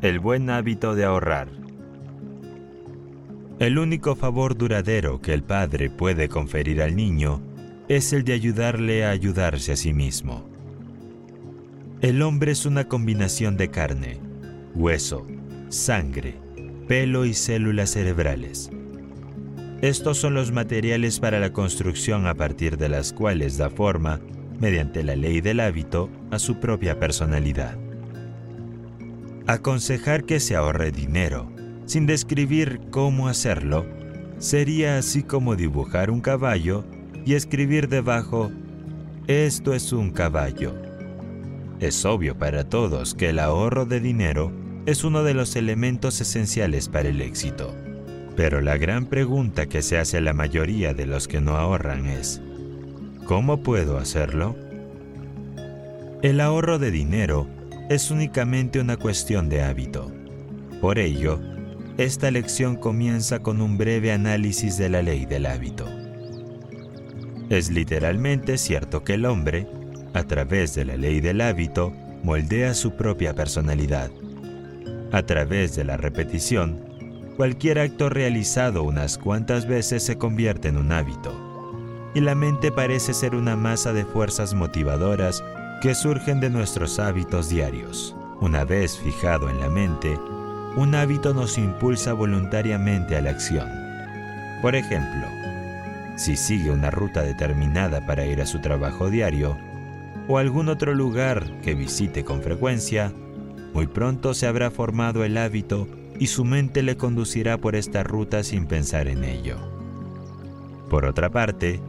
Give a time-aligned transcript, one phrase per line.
[0.00, 1.48] El buen hábito de ahorrar.
[3.58, 7.42] El único favor duradero que el padre puede conferir al niño
[7.88, 10.48] es el de ayudarle a ayudarse a sí mismo.
[12.00, 14.20] El hombre es una combinación de carne,
[14.76, 15.26] hueso,
[15.68, 16.36] sangre,
[16.86, 18.70] pelo y células cerebrales.
[19.82, 24.20] Estos son los materiales para la construcción a partir de las cuales da forma,
[24.60, 27.87] mediante la ley del hábito, a su propia personalidad.
[29.48, 31.50] Aconsejar que se ahorre dinero,
[31.86, 33.86] sin describir cómo hacerlo,
[34.36, 36.84] sería así como dibujar un caballo
[37.24, 38.52] y escribir debajo,
[39.26, 40.74] esto es un caballo.
[41.80, 44.52] Es obvio para todos que el ahorro de dinero
[44.84, 47.74] es uno de los elementos esenciales para el éxito.
[48.36, 52.04] Pero la gran pregunta que se hace a la mayoría de los que no ahorran
[52.04, 52.42] es,
[53.24, 54.56] ¿cómo puedo hacerlo?
[56.20, 57.48] El ahorro de dinero
[57.88, 60.12] es únicamente una cuestión de hábito.
[60.80, 61.40] Por ello,
[61.96, 65.86] esta lección comienza con un breve análisis de la ley del hábito.
[67.48, 69.66] Es literalmente cierto que el hombre,
[70.12, 74.10] a través de la ley del hábito, moldea su propia personalidad.
[75.10, 76.84] A través de la repetición,
[77.38, 81.32] cualquier acto realizado unas cuantas veces se convierte en un hábito.
[82.14, 85.42] Y la mente parece ser una masa de fuerzas motivadoras
[85.80, 88.16] que surgen de nuestros hábitos diarios.
[88.40, 90.18] Una vez fijado en la mente,
[90.76, 93.68] un hábito nos impulsa voluntariamente a la acción.
[94.60, 95.26] Por ejemplo,
[96.16, 99.56] si sigue una ruta determinada para ir a su trabajo diario
[100.26, 103.12] o algún otro lugar que visite con frecuencia,
[103.72, 105.86] muy pronto se habrá formado el hábito
[106.18, 109.56] y su mente le conducirá por esta ruta sin pensar en ello.
[110.90, 111.80] Por otra parte,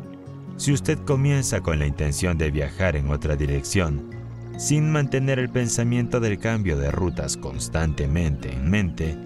[0.59, 4.09] si usted comienza con la intención de viajar en otra dirección,
[4.58, 9.18] sin mantener el pensamiento del cambio de rutas constantemente en mente,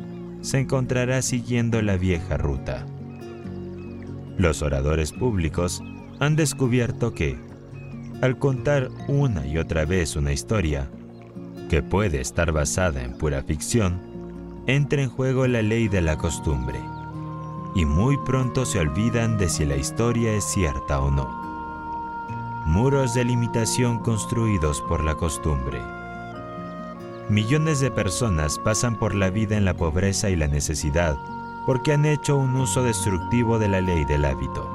[0.41, 2.85] se encontrará siguiendo la vieja ruta.
[4.37, 5.81] Los oradores públicos
[6.19, 7.39] han descubierto que,
[8.21, 10.91] al contar una y otra vez una historia,
[11.67, 13.99] que puede estar basada en pura ficción,
[14.67, 16.79] entra en juego la ley de la costumbre,
[17.75, 21.27] y muy pronto se olvidan de si la historia es cierta o no.
[22.65, 25.81] Muros de limitación construidos por la costumbre.
[27.29, 31.17] Millones de personas pasan por la vida en la pobreza y la necesidad
[31.65, 34.69] porque han hecho un uso destructivo de la ley del hábito.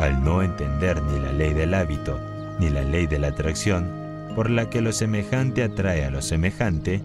[0.00, 2.18] Al no entender ni la ley del hábito
[2.58, 3.90] ni la ley de la atracción,
[4.34, 7.02] por la que lo semejante atrae a lo semejante,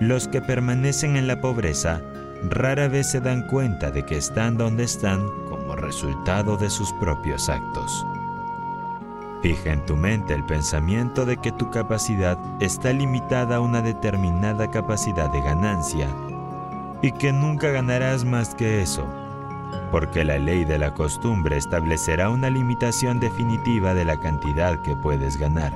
[0.00, 2.00] los que permanecen en la pobreza
[2.48, 7.48] rara vez se dan cuenta de que están donde están como resultado de sus propios
[7.48, 8.04] actos.
[9.42, 14.70] Fija en tu mente el pensamiento de que tu capacidad está limitada a una determinada
[14.70, 16.08] capacidad de ganancia
[17.02, 19.04] y que nunca ganarás más que eso,
[19.90, 25.36] porque la ley de la costumbre establecerá una limitación definitiva de la cantidad que puedes
[25.36, 25.72] ganar.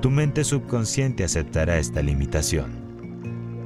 [0.00, 2.85] Tu mente subconsciente aceptará esta limitación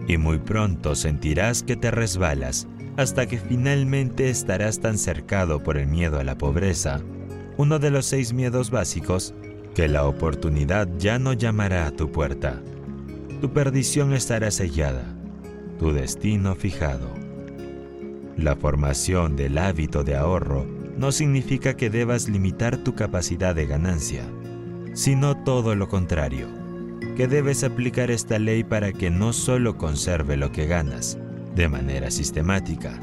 [0.06, 2.66] y muy pronto sentirás que te resbalas
[2.96, 7.00] hasta que finalmente estarás tan cercado por el miedo a la pobreza,
[7.56, 9.34] uno de los seis miedos básicos,
[9.74, 12.60] que la oportunidad ya no llamará a tu puerta.
[13.40, 15.16] Tu perdición estará sellada
[15.80, 17.08] tu destino fijado.
[18.36, 20.66] La formación del hábito de ahorro
[20.98, 24.24] no significa que debas limitar tu capacidad de ganancia,
[24.92, 26.48] sino todo lo contrario,
[27.16, 31.18] que debes aplicar esta ley para que no solo conserve lo que ganas
[31.54, 32.98] de manera sistemática,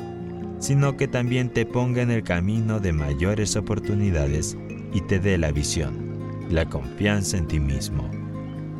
[0.59, 4.57] sino que también te ponga en el camino de mayores oportunidades
[4.93, 8.09] y te dé la visión, la confianza en ti mismo,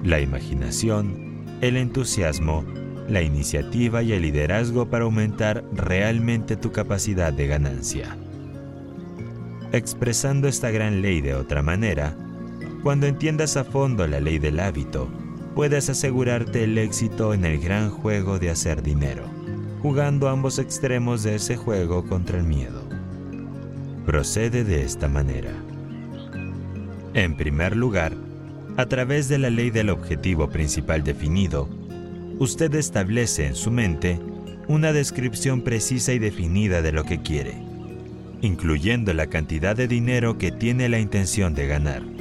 [0.03, 2.63] la imaginación, el entusiasmo
[3.07, 8.17] la iniciativa y el liderazgo para aumentar realmente tu capacidad de ganancia.
[9.71, 12.15] Expresando esta gran ley de otra manera,
[12.83, 15.09] cuando entiendas a fondo la ley del hábito,
[15.55, 19.23] puedes asegurarte el éxito en el gran juego de hacer dinero,
[19.81, 22.83] jugando ambos extremos de ese juego contra el miedo.
[24.05, 25.51] Procede de esta manera.
[27.13, 28.13] En primer lugar,
[28.77, 31.67] a través de la ley del objetivo principal definido,
[32.37, 34.19] usted establece en su mente
[34.67, 37.55] una descripción precisa y definida de lo que quiere,
[38.41, 42.16] incluyendo la cantidad de dinero que tiene la intención de ganar.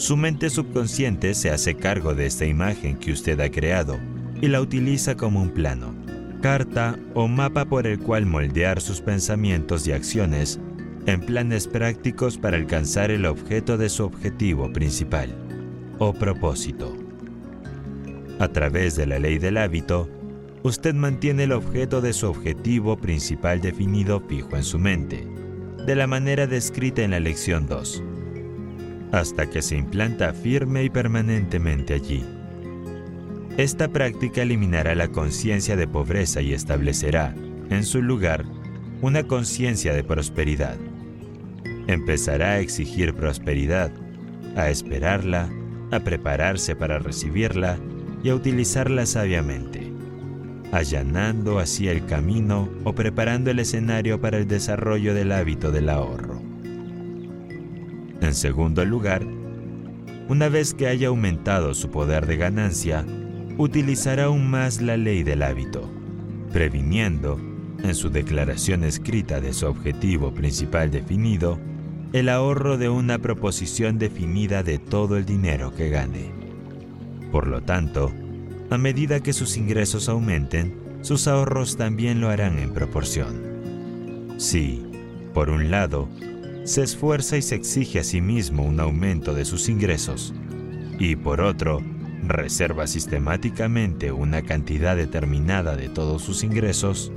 [0.00, 4.00] Su mente subconsciente se hace cargo de esta imagen que usted ha creado
[4.40, 5.94] y la utiliza como un plano,
[6.40, 10.58] carta o mapa por el cual moldear sus pensamientos y acciones
[11.04, 15.34] en planes prácticos para alcanzar el objeto de su objetivo principal
[15.98, 16.96] o propósito.
[18.38, 20.08] A través de la ley del hábito,
[20.62, 25.28] usted mantiene el objeto de su objetivo principal definido fijo en su mente,
[25.84, 28.02] de la manera descrita en la lección 2,
[29.12, 32.24] hasta que se implanta firme y permanentemente allí.
[33.56, 37.34] Esta práctica eliminará la conciencia de pobreza y establecerá,
[37.68, 38.44] en su lugar,
[39.02, 40.76] una conciencia de prosperidad.
[41.86, 43.90] Empezará a exigir prosperidad,
[44.56, 45.50] a esperarla,
[45.90, 47.78] a prepararse para recibirla
[48.22, 49.90] y a utilizarla sabiamente
[50.72, 56.29] allanando así el camino o preparando el escenario para el desarrollo del hábito del ahorro.
[58.20, 59.22] En segundo lugar,
[60.28, 63.04] una vez que haya aumentado su poder de ganancia,
[63.58, 65.90] utilizará aún más la ley del hábito,
[66.52, 67.40] previniendo,
[67.82, 71.58] en su declaración escrita de su objetivo principal definido,
[72.12, 76.30] el ahorro de una proposición definida de todo el dinero que gane.
[77.32, 78.12] Por lo tanto,
[78.70, 84.34] a medida que sus ingresos aumenten, sus ahorros también lo harán en proporción.
[84.36, 84.84] Si,
[85.32, 86.08] por un lado,
[86.64, 90.34] se esfuerza y se exige a sí mismo un aumento de sus ingresos,
[90.98, 91.82] y por otro,
[92.22, 97.12] reserva sistemáticamente una cantidad determinada de todos sus ingresos,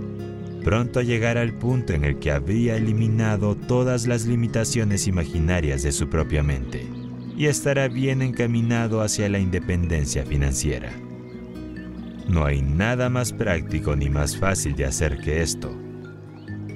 [0.64, 6.10] pronto llegará al punto en el que habría eliminado todas las limitaciones imaginarias de su
[6.10, 6.88] propia mente
[7.36, 10.92] y estará bien encaminado hacia la independencia financiera.
[12.28, 15.83] No hay nada más práctico ni más fácil de hacer que esto.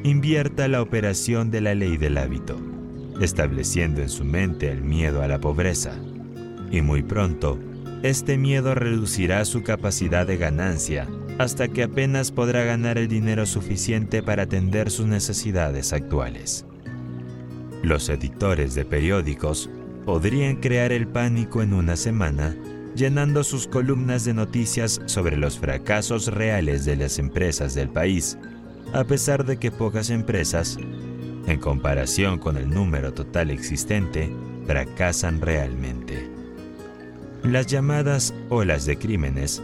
[0.04, 2.58] Invierta la operación de la ley del hábito,
[3.20, 5.94] estableciendo en su mente el miedo a la pobreza.
[6.72, 7.60] Y muy pronto,
[8.04, 11.08] este miedo reducirá su capacidad de ganancia
[11.40, 16.66] hasta que apenas podrá ganar el dinero suficiente para atender sus necesidades actuales.
[17.84, 19.70] Los editores de periódicos
[20.06, 22.56] podrían crear el pánico en una semana
[22.98, 28.40] llenando sus columnas de noticias sobre los fracasos reales de las empresas del país,
[28.94, 30.78] a pesar de que pocas empresas,
[31.48, 34.31] en comparación con el número total existente,
[34.66, 36.30] fracasan realmente.
[37.44, 39.62] Las llamadas olas de crímenes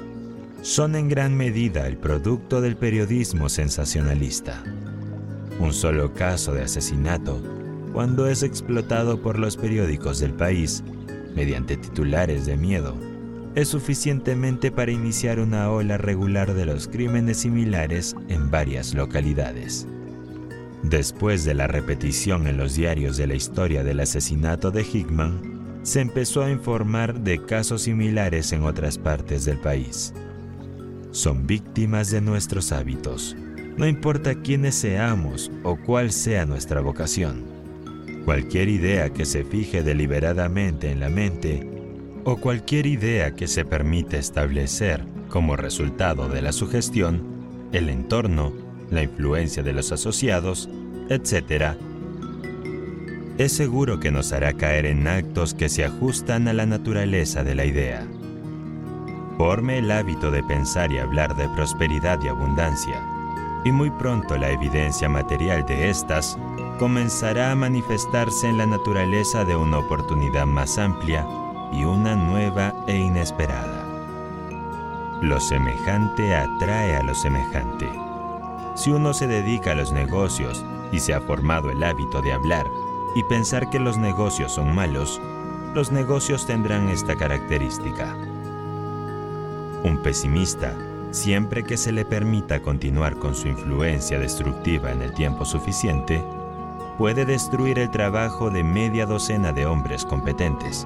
[0.61, 4.63] son en gran medida el producto del periodismo sensacionalista.
[5.59, 7.41] Un solo caso de asesinato,
[7.91, 10.83] cuando es explotado por los periódicos del país,
[11.35, 12.95] mediante titulares de miedo,
[13.55, 19.88] es suficientemente para iniciar una ola regular de los crímenes similares en varias localidades.
[20.81, 26.01] Después de la repetición en los diarios de la historia del asesinato de Hickman, se
[26.01, 30.13] empezó a informar de casos similares en otras partes del país.
[31.11, 33.35] Son víctimas de nuestros hábitos,
[33.77, 37.44] no importa quiénes seamos o cuál sea nuestra vocación.
[38.25, 41.72] Cualquier idea que se fije deliberadamente en la mente
[42.25, 47.21] o cualquier idea que se permite establecer como resultado de la sugestión,
[47.71, 48.53] el entorno,
[48.91, 50.69] la influencia de los asociados,
[51.09, 51.75] etc.,
[53.39, 57.55] es seguro que nos hará caer en actos que se ajustan a la naturaleza de
[57.55, 58.07] la idea.
[59.39, 63.01] Forme el hábito de pensar y hablar de prosperidad y abundancia,
[63.65, 66.38] y muy pronto la evidencia material de estas
[66.77, 71.25] comenzará a manifestarse en la naturaleza de una oportunidad más amplia
[71.74, 73.84] y una nueva e inesperada.
[75.22, 77.89] Lo semejante atrae a lo semejante.
[78.75, 82.65] Si uno se dedica a los negocios y se ha formado el hábito de hablar
[83.15, 85.22] y pensar que los negocios son malos,
[85.74, 88.15] los negocios tendrán esta característica.
[89.84, 90.75] Un pesimista,
[91.12, 96.24] siempre que se le permita continuar con su influencia destructiva en el tiempo suficiente,
[96.98, 100.86] puede destruir el trabajo de media docena de hombres competentes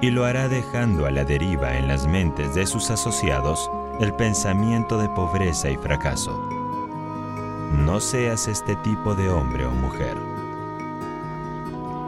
[0.00, 4.98] y lo hará dejando a la deriva en las mentes de sus asociados el pensamiento
[4.98, 6.38] de pobreza y fracaso.
[7.84, 10.16] No seas este tipo de hombre o mujer.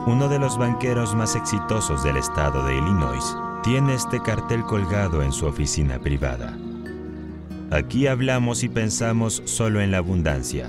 [0.06, 5.32] Uno de los banqueros más exitosos del estado de Illinois tiene este cartel colgado en
[5.32, 6.56] su oficina privada.
[7.70, 10.68] Aquí hablamos y pensamos solo en la abundancia.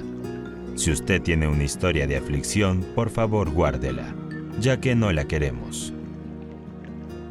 [0.75, 4.13] Si usted tiene una historia de aflicción, por favor guárdela,
[4.59, 5.93] ya que no la queremos.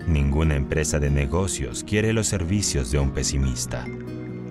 [0.06, 3.87] Ninguna empresa de negocios quiere los servicios de un pesimista.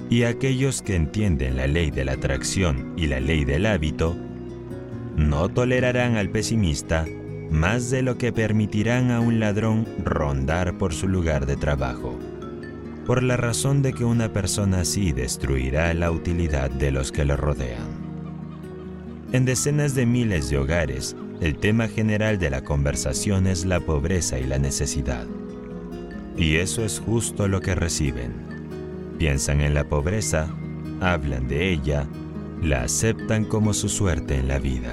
[0.09, 4.15] Y aquellos que entienden la ley de la atracción y la ley del hábito,
[5.15, 7.05] no tolerarán al pesimista
[7.49, 12.17] más de lo que permitirán a un ladrón rondar por su lugar de trabajo,
[13.05, 17.35] por la razón de que una persona así destruirá la utilidad de los que lo
[17.35, 17.87] rodean.
[19.33, 24.39] En decenas de miles de hogares, el tema general de la conversación es la pobreza
[24.39, 25.25] y la necesidad.
[26.41, 28.33] Y eso es justo lo que reciben.
[29.19, 30.49] Piensan en la pobreza,
[30.99, 32.07] hablan de ella,
[32.63, 34.91] la aceptan como su suerte en la vida.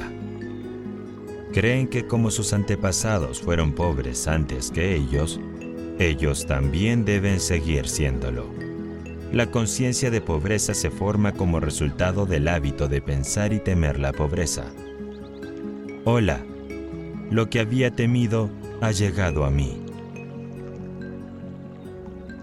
[1.54, 5.40] Creen que como sus antepasados fueron pobres antes que ellos,
[5.98, 8.44] ellos también deben seguir siéndolo.
[9.32, 14.12] La conciencia de pobreza se forma como resultado del hábito de pensar y temer la
[14.12, 14.66] pobreza.
[16.04, 16.44] Hola,
[17.30, 18.50] lo que había temido
[18.82, 19.87] ha llegado a mí.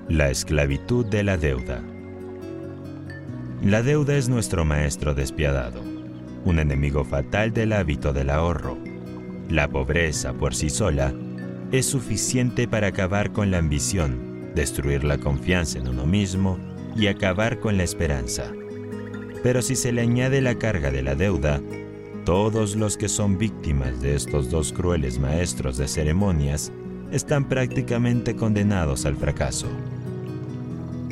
[0.10, 1.82] La esclavitud de la deuda.
[3.64, 5.82] La deuda es nuestro maestro despiadado,
[6.46, 8.78] un enemigo fatal del hábito del ahorro.
[9.50, 11.12] La pobreza por sí sola
[11.72, 16.60] es suficiente para acabar con la ambición, destruir la confianza en uno mismo
[16.96, 18.52] y acabar con la esperanza.
[19.42, 21.60] Pero si se le añade la carga de la deuda,
[22.26, 26.72] todos los que son víctimas de estos dos crueles maestros de ceremonias
[27.12, 29.68] están prácticamente condenados al fracaso.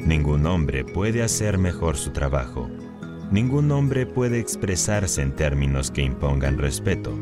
[0.05, 2.69] Ningún hombre puede hacer mejor su trabajo.
[3.31, 7.15] Ningún hombre puede expresarse en términos que impongan respeto.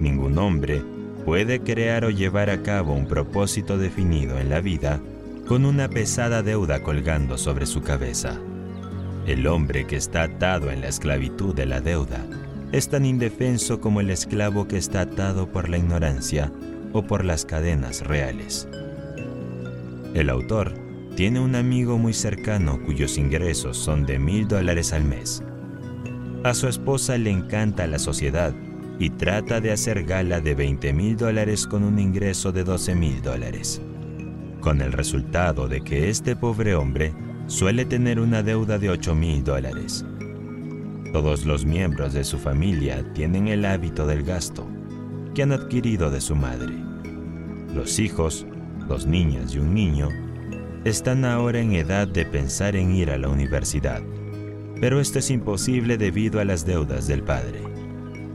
[0.00, 0.84] Ningún hombre
[1.24, 5.00] puede crear o llevar a cabo un propósito definido en la vida
[5.48, 8.38] con una pesada deuda colgando sobre su cabeza.
[9.26, 12.26] El hombre que está atado en la esclavitud de la deuda
[12.70, 16.52] es tan indefenso como el esclavo que está atado por la ignorancia
[16.92, 18.68] o por las cadenas reales.
[20.14, 20.89] El autor
[21.20, 25.42] tiene un amigo muy cercano cuyos ingresos son de mil dólares al mes.
[26.44, 28.54] A su esposa le encanta la sociedad
[28.98, 33.20] y trata de hacer gala de 20 mil dólares con un ingreso de 12 mil
[33.20, 33.82] dólares
[34.62, 37.12] con el resultado de que este pobre hombre
[37.48, 40.06] suele tener una deuda de 8 mil dólares.
[41.12, 44.66] Todos los miembros de su familia tienen el hábito del gasto
[45.34, 46.72] que han adquirido de su madre.
[47.74, 48.46] Los hijos,
[48.88, 50.08] dos niñas y un niño,
[50.84, 54.00] están ahora en edad de pensar en ir a la universidad,
[54.80, 57.60] pero esto es imposible debido a las deudas del padre.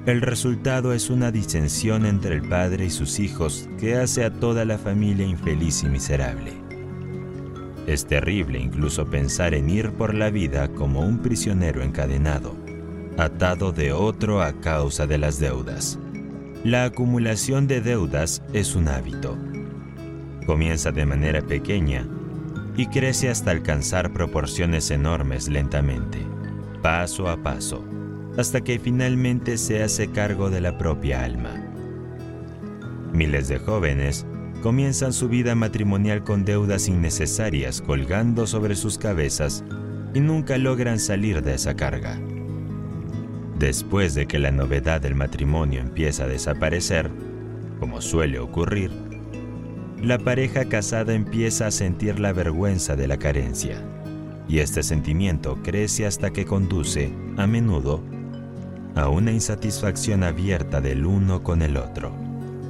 [0.05, 4.63] El resultado es una disensión entre el padre y sus hijos que hace a toda
[4.63, 6.53] la familia infeliz y miserable.
[7.87, 12.55] Es terrible incluso pensar en ir por la vida como un prisionero encadenado,
[13.17, 15.97] atado de otro a causa de las deudas.
[16.63, 19.35] La acumulación de deudas es un hábito.
[20.45, 22.07] Comienza de manera pequeña
[22.77, 26.19] y crece hasta alcanzar proporciones enormes lentamente,
[26.81, 27.83] paso a paso
[28.37, 31.53] hasta que finalmente se hace cargo de la propia alma.
[33.13, 34.25] Miles de jóvenes
[34.61, 39.63] comienzan su vida matrimonial con deudas innecesarias colgando sobre sus cabezas
[40.13, 42.19] y nunca logran salir de esa carga.
[43.57, 47.09] Después de que la novedad del matrimonio empieza a desaparecer,
[47.79, 48.91] como suele ocurrir,
[50.05, 53.81] la pareja casada empieza a sentir la vergüenza de la carencia,
[54.47, 58.03] y este sentimiento crece hasta que conduce, a menudo,
[58.93, 62.13] a una insatisfacción abierta del uno con el otro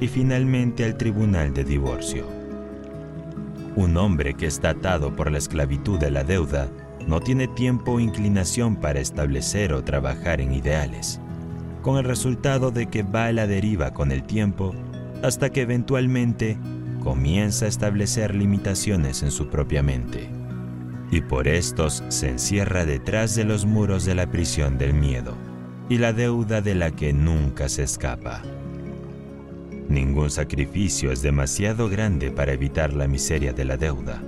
[0.00, 2.26] y finalmente al tribunal de divorcio.
[3.76, 6.70] Un hombre que está atado por la esclavitud de la deuda
[7.06, 11.20] no tiene tiempo o inclinación para establecer o trabajar en ideales,
[11.82, 14.74] con el resultado de que va a la deriva con el tiempo
[15.22, 16.56] hasta que eventualmente
[17.06, 20.28] comienza a establecer limitaciones en su propia mente.
[21.12, 25.36] Y por estos se encierra detrás de los muros de la prisión del miedo
[25.88, 28.42] y la deuda de la que nunca se escapa.
[29.88, 34.20] Ningún sacrificio es demasiado grande para evitar la miseria de la deuda.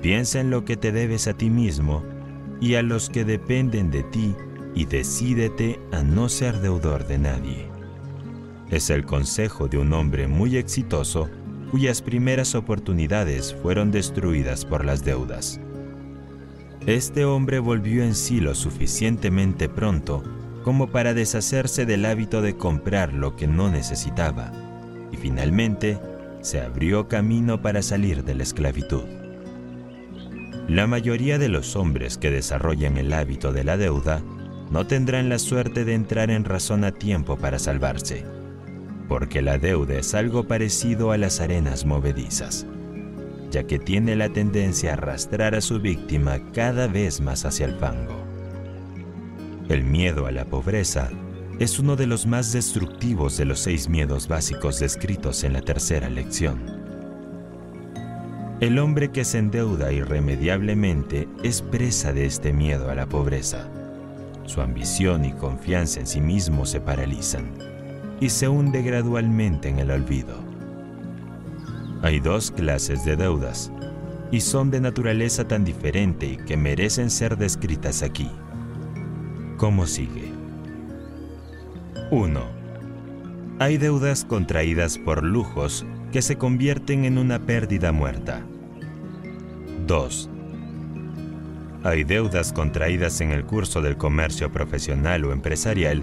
[0.00, 2.02] Piensa en lo que te debes a ti mismo
[2.58, 4.34] y a los que dependen de ti
[4.74, 7.73] y decídete a no ser deudor de nadie.
[8.70, 11.28] Es el consejo de un hombre muy exitoso
[11.70, 15.60] cuyas primeras oportunidades fueron destruidas por las deudas.
[16.86, 20.22] Este hombre volvió en sí lo suficientemente pronto
[20.62, 24.52] como para deshacerse del hábito de comprar lo que no necesitaba
[25.12, 25.98] y finalmente
[26.40, 29.04] se abrió camino para salir de la esclavitud.
[30.68, 34.22] La mayoría de los hombres que desarrollan el hábito de la deuda
[34.70, 38.24] no tendrán la suerte de entrar en razón a tiempo para salvarse,
[39.08, 42.66] porque la deuda es algo parecido a las arenas movedizas
[43.54, 47.76] ya que tiene la tendencia a arrastrar a su víctima cada vez más hacia el
[47.76, 48.20] fango.
[49.68, 51.08] El miedo a la pobreza
[51.60, 56.10] es uno de los más destructivos de los seis miedos básicos descritos en la tercera
[56.10, 56.58] lección.
[58.58, 63.68] El hombre que se endeuda irremediablemente es presa de este miedo a la pobreza.
[64.46, 67.73] Su ambición y confianza en sí mismo se paralizan
[68.20, 70.36] y se hunde gradualmente en el olvido.
[72.02, 73.72] Hay dos clases de deudas
[74.30, 78.30] y son de naturaleza tan diferente que merecen ser descritas aquí.
[79.56, 80.32] ¿Cómo sigue?
[82.10, 82.40] 1.
[83.60, 88.44] Hay deudas contraídas por lujos que se convierten en una pérdida muerta.
[89.86, 90.30] 2.
[91.84, 96.02] Hay deudas contraídas en el curso del comercio profesional o empresarial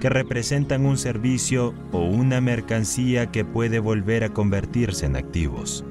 [0.00, 5.84] que representan un servicio o una mercancía que puede volver a convertirse en activos.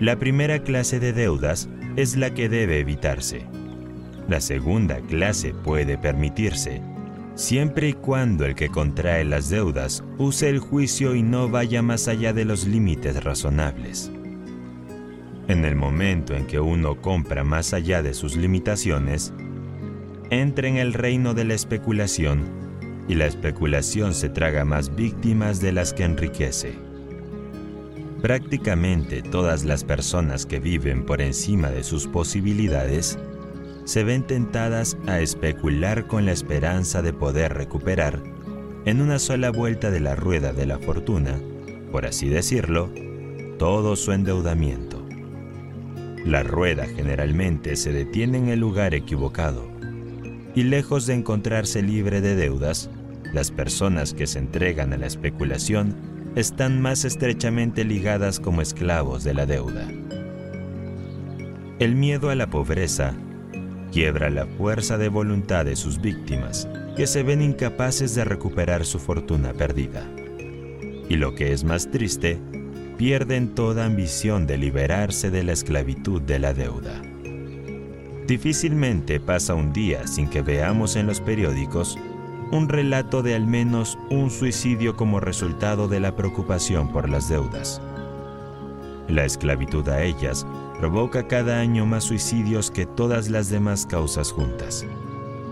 [0.00, 3.46] La primera clase de deudas es la que debe evitarse.
[4.28, 6.80] La segunda clase puede permitirse,
[7.34, 12.08] siempre y cuando el que contrae las deudas use el juicio y no vaya más
[12.08, 14.10] allá de los límites razonables.
[15.48, 19.34] En el momento en que uno compra más allá de sus limitaciones,
[20.30, 22.44] entra en el reino de la especulación
[23.08, 26.74] y la especulación se traga más víctimas de las que enriquece.
[28.22, 33.18] Prácticamente todas las personas que viven por encima de sus posibilidades
[33.84, 38.22] se ven tentadas a especular con la esperanza de poder recuperar
[38.84, 41.40] en una sola vuelta de la rueda de la fortuna,
[41.90, 42.88] por así decirlo,
[43.58, 45.04] todo su endeudamiento.
[46.24, 49.69] La rueda generalmente se detiene en el lugar equivocado
[50.54, 52.90] y lejos de encontrarse libre de deudas,
[53.32, 55.94] las personas que se entregan a la especulación
[56.34, 59.88] están más estrechamente ligadas como esclavos de la deuda.
[61.78, 63.14] El miedo a la pobreza
[63.92, 68.98] quiebra la fuerza de voluntad de sus víctimas, que se ven incapaces de recuperar su
[68.98, 70.08] fortuna perdida.
[71.08, 72.38] Y lo que es más triste,
[72.96, 77.02] pierden toda ambición de liberarse de la esclavitud de la deuda.
[78.30, 81.98] Difícilmente pasa un día sin que veamos en los periódicos
[82.52, 87.82] un relato de al menos un suicidio como resultado de la preocupación por las deudas.
[89.08, 90.46] La esclavitud a ellas
[90.78, 94.86] provoca cada año más suicidios que todas las demás causas juntas,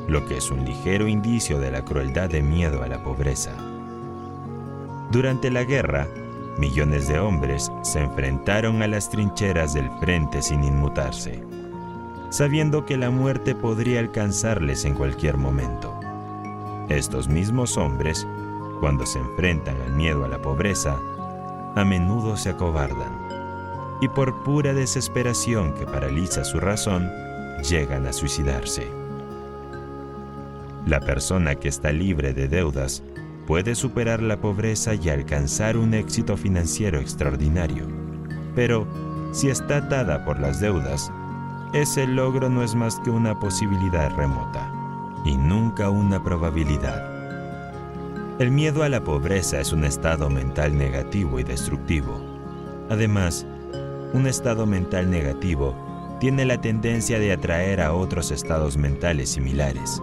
[0.07, 3.51] lo que es un ligero indicio de la crueldad de miedo a la pobreza.
[5.11, 6.07] Durante la guerra,
[6.59, 11.48] millones de hombres se enfrentaron a las trincheras del frente sin inmutarse
[12.31, 15.99] sabiendo que la muerte podría alcanzarles en cualquier momento.
[16.89, 18.27] Estos mismos hombres,
[18.81, 20.99] cuando se enfrentan al miedo a la pobreza,
[21.75, 23.29] a menudo se acobardan
[24.01, 27.11] y por pura desesperación que paraliza su razón,
[27.69, 28.87] llegan a suicidarse.
[30.87, 33.03] La persona que está libre de deudas
[33.47, 37.87] puede superar la pobreza y alcanzar un éxito financiero extraordinario,
[38.55, 38.87] pero
[39.33, 41.11] si está atada por las deudas,
[41.73, 44.73] ese logro no es más que una posibilidad remota
[45.25, 47.19] y nunca una probabilidad.
[48.39, 52.19] El miedo a la pobreza es un estado mental negativo y destructivo.
[52.89, 53.47] Además,
[54.15, 55.75] un estado mental negativo
[56.21, 60.01] tiene la tendencia de atraer a otros estados mentales similares.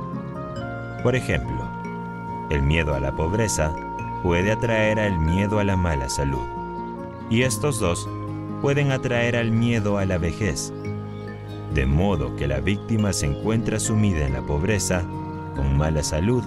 [1.02, 1.68] Por ejemplo,
[2.52, 3.74] el miedo a la pobreza
[4.22, 6.46] puede atraer al miedo a la mala salud,
[7.30, 8.08] y estos dos
[8.62, 10.72] pueden atraer al miedo a la vejez
[11.76, 15.04] de modo que la víctima se encuentra sumida en la pobreza,
[15.56, 16.44] con mala salud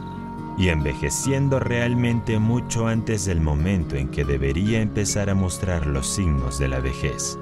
[0.57, 6.59] y envejeciendo realmente mucho antes del momento en que debería empezar a mostrar los signos
[6.59, 7.38] de la vejez.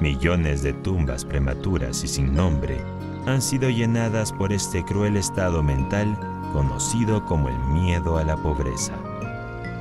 [0.00, 2.80] Millones de tumbas prematuras y sin nombre
[3.26, 6.16] han sido llenadas por este cruel estado mental
[6.52, 8.92] conocido como el miedo a la pobreza.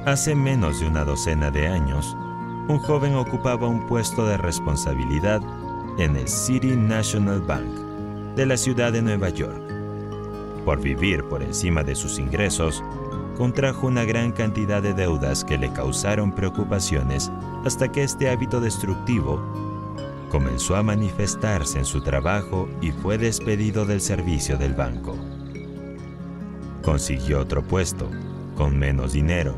[0.06, 2.16] Hace menos de una docena de años,
[2.68, 5.42] un joven ocupaba un puesto de responsabilidad
[5.98, 7.70] en el City National Bank
[8.36, 9.62] de la ciudad de Nueva York.
[10.66, 12.84] Por vivir por encima de sus ingresos,
[13.38, 17.32] contrajo una gran cantidad de deudas que le causaron preocupaciones
[17.66, 19.42] hasta que este hábito destructivo
[20.30, 25.16] comenzó a manifestarse en su trabajo y fue despedido del servicio del banco.
[26.84, 28.10] Consiguió otro puesto,
[28.56, 29.56] con menos dinero,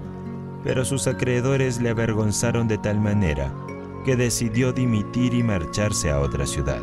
[0.64, 3.54] pero sus acreedores le avergonzaron de tal manera
[4.04, 6.82] que decidió dimitir y marcharse a otra ciudad,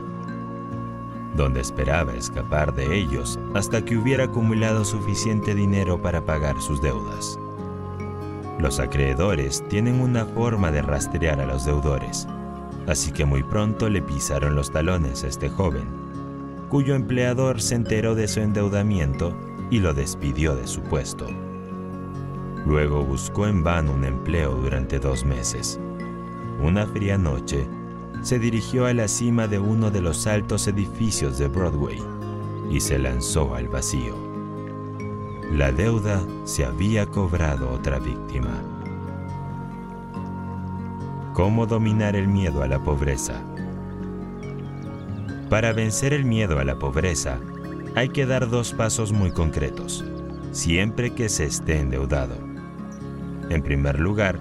[1.37, 7.39] donde esperaba escapar de ellos hasta que hubiera acumulado suficiente dinero para pagar sus deudas.
[8.59, 12.27] Los acreedores tienen una forma de rastrear a los deudores,
[12.87, 15.89] así que muy pronto le pisaron los talones a este joven,
[16.69, 19.35] cuyo empleador se enteró de su endeudamiento
[19.71, 21.27] y lo despidió de su puesto.
[22.67, 25.81] Luego buscó en vano un empleo durante dos meses.
[26.63, 27.67] Una fría noche,
[28.23, 31.99] se dirigió a la cima de uno de los altos edificios de Broadway
[32.71, 34.15] y se lanzó al vacío.
[35.53, 38.63] La deuda se había cobrado otra víctima.
[41.33, 43.43] ¿Cómo dominar el miedo a la pobreza?
[45.49, 47.41] Para vencer el miedo a la pobreza,
[47.95, 50.05] hay que dar dos pasos muy concretos,
[50.53, 52.37] siempre que se esté endeudado.
[53.49, 54.39] En primer lugar,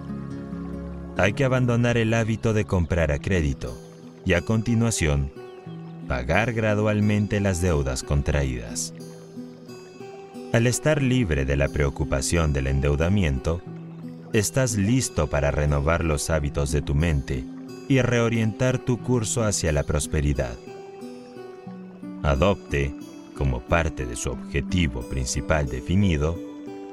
[1.20, 3.78] hay que abandonar el hábito de comprar a crédito
[4.26, 5.30] y a continuación,
[6.08, 8.94] pagar gradualmente las deudas contraídas.
[10.54, 13.62] Al estar libre de la preocupación del endeudamiento,
[14.32, 17.44] estás listo para renovar los hábitos de tu mente
[17.90, 20.56] y reorientar tu curso hacia la prosperidad.
[22.24, 22.96] Adopte,
[23.36, 26.40] como parte de su objetivo principal definido,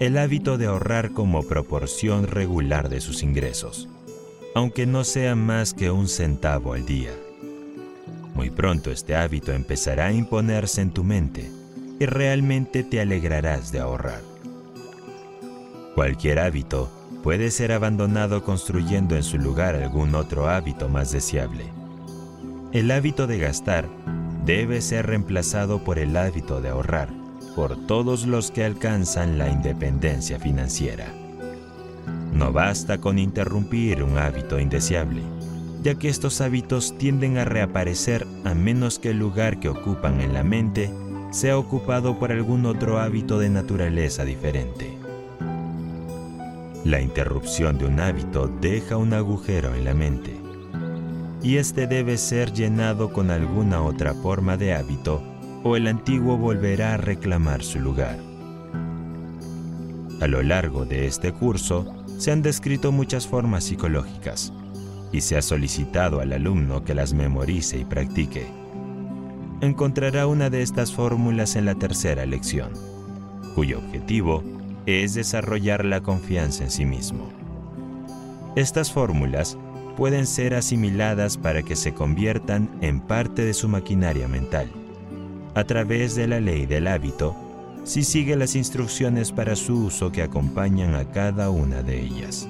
[0.01, 3.89] el hábito de ahorrar como proporción regular de sus ingresos
[4.57, 7.11] aunque no sea más que un centavo al día.
[8.35, 11.51] Muy pronto este hábito empezará a imponerse en tu mente
[12.01, 14.23] y realmente te alegrarás de ahorrar.
[15.95, 16.91] Cualquier hábito
[17.23, 21.67] puede ser abandonado construyendo en su lugar algún otro hábito más deseable.
[22.73, 23.87] El hábito de gastar
[24.47, 27.11] debe ser reemplazado por el hábito de ahorrar
[27.55, 31.13] por todos los que alcanzan la independencia financiera.
[32.33, 35.23] No basta con interrumpir un hábito indeseable,
[35.83, 40.35] ya que estos hábitos tienden a reaparecer a menos que el lugar que ocupan en
[40.35, 40.91] la mente
[41.31, 44.97] sea ocupado por algún otro hábito de naturaleza diferente.
[46.85, 50.37] La interrupción de un hábito deja un agujero en la mente,
[51.43, 55.23] y este debe ser llenado con alguna otra forma de hábito
[55.63, 58.19] o el antiguo volverá a reclamar su lugar.
[60.21, 64.53] A lo largo de este curso, se han descrito muchas formas psicológicas
[65.13, 68.47] y se ha solicitado al alumno que las memorice y practique.
[69.61, 72.73] Encontrará una de estas fórmulas en la tercera lección,
[73.55, 74.43] cuyo objetivo
[74.87, 77.29] es desarrollar la confianza en sí mismo.
[78.55, 79.57] Estas fórmulas
[79.97, 84.71] pueden ser asimiladas para que se conviertan en parte de su maquinaria mental,
[85.55, 87.35] a través de la ley del hábito
[87.87, 92.49] si sigue las instrucciones para su uso que acompañan a cada una de ellas.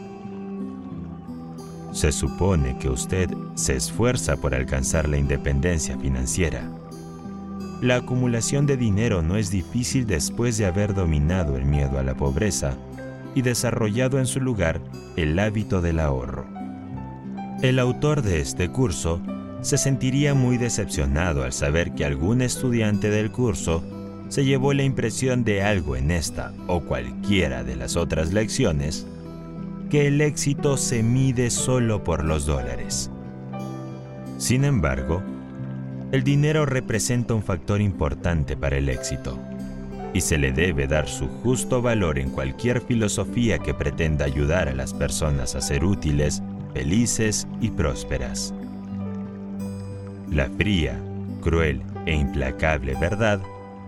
[1.93, 6.71] Se supone que usted se esfuerza por alcanzar la independencia financiera.
[7.83, 12.15] La acumulación de dinero no es difícil después de haber dominado el miedo a la
[12.15, 12.75] pobreza
[13.35, 14.81] y desarrollado en su lugar
[15.17, 16.47] el hábito del ahorro.
[17.61, 19.21] El autor de este curso
[19.61, 23.85] se sentiría muy decepcionado al saber que algún estudiante del curso
[24.29, 29.07] se llevó la impresión de algo en esta o cualquiera de las otras lecciones,
[29.91, 33.11] que el éxito se mide solo por los dólares.
[34.39, 35.23] Sin embargo,
[36.13, 39.39] el dinero representa un factor importante para el éxito
[40.13, 44.75] y se le debe dar su justo valor en cualquier filosofía que pretenda ayudar a
[44.75, 48.55] las personas a ser útiles, felices y prósperas.
[50.31, 50.99] La fría,
[51.43, 53.41] cruel e implacable verdad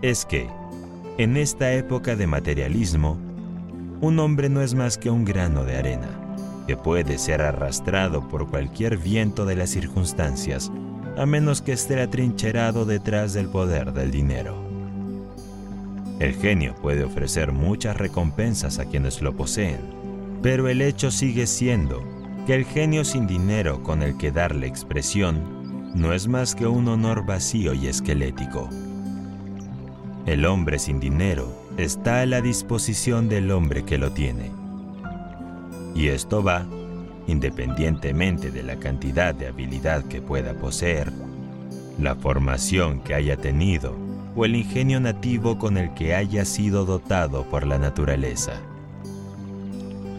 [0.03, 0.49] es que,
[1.19, 3.19] en esta época de materialismo,
[4.01, 6.09] un hombre no es más que un grano de arena,
[6.67, 10.71] que puede ser arrastrado por cualquier viento de las circunstancias,
[11.17, 14.57] a menos que esté atrincherado detrás del poder del dinero.
[16.21, 19.81] El genio puede ofrecer muchas recompensas a quienes lo poseen,
[20.43, 22.05] pero el hecho sigue siendo
[22.47, 26.87] que el genio sin dinero con el que darle expresión no es más que un
[26.87, 28.69] honor vacío y esquelético.
[30.29, 34.51] El hombre sin dinero está a la disposición del hombre que lo tiene.
[35.95, 36.67] Y esto va,
[37.27, 41.11] independientemente de la cantidad de habilidad que pueda poseer,
[41.99, 43.97] la formación que haya tenido
[44.37, 48.53] o el ingenio nativo con el que haya sido dotado por la naturaleza.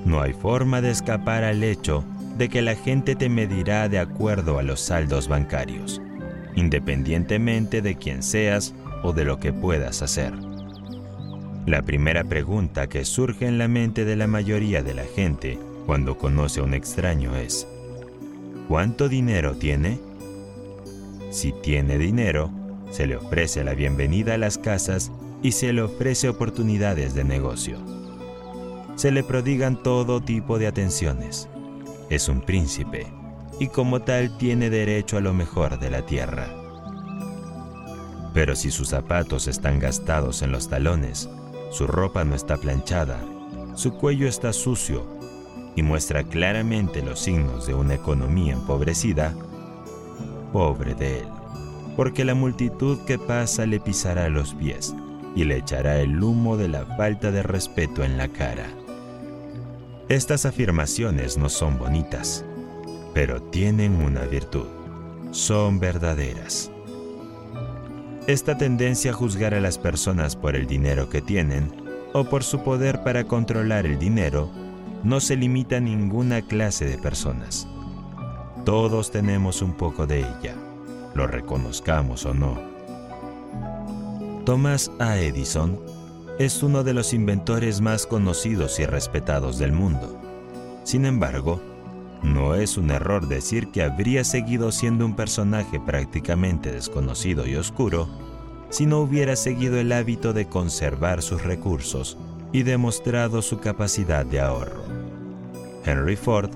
[0.05, 2.03] No hay forma de escapar al hecho
[2.35, 6.01] de que la gente te medirá de acuerdo a los saldos bancarios,
[6.55, 10.33] independientemente de quién seas o de lo que puedas hacer.
[11.65, 16.17] La primera pregunta que surge en la mente de la mayoría de la gente cuando
[16.17, 17.67] conoce a un extraño es,
[18.67, 19.99] ¿cuánto dinero tiene?
[21.31, 22.51] Si tiene dinero,
[22.89, 25.11] se le ofrece la bienvenida a las casas
[25.43, 27.77] y se le ofrece oportunidades de negocio.
[28.99, 31.47] se le prodigan todo tipo de atenciones.
[32.09, 33.07] Es un príncipe
[33.57, 36.58] y como tal tiene derecho a lo mejor de la tierra.
[38.33, 41.29] Pero si sus zapatos están gastados en los talones,
[41.71, 43.19] su ropa no está planchada,
[43.75, 45.05] su cuello está sucio
[45.75, 49.33] y muestra claramente los signos de una economía empobrecida,
[50.51, 51.27] pobre de él,
[51.95, 54.95] porque la multitud que pasa le pisará los pies
[55.35, 58.67] y le echará el humo de la falta de respeto en la cara.
[60.09, 62.43] Estas afirmaciones no son bonitas,
[63.13, 64.65] pero tienen una virtud.
[65.31, 66.71] Son verdaderas.
[68.29, 71.73] Esta tendencia a juzgar a las personas por el dinero que tienen
[72.13, 74.51] o por su poder para controlar el dinero
[75.03, 77.67] no se limita a ninguna clase de personas.
[78.65, 80.53] Todos tenemos un poco de ella,
[81.15, 82.61] lo reconozcamos o no.
[84.45, 85.17] Thomas A.
[85.17, 85.79] Edison
[86.37, 90.21] es uno de los inventores más conocidos y respetados del mundo.
[90.83, 91.59] Sin embargo,
[92.21, 98.09] no es un error decir que habría seguido siendo un personaje prácticamente desconocido y oscuro
[98.69, 102.17] si no hubiera seguido el hábito de conservar sus recursos
[102.51, 104.83] y demostrado su capacidad de ahorro.
[105.85, 106.51] Henry Ford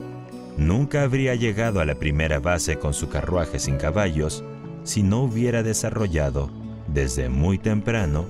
[0.57, 4.43] nunca habría llegado a la primera base con su carruaje sin caballos
[4.83, 6.49] si no hubiera desarrollado,
[6.87, 8.25] desde muy temprano,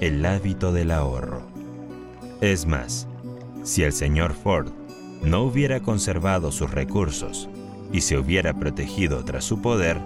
[0.00, 1.42] el hábito del ahorro.
[2.40, 3.08] Es más,
[3.64, 4.68] si el señor Ford
[5.22, 7.48] no hubiera conservado sus recursos
[7.92, 9.98] y se hubiera protegido tras su poder,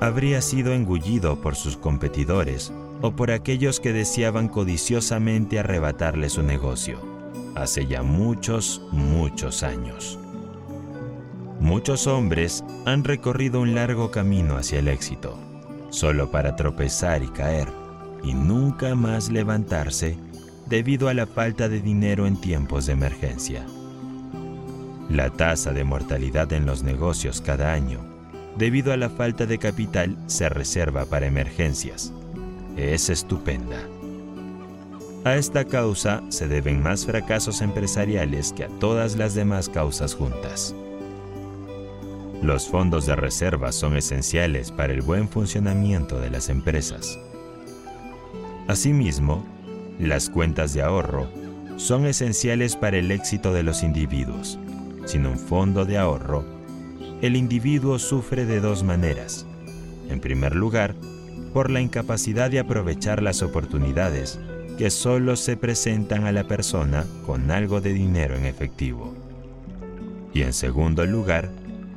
[0.00, 6.98] habría sido engullido por sus competidores o por aquellos que deseaban codiciosamente arrebatarle su negocio,
[7.54, 10.18] hace ya muchos, muchos años.
[11.60, 15.38] Muchos hombres han recorrido un largo camino hacia el éxito,
[15.90, 17.68] solo para tropezar y caer
[18.24, 20.16] y nunca más levantarse
[20.68, 23.66] debido a la falta de dinero en tiempos de emergencia.
[25.12, 28.00] La tasa de mortalidad en los negocios cada año,
[28.56, 32.14] debido a la falta de capital, se reserva para emergencias.
[32.78, 33.76] Es estupenda.
[35.24, 40.74] A esta causa se deben más fracasos empresariales que a todas las demás causas juntas.
[42.40, 47.18] Los fondos de reserva son esenciales para el buen funcionamiento de las empresas.
[48.66, 49.44] Asimismo,
[49.98, 51.28] las cuentas de ahorro
[51.76, 54.58] son esenciales para el éxito de los individuos.
[55.04, 56.44] Sin un fondo de ahorro,
[57.20, 59.46] el individuo sufre de dos maneras.
[60.08, 60.94] En primer lugar,
[61.52, 64.38] por la incapacidad de aprovechar las oportunidades
[64.78, 69.14] que solo se presentan a la persona con algo de dinero en efectivo.
[70.32, 71.50] Y en segundo lugar,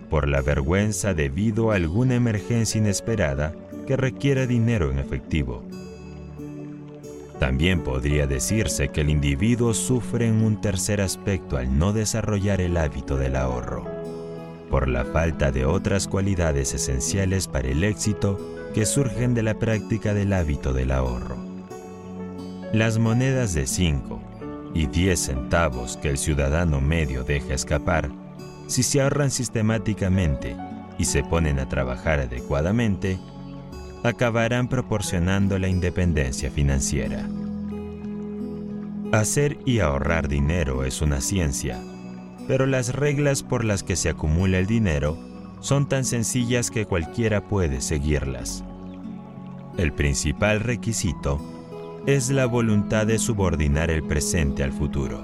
[0.09, 3.53] por la vergüenza debido a alguna emergencia inesperada
[3.87, 5.63] que requiera dinero en efectivo
[7.39, 12.77] también podría decirse que el individuo sufre en un tercer aspecto al no desarrollar el
[12.77, 13.85] hábito del ahorro,
[14.69, 18.39] por la falta de otras cualidades esenciales para el éxito
[18.73, 21.37] que surgen de la práctica del hábito del ahorro.
[22.71, 24.21] Las monedas de 5
[24.73, 28.11] y 10 centavos que el ciudadano medio deja escapar,
[28.67, 30.55] si se ahorran sistemáticamente
[30.97, 33.19] y se ponen a trabajar adecuadamente,
[34.05, 37.27] acabarán proporcionando la independencia financiera.
[39.11, 41.79] Hacer y ahorrar dinero es una ciencia,
[42.47, 45.17] pero las reglas por las que se acumula el dinero
[45.59, 48.63] son tan sencillas que cualquiera puede seguirlas.
[49.77, 51.39] El principal requisito
[52.05, 55.23] es la voluntad de subordinar el presente al futuro,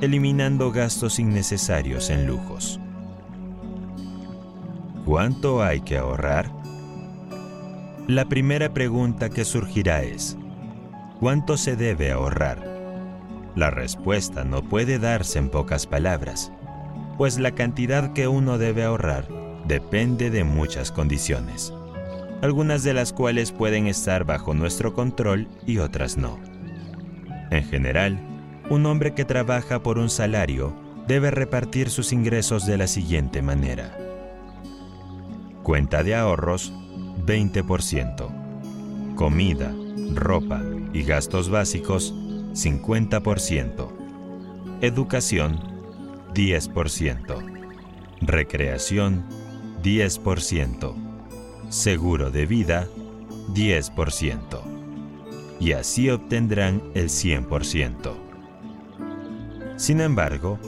[0.00, 2.78] eliminando gastos innecesarios en lujos.
[5.04, 6.59] ¿Cuánto hay que ahorrar?
[8.08, 10.36] La primera pregunta que surgirá es,
[11.20, 12.66] ¿cuánto se debe ahorrar?
[13.54, 16.52] La respuesta no puede darse en pocas palabras,
[17.18, 19.28] pues la cantidad que uno debe ahorrar
[19.66, 21.72] depende de muchas condiciones,
[22.42, 26.38] algunas de las cuales pueden estar bajo nuestro control y otras no.
[27.50, 28.18] En general,
[28.70, 30.72] un hombre que trabaja por un salario
[31.06, 33.96] debe repartir sus ingresos de la siguiente manera.
[35.62, 36.72] Cuenta de ahorros
[37.30, 39.14] 20%.
[39.14, 39.72] Comida,
[40.14, 42.12] ropa y gastos básicos,
[42.54, 43.88] 50%.
[44.80, 45.60] Educación,
[46.34, 47.60] 10%.
[48.20, 49.24] Recreación,
[49.80, 50.94] 10%.
[51.68, 52.88] Seguro de vida,
[53.54, 54.60] 10%.
[55.60, 58.12] Y así obtendrán el 100%.
[59.76, 60.58] Sin embargo,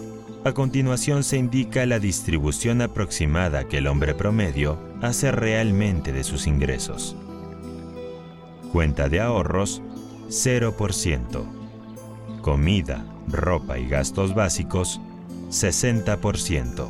[0.44, 6.47] a continuación se indica la distribución aproximada que el hombre promedio hace realmente de sus
[6.47, 7.17] ingresos.
[8.73, 9.83] Cuenta de ahorros
[10.29, 11.45] 0%.
[12.41, 15.01] Comida, ropa y gastos básicos,
[15.51, 16.88] 60%.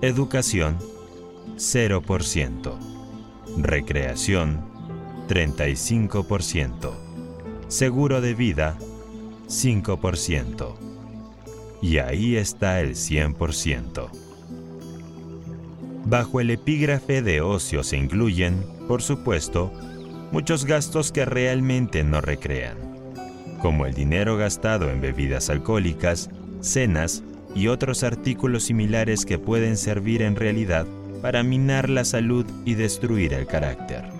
[0.00, 0.78] Educación,
[1.56, 2.78] 0%.
[3.58, 4.64] Recreación,
[5.28, 6.92] 35%.
[7.68, 8.78] Seguro de vida,
[9.46, 10.74] 5%.
[11.82, 14.19] Y ahí está el 100%.
[16.04, 19.72] Bajo el epígrafe de ocio se incluyen, por supuesto,
[20.32, 22.76] muchos gastos que realmente no recrean,
[23.60, 27.22] como el dinero gastado en bebidas alcohólicas, cenas
[27.54, 30.86] y otros artículos similares que pueden servir en realidad
[31.20, 34.19] para minar la salud y destruir el carácter.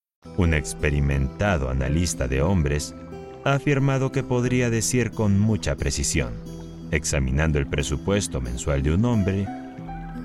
[0.37, 2.93] Un experimentado analista de hombres
[3.43, 6.33] ha afirmado que podría decir con mucha precisión,
[6.91, 9.47] examinando el presupuesto mensual de un hombre,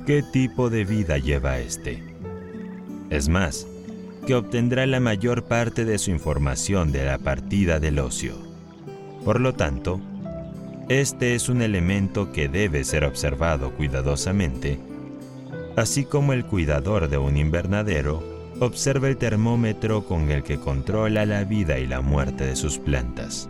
[0.05, 2.03] qué tipo de vida lleva este.
[3.09, 3.67] Es más,
[4.27, 8.35] que obtendrá la mayor parte de su información de la partida del ocio.
[9.25, 10.01] Por lo tanto,
[10.91, 14.79] este es un elemento que debe ser observado cuidadosamente,
[15.75, 21.45] así como el cuidador de un invernadero observa el termómetro con el que controla la
[21.45, 23.49] vida y la muerte de sus plantas.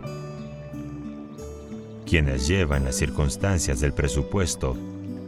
[2.05, 4.77] Quienes llevan las circunstancias del presupuesto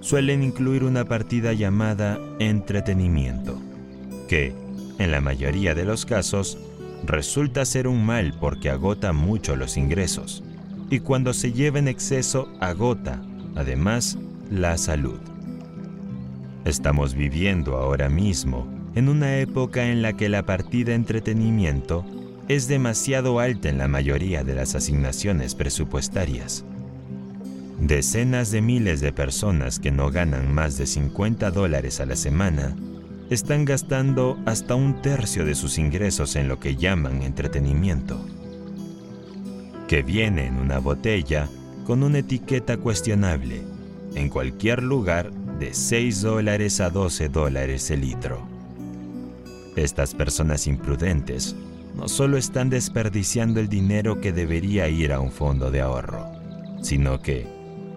[0.01, 3.59] suelen incluir una partida llamada entretenimiento,
[4.27, 4.53] que,
[4.97, 6.57] en la mayoría de los casos,
[7.05, 10.43] resulta ser un mal porque agota mucho los ingresos,
[10.89, 13.21] y cuando se lleva en exceso agota,
[13.55, 14.17] además,
[14.49, 15.19] la salud.
[16.65, 22.05] Estamos viviendo ahora mismo en una época en la que la partida entretenimiento
[22.47, 26.65] es demasiado alta en la mayoría de las asignaciones presupuestarias.
[27.79, 32.75] Decenas de miles de personas que no ganan más de 50 dólares a la semana
[33.29, 38.19] están gastando hasta un tercio de sus ingresos en lo que llaman entretenimiento,
[39.87, 41.47] que viene en una botella
[41.85, 43.61] con una etiqueta cuestionable,
[44.15, 48.48] en cualquier lugar de 6 dólares a 12 dólares el litro.
[49.79, 51.55] Estas personas imprudentes
[51.95, 56.29] no solo están desperdiciando el dinero que debería ir a un fondo de ahorro,
[56.81, 57.47] sino que,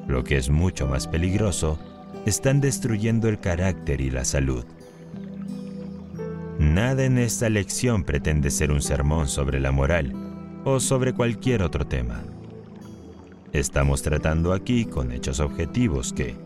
[0.07, 1.81] lo que es mucho más peligroso,
[2.25, 4.65] están destruyendo el carácter y la salud.
[6.61, 10.13] Nada en esta lección pretende ser un sermón sobre la moral
[10.65, 12.23] o sobre cualquier otro tema.
[13.53, 16.37] Estamos tratando aquí con hechos objetivos que,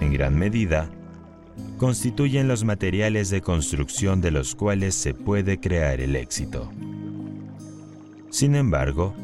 [0.00, 0.90] en gran medida,
[1.82, 6.70] constituyen los materiales de construcción de los cuales se puede crear el éxito.
[8.30, 9.14] Sin embargo,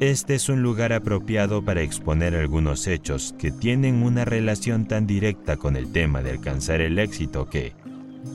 [0.00, 5.56] este es un lugar apropiado para exponer algunos hechos que tienen una relación tan directa
[5.56, 7.74] con el tema de alcanzar el éxito que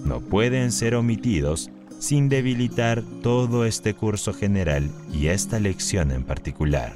[0.06, 6.95] no pueden ser omitidos sin debilitar todo este curso general y esta lección en particular.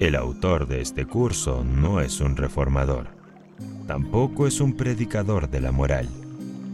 [0.00, 3.13] El autor de este curso no es un reformador
[3.86, 6.08] tampoco es un predicador de la moral,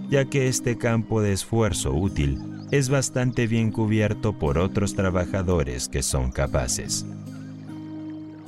[0.09, 2.39] ya que este campo de esfuerzo útil
[2.71, 7.05] es bastante bien cubierto por otros trabajadores que son capaces.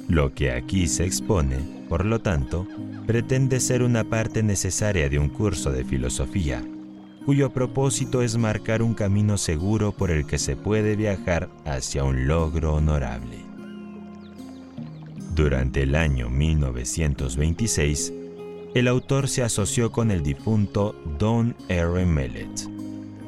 [0.09, 2.67] Lo que aquí se expone, por lo tanto,
[3.07, 6.63] pretende ser una parte necesaria de un curso de filosofía,
[7.25, 12.27] cuyo propósito es marcar un camino seguro por el que se puede viajar hacia un
[12.27, 13.39] logro honorable.
[15.35, 18.13] Durante el año 1926,
[18.75, 22.07] el autor se asoció con el difunto Don R.
[22.07, 22.69] Mellett,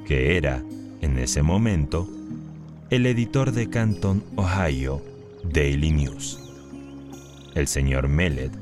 [0.07, 0.63] que era,
[1.03, 2.09] en ese momento,
[2.89, 5.03] el editor de Canton, Ohio,
[5.53, 6.41] Daily News.
[7.55, 8.53] El señor Mellett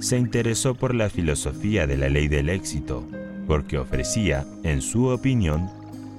[0.00, 3.04] se interesó por la filosofía de la ley del éxito,
[3.46, 5.70] porque ofrecía, en su opinión,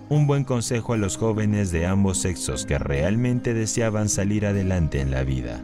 [0.08, 5.12] un buen consejo a los jóvenes de ambos sexos que realmente deseaban salir adelante en
[5.12, 5.62] la vida.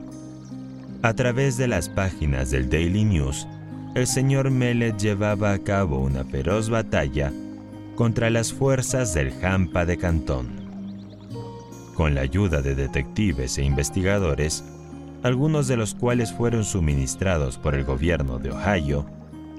[1.02, 3.48] A través de las páginas del Daily News,
[3.96, 7.32] el señor Mellet llevaba a cabo una feroz batalla
[7.96, 10.48] contra las fuerzas del Hampa de Cantón.
[11.94, 14.64] Con la ayuda de detectives e investigadores,
[15.22, 19.06] algunos de los cuales fueron suministrados por el gobierno de Ohio,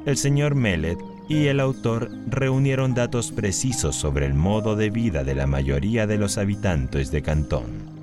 [0.05, 5.37] el señor Mellet y el autor reunieron datos precisos sobre el modo de vida de
[5.37, 7.95] la mayoría de los habitantes de Cantón.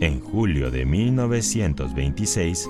[0.00, 2.68] En julio de 1926,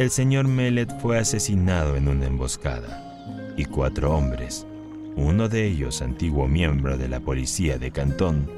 [0.00, 4.66] el señor Mellet fue asesinado en una emboscada y cuatro hombres,
[5.14, 8.50] uno de ellos antiguo miembro de la policía de Cantón,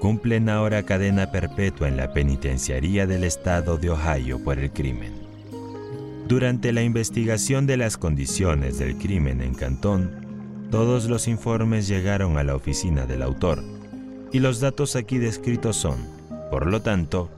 [0.00, 5.12] cumplen ahora cadena perpetua en la penitenciaría del estado de Ohio por el crimen.
[6.28, 12.42] Durante la investigación de las condiciones del crimen en Cantón, todos los informes llegaron a
[12.42, 13.62] la oficina del autor
[14.32, 15.98] y los datos aquí descritos son,
[16.50, 17.28] por lo tanto,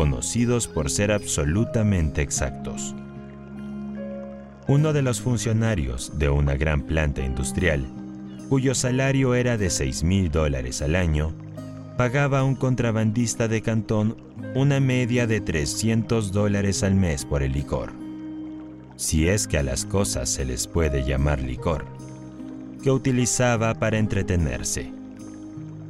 [0.00, 2.94] conocidos por ser absolutamente exactos.
[4.66, 7.86] Uno de los funcionarios de una gran planta industrial,
[8.48, 11.34] cuyo salario era de 6 mil dólares al año,
[11.98, 14.16] pagaba a un contrabandista de Cantón
[14.54, 17.92] una media de 300 dólares al mes por el licor.
[18.96, 21.84] Si es que a las cosas se les puede llamar licor,
[22.82, 24.94] que utilizaba para entretenerse.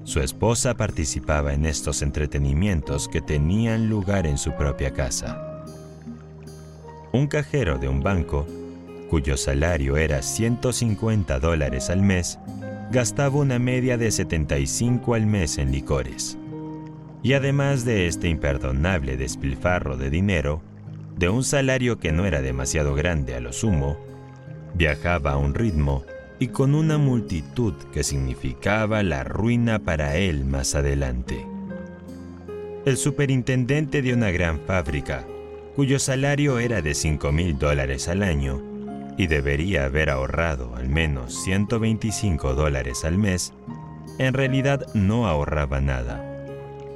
[0.05, 5.65] Su esposa participaba en estos entretenimientos que tenían lugar en su propia casa.
[7.13, 8.47] Un cajero de un banco,
[9.09, 12.39] cuyo salario era 150 dólares al mes,
[12.91, 16.39] gastaba una media de 75 al mes en licores.
[17.23, 20.63] Y además de este imperdonable despilfarro de dinero,
[21.17, 23.99] de un salario que no era demasiado grande a lo sumo,
[24.75, 26.05] viajaba a un ritmo
[26.41, 31.47] y con una multitud que significaba la ruina para él más adelante.
[32.87, 35.27] El superintendente de una gran fábrica,
[35.77, 38.63] cuyo salario era de 5 mil dólares al año,
[39.19, 43.53] y debería haber ahorrado al menos 125 dólares al mes,
[44.19, 46.27] en realidad no ahorraba nada.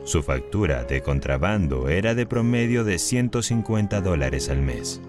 [0.05, 5.03] Su factura de contrabando era de promedio de 150 dólares al mes.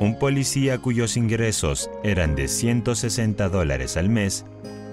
[0.00, 4.44] Un policía cuyos ingresos eran de 160 dólares al mes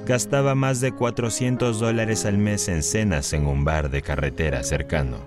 [0.06, 5.18] gastaba más de 400 dólares al mes en cenas en un bar de carretera cercano.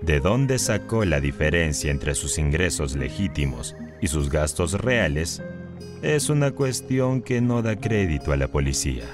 [0.00, 5.42] ¿De dónde sacó la diferencia entre sus ingresos legítimos y sus gastos reales
[6.02, 9.04] es una cuestión que no da crédito a la policía.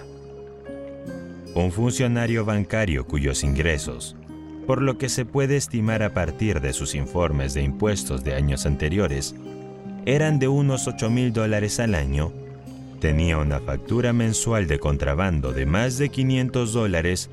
[1.55, 4.17] Un funcionario bancario cuyos ingresos,
[4.69, 8.67] por lo que se puede estimar a partir de sus informes de impuestos de años
[8.67, 9.35] anteriores,
[10.07, 12.33] eran de unos 8 mil dólares al año,
[13.01, 17.31] tenía una factura mensual de contrabando de más de 500 dólares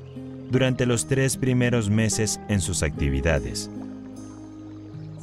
[0.50, 3.70] durante los tres primeros meses en sus actividades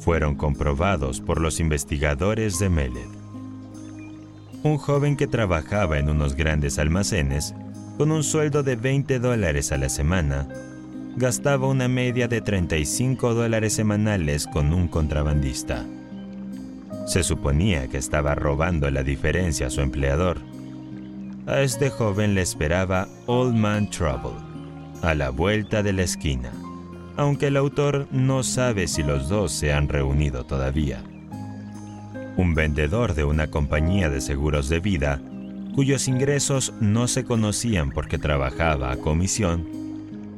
[0.04, 3.08] fueron comprobados por los investigadores de Melled.
[4.62, 7.54] Un joven que trabajaba en unos grandes almacenes,
[7.96, 10.46] con un sueldo de 20 dólares a la semana,
[11.16, 15.84] gastaba una media de 35 dólares semanales con un contrabandista.
[17.06, 20.38] Se suponía que estaba robando la diferencia a su empleador.
[21.46, 24.38] A este joven le esperaba Old Man Trouble,
[25.02, 26.50] a la vuelta de la esquina
[27.16, 31.02] aunque el autor no sabe si los dos se han reunido todavía.
[32.36, 35.20] Un vendedor de una compañía de seguros de vida,
[35.74, 39.83] cuyos ingresos no se conocían porque trabajaba a comisión,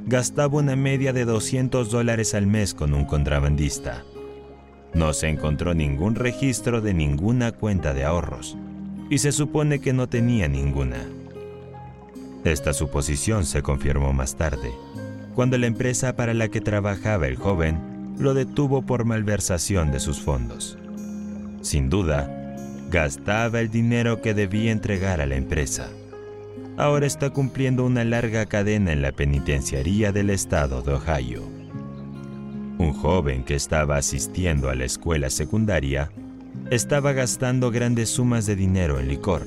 [0.06, 4.04] gastaba una media de 200 dólares al mes con un contrabandista.
[4.94, 8.56] No se encontró ningún registro de ninguna cuenta de ahorros
[9.10, 11.04] y se supone que no tenía ninguna.
[12.44, 14.70] Esta suposición se confirmó más tarde
[15.34, 20.20] cuando la empresa para la que trabajaba el joven lo detuvo por malversación de sus
[20.20, 20.78] fondos.
[21.60, 22.30] Sin duda,
[22.90, 25.90] gastaba el dinero que debía entregar a la empresa.
[26.78, 31.42] Ahora está cumpliendo una larga cadena en la penitenciaría del estado de Ohio.
[32.78, 36.10] Un joven que estaba asistiendo a la escuela secundaria
[36.70, 39.46] estaba gastando grandes sumas de dinero en licor.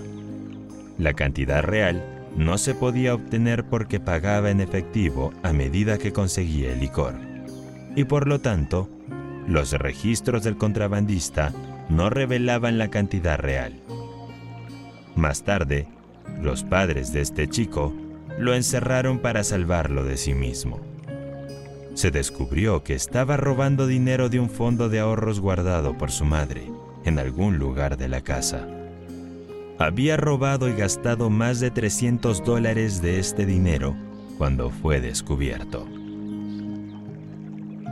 [0.97, 2.03] La cantidad real
[2.35, 7.13] no se podía obtener porque pagaba en efectivo a medida que conseguía el licor.
[7.95, 8.89] Y por lo tanto,
[9.47, 11.53] los registros del contrabandista
[11.89, 13.73] no revelaban la cantidad real.
[15.15, 15.87] Más tarde,
[16.41, 17.93] los padres de este chico
[18.37, 20.79] lo encerraron para salvarlo de sí mismo.
[21.93, 26.63] Se descubrió que estaba robando dinero de un fondo de ahorros guardado por su madre
[27.03, 28.67] en algún lugar de la casa
[29.79, 33.95] había robado y gastado más de 300 dólares de este dinero
[34.37, 35.87] cuando fue descubierto.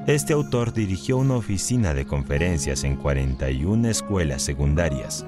[0.06, 5.26] Este autor dirigió una oficina de conferencias en 41 escuelas secundarias,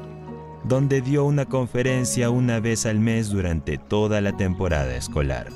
[0.64, 5.48] donde dio una conferencia una vez al mes durante toda la temporada escolar.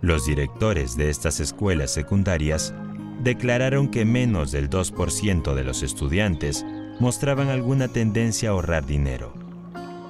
[0.00, 2.74] Los directores de estas escuelas secundarias
[3.22, 6.64] declararon que menos del 2% de los estudiantes
[7.00, 9.46] mostraban alguna tendencia a ahorrar dinero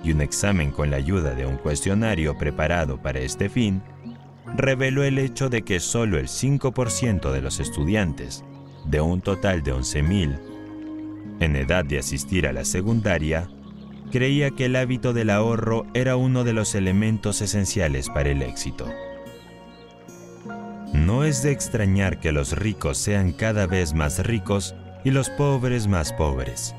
[0.07, 3.83] y un examen con la ayuda de un cuestionario preparado para este fin,
[4.55, 8.45] reveló el hecho de que solo el 5% de los estudiantes,
[8.85, 10.39] de un total de 11.000,
[11.41, 13.49] en edad de asistir a la secundaria,
[14.11, 18.87] creía que el hábito del ahorro era uno de los elementos esenciales para el éxito.
[20.93, 25.87] No es de extrañar que los ricos sean cada vez más ricos y los pobres
[25.87, 26.75] más pobres.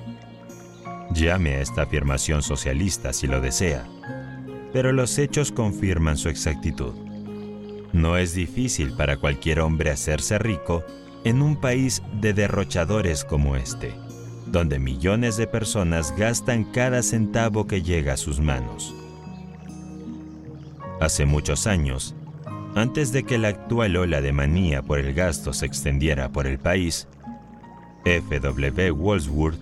[1.14, 3.86] Llame a esta afirmación socialista si lo desea,
[4.74, 6.94] pero los hechos confirman su exactitud.
[7.94, 10.84] No es difícil para cualquier hombre hacerse rico
[11.24, 13.94] en un país de derrochadores como este,
[14.52, 18.94] donde millones de personas gastan cada centavo que llega a sus manos.
[21.00, 22.16] Hace muchos años,
[22.76, 26.60] antes de que la actual ola de manía por el gasto se extendiera por el
[26.60, 27.08] país,
[28.06, 28.92] F.W.
[28.92, 29.60] Walsworth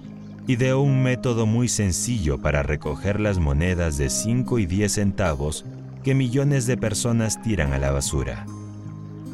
[0.48, 5.66] ideó un método muy sencillo para recoger las monedas de 5 y 10 centavos
[6.04, 8.46] que millones de personas tiran a la basura.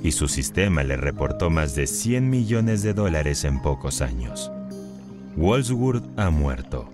[0.04, 4.52] Y su sistema le reportó más de 100 millones de dólares en pocos años.
[5.38, 6.90] Walsworth ha muerto,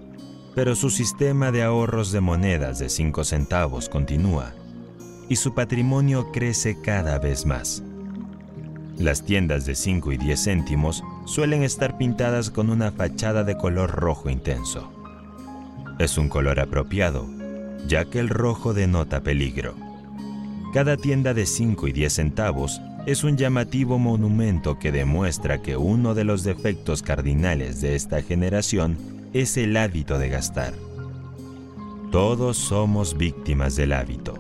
[0.53, 4.53] pero su sistema de ahorros de monedas de 5 centavos continúa
[5.27, 7.81] y su patrimonio crece cada vez más.
[8.97, 13.91] Las tiendas de 5 y 10 céntimos suelen estar pintadas con una fachada de color
[13.91, 14.91] rojo intenso.
[15.97, 17.27] Es un color apropiado,
[17.87, 19.73] ya que el rojo denota peligro.
[20.73, 26.13] Cada tienda de 5 y 10 centavos es un llamativo monumento que demuestra que uno
[26.13, 28.97] de los defectos cardinales de esta generación
[29.31, 30.73] es el hábito de gastar.
[32.11, 34.33] Todos somos víctimas del hábito.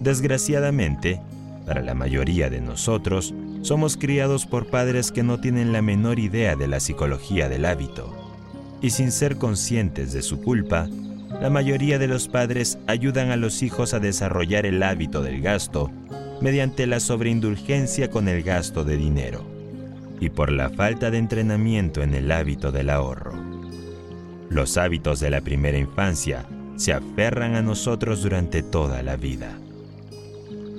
[0.00, 1.18] Desgraciadamente,
[1.64, 3.32] para la mayoría de nosotros,
[3.62, 8.14] somos criados por padres que no tienen la menor idea de la psicología del hábito.
[8.82, 10.90] Y sin ser conscientes de su culpa,
[11.40, 15.90] la mayoría de los padres ayudan a los hijos a desarrollar el hábito del gasto
[16.40, 19.44] mediante la sobreindulgencia con el gasto de dinero
[20.20, 23.32] y por la falta de entrenamiento en el hábito del ahorro.
[24.48, 29.58] Los hábitos de la primera infancia se aferran a nosotros durante toda la vida.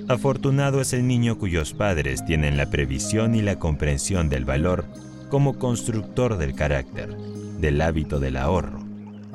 [0.08, 4.84] Afortunado es el niño cuyos padres tienen la previsión y la comprensión del valor
[5.28, 7.16] como constructor del carácter,
[7.60, 8.80] del hábito del ahorro,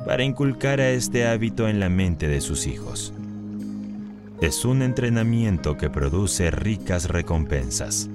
[0.06, 3.12] para inculcar a este hábito en la mente de sus hijos.
[4.40, 8.08] Es un entrenamiento que produce ricas recompensas.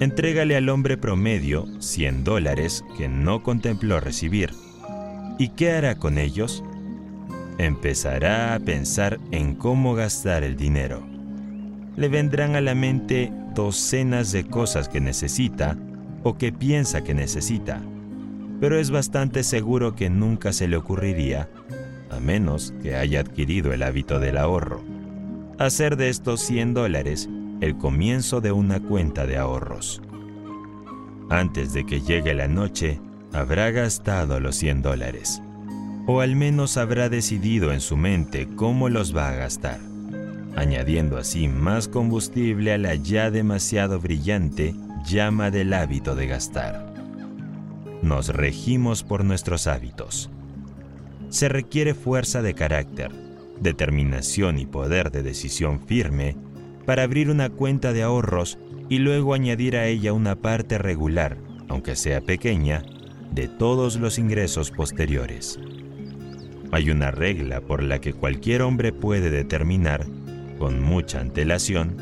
[0.00, 4.54] Entrégale al hombre promedio 100 dólares que no contempló recibir.
[5.38, 6.62] ¿Y qué hará con ellos?
[7.58, 11.02] empezará a pensar en cómo gastar el dinero.
[11.96, 15.76] Le vendrán a la mente docenas de cosas que necesita
[16.22, 17.82] o que piensa que necesita,
[18.60, 21.48] pero es bastante seguro que nunca se le ocurriría,
[22.10, 24.82] a menos que haya adquirido el hábito del ahorro,
[25.58, 27.28] hacer de estos 100 dólares
[27.60, 30.02] el comienzo de una cuenta de ahorros.
[31.30, 33.00] Antes de que llegue la noche,
[33.32, 35.42] habrá gastado los 100 dólares
[36.08, 39.78] o al menos habrá decidido en su mente cómo los va a gastar,
[40.56, 44.74] añadiendo así más combustible a la ya demasiado brillante
[45.06, 46.94] llama del hábito de gastar.
[48.00, 50.30] Nos regimos por nuestros hábitos.
[51.30, 53.12] Se requiere fuerza de carácter,
[53.60, 56.36] determinación y poder de decisión firme
[56.86, 58.58] para abrir una cuenta de ahorros
[58.88, 61.36] y luego añadir a ella una parte regular,
[61.68, 62.82] aunque sea pequeña,
[63.30, 65.60] de todos los ingresos posteriores.
[66.70, 70.06] Hay una regla por la que cualquier hombre puede determinar,
[70.58, 71.96] con mucha antelación,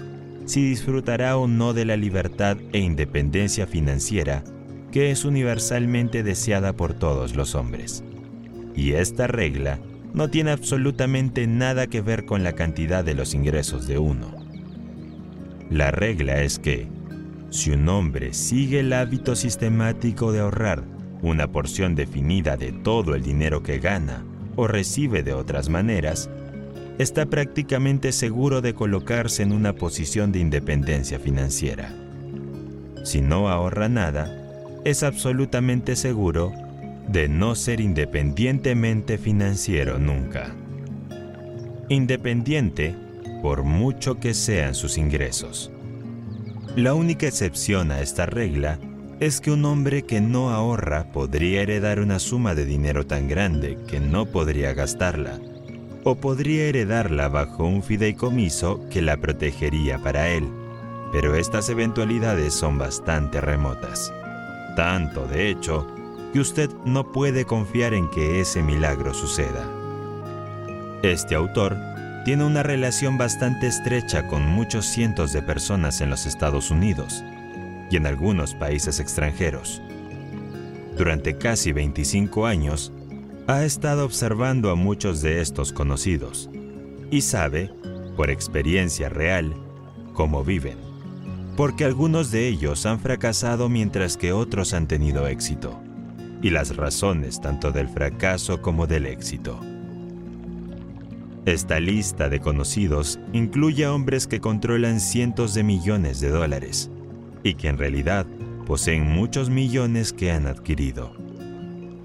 [0.45, 4.45] si disfrutará o no de la libertad e independencia financiera
[4.93, 8.03] que es universalmente deseada por todos los hombres.
[8.77, 9.81] Y esta regla
[10.12, 14.35] no tiene absolutamente nada que ver con la cantidad de los ingresos de uno.
[15.70, 16.87] La regla es que,
[17.51, 20.85] si un hombre sigue el hábito sistemático de ahorrar
[21.22, 24.24] una porción definida de todo el dinero que gana
[24.55, 26.31] o recibe de otras maneras,
[26.99, 31.93] está prácticamente seguro de colocarse en una posición de independencia financiera.
[33.05, 34.35] Si no ahorra nada,
[34.85, 36.53] es absolutamente seguro
[37.09, 40.54] de no ser independientemente financiero nunca.
[41.88, 42.94] Independiente
[43.42, 45.70] por mucho que sean sus ingresos.
[46.74, 48.78] La única excepción a esta regla
[49.20, 53.78] es que un hombre que no ahorra podría heredar una suma de dinero tan grande
[53.86, 55.38] que no podría gastarla,
[56.04, 60.46] o podría heredarla bajo un fideicomiso que la protegería para él,
[61.12, 64.12] pero estas eventualidades son bastante remotas.
[64.76, 65.86] Tanto, de hecho,
[66.37, 69.66] que usted no puede confiar en que ese milagro suceda.
[71.03, 71.78] Este autor
[72.26, 77.24] tiene una relación bastante estrecha con muchos cientos de personas en los Estados Unidos
[77.91, 79.80] y en algunos países extranjeros.
[80.99, 82.93] Durante casi 25 años,
[83.47, 86.51] ha estado observando a muchos de estos conocidos
[87.11, 87.70] y sabe,
[88.14, 89.55] por experiencia real,
[90.12, 90.76] cómo viven,
[91.57, 95.80] porque algunos de ellos han fracasado mientras que otros han tenido éxito,
[96.43, 99.61] y las razones tanto del fracaso como del éxito.
[101.47, 106.91] Esta lista de conocidos incluye a hombres que controlan cientos de millones de dólares
[107.45, 108.26] y que en realidad
[108.66, 111.12] poseen muchos millones que han adquirido.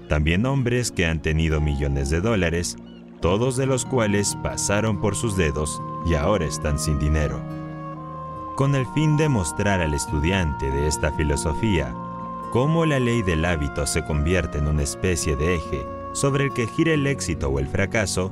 [0.08, 2.76] También hombres que han tenido millones de dólares,
[3.20, 7.42] todos de los cuales pasaron por sus dedos y ahora están sin dinero.
[8.56, 11.92] Con el fin de mostrar al estudiante de esta filosofía
[12.52, 16.66] cómo la ley del hábito se convierte en una especie de eje sobre el que
[16.66, 18.30] gira el éxito o el fracaso,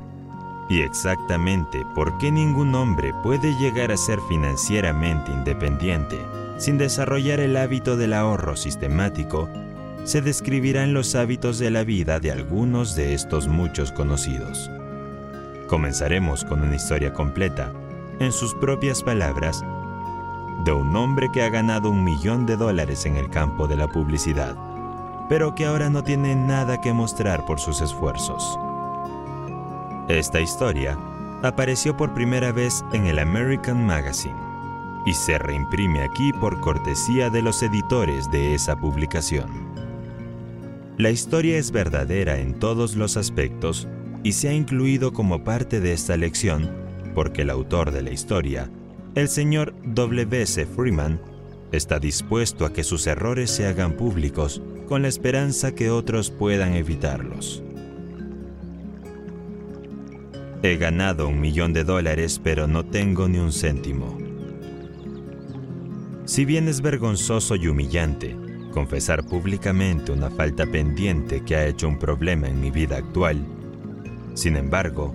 [0.69, 6.19] y exactamente por qué ningún hombre puede llegar a ser financieramente independiente
[6.57, 9.49] sin desarrollar el hábito del ahorro sistemático,
[10.03, 14.69] se describirán los hábitos de la vida de algunos de estos muchos conocidos.
[15.67, 17.73] Comenzaremos con una historia completa,
[18.19, 19.65] en sus propias palabras,
[20.63, 23.87] de un hombre que ha ganado un millón de dólares en el campo de la
[23.87, 24.55] publicidad,
[25.29, 28.59] pero que ahora no tiene nada que mostrar por sus esfuerzos.
[30.07, 30.97] Esta historia
[31.43, 34.35] apareció por primera vez en el American Magazine
[35.05, 39.71] y se reimprime aquí por cortesía de los editores de esa publicación.
[40.97, 43.87] La historia es verdadera en todos los aspectos
[44.23, 46.69] y se ha incluido como parte de esta lección
[47.13, 48.69] porque el autor de la historia,
[49.15, 50.65] el señor W.C.
[50.65, 51.19] Freeman,
[51.71, 56.73] está dispuesto a que sus errores se hagan públicos con la esperanza que otros puedan
[56.73, 57.61] evitarlos.
[60.63, 64.17] He ganado un millón de dólares pero no tengo ni un céntimo.
[66.25, 68.37] Si bien es vergonzoso y humillante
[68.71, 73.45] confesar públicamente una falta pendiente que ha hecho un problema en mi vida actual,
[74.33, 75.13] sin embargo,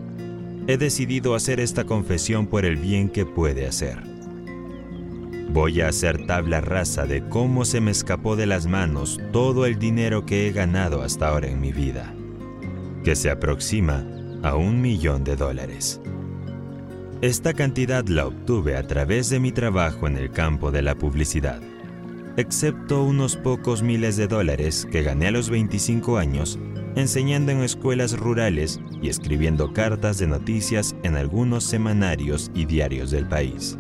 [0.69, 3.99] he decidido hacer esta confesión por el bien que puede hacer.
[5.51, 9.79] Voy a hacer tabla rasa de cómo se me escapó de las manos todo el
[9.79, 12.15] dinero que he ganado hasta ahora en mi vida,
[13.05, 14.05] que se aproxima
[14.43, 16.01] a un millón de dólares.
[17.23, 21.63] Esta cantidad la obtuve a través de mi trabajo en el campo de la publicidad,
[22.37, 26.59] excepto unos pocos miles de dólares que gané a los 25 años
[26.95, 33.29] enseñando en escuelas rurales y escribiendo cartas de noticias en algunos semanarios y diarios del
[33.29, 33.77] país.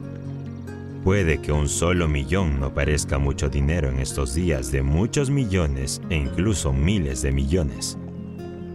[1.02, 6.02] Puede que un solo millón no parezca mucho dinero en estos días de muchos millones
[6.10, 7.96] e incluso miles de millones,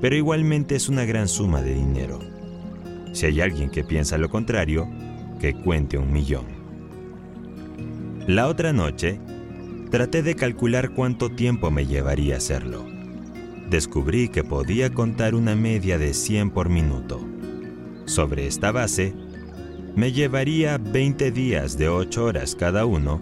[0.02, 2.20] pero igualmente es una gran suma de dinero
[3.12, 4.88] si hay alguien que piensa lo contrario,
[5.40, 6.46] que cuente un millón.
[8.28, 9.20] La otra noche,
[9.92, 12.86] traté de calcular cuánto tiempo me llevaría hacerlo.
[13.70, 17.20] Descubrí que podía contar una media de 100 por minuto.
[18.06, 19.14] Sobre esta base,
[19.96, 23.20] me llevaría 20 días de 8 horas cada uno,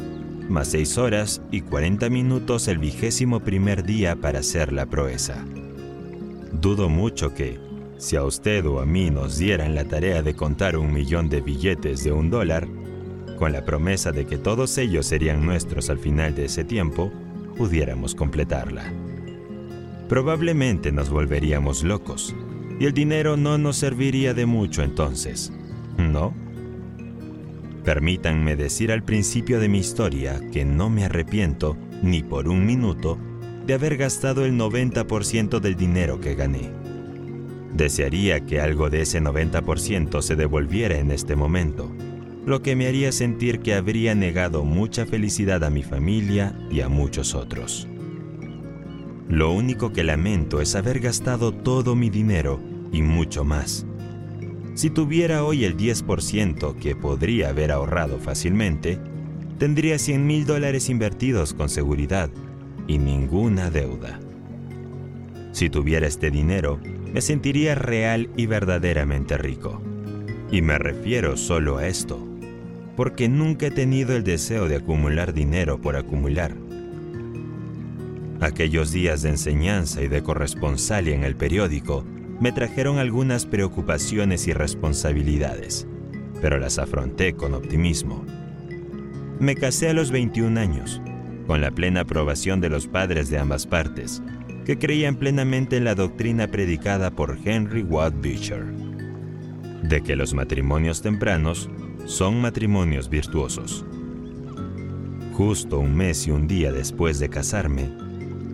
[0.47, 5.43] más 6 horas y 40 minutos el vigésimo primer día para hacer la proeza.
[6.53, 7.59] Dudo mucho que,
[7.97, 11.41] si a usted o a mí nos dieran la tarea de contar un millón de
[11.41, 12.67] billetes de un dólar,
[13.39, 17.11] con la promesa de que todos ellos serían nuestros al final de ese tiempo,
[17.57, 18.83] pudiéramos completarla.
[20.09, 22.35] Probablemente nos volveríamos locos
[22.79, 25.53] y el dinero no nos serviría de mucho entonces,
[25.97, 26.33] ¿no?
[27.83, 33.17] Permítanme decir al principio de mi historia que no me arrepiento ni por un minuto
[33.65, 36.71] de haber gastado el 90% del dinero que gané.
[37.73, 41.91] Desearía que algo de ese 90% se devolviera en este momento,
[42.45, 46.89] lo que me haría sentir que habría negado mucha felicidad a mi familia y a
[46.89, 47.87] muchos otros.
[49.27, 52.59] Lo único que lamento es haber gastado todo mi dinero
[52.91, 53.85] y mucho más.
[54.73, 58.97] Si tuviera hoy el 10% que podría haber ahorrado fácilmente,
[59.57, 62.29] tendría 100 mil dólares invertidos con seguridad
[62.87, 64.19] y ninguna deuda.
[65.51, 66.79] Si tuviera este dinero,
[67.13, 69.81] me sentiría real y verdaderamente rico.
[70.51, 72.28] Y me refiero solo a esto,
[72.99, 76.53] porque nunca he tenido el deseo de acumular dinero por acumular.
[78.41, 82.03] Aquellos días de enseñanza y de corresponsalia en el periódico
[82.41, 85.87] me trajeron algunas preocupaciones y responsabilidades,
[86.41, 88.25] pero las afronté con optimismo.
[89.39, 91.01] Me casé a los 21 años,
[91.47, 94.21] con la plena aprobación de los padres de ambas partes,
[94.65, 98.65] que creían plenamente en la doctrina predicada por Henry Watt Beecher.
[99.83, 101.69] de que los matrimonios tempranos
[102.09, 103.85] son matrimonios virtuosos.
[105.33, 107.87] Justo un mes y un día después de casarme,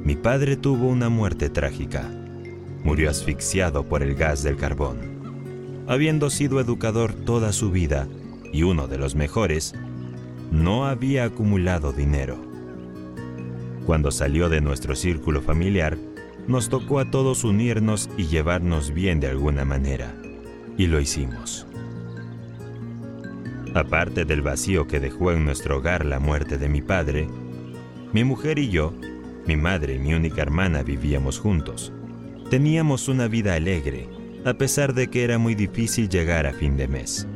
[0.03, 2.11] mi padre tuvo una muerte trágica.
[2.83, 5.85] Murió asfixiado por el gas del carbón.
[5.87, 8.09] Habiendo sido educador toda su vida
[8.51, 9.73] y uno de los mejores,
[10.51, 12.37] no había acumulado dinero.
[13.85, 15.97] Cuando salió de nuestro círculo familiar,
[16.45, 20.13] nos tocó a todos unirnos y llevarnos bien de alguna manera,
[20.77, 21.65] y lo hicimos.
[23.75, 27.27] Aparte del vacío que dejó en nuestro hogar la muerte de mi padre,
[28.13, 28.93] mi mujer y yo,
[29.45, 31.91] mi madre y mi única hermana vivíamos juntos.
[32.49, 34.07] Teníamos una vida alegre,
[34.45, 37.27] a pesar de que era muy difícil llegar a fin de mes.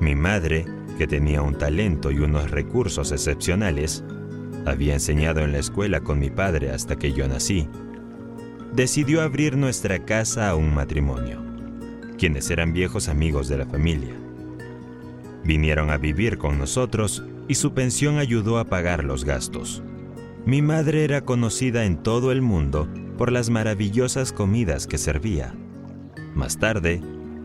[0.00, 0.66] Mi madre,
[0.98, 4.04] que tenía un talento y unos recursos excepcionales,
[4.66, 7.70] había enseñado en la escuela con mi padre hasta que yo nací,
[8.74, 11.42] decidió abrir nuestra casa a un matrimonio,
[12.18, 14.21] quienes eran viejos amigos de la familia.
[15.44, 19.82] Vinieron a vivir con nosotros y su pensión ayudó a pagar los gastos.
[20.46, 22.88] Mi madre era conocida en todo el mundo
[23.18, 25.54] por las maravillosas comidas que servía.
[26.34, 27.00] Más tarde,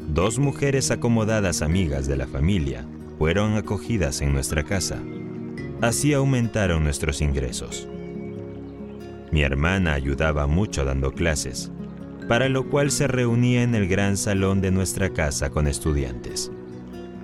[0.07, 2.87] dos mujeres acomodadas amigas de la familia
[3.17, 5.01] fueron acogidas en nuestra casa.
[5.81, 7.87] Así aumentaron nuestros ingresos.
[9.31, 11.71] Mi hermana ayudaba mucho dando clases,
[12.27, 16.51] para lo cual se reunía en el gran salón de nuestra casa con estudiantes.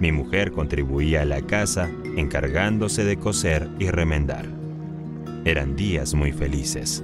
[0.03, 4.45] Mi mujer contribuía a la casa encargándose de coser y remendar.
[5.45, 7.01] Eran días muy felices.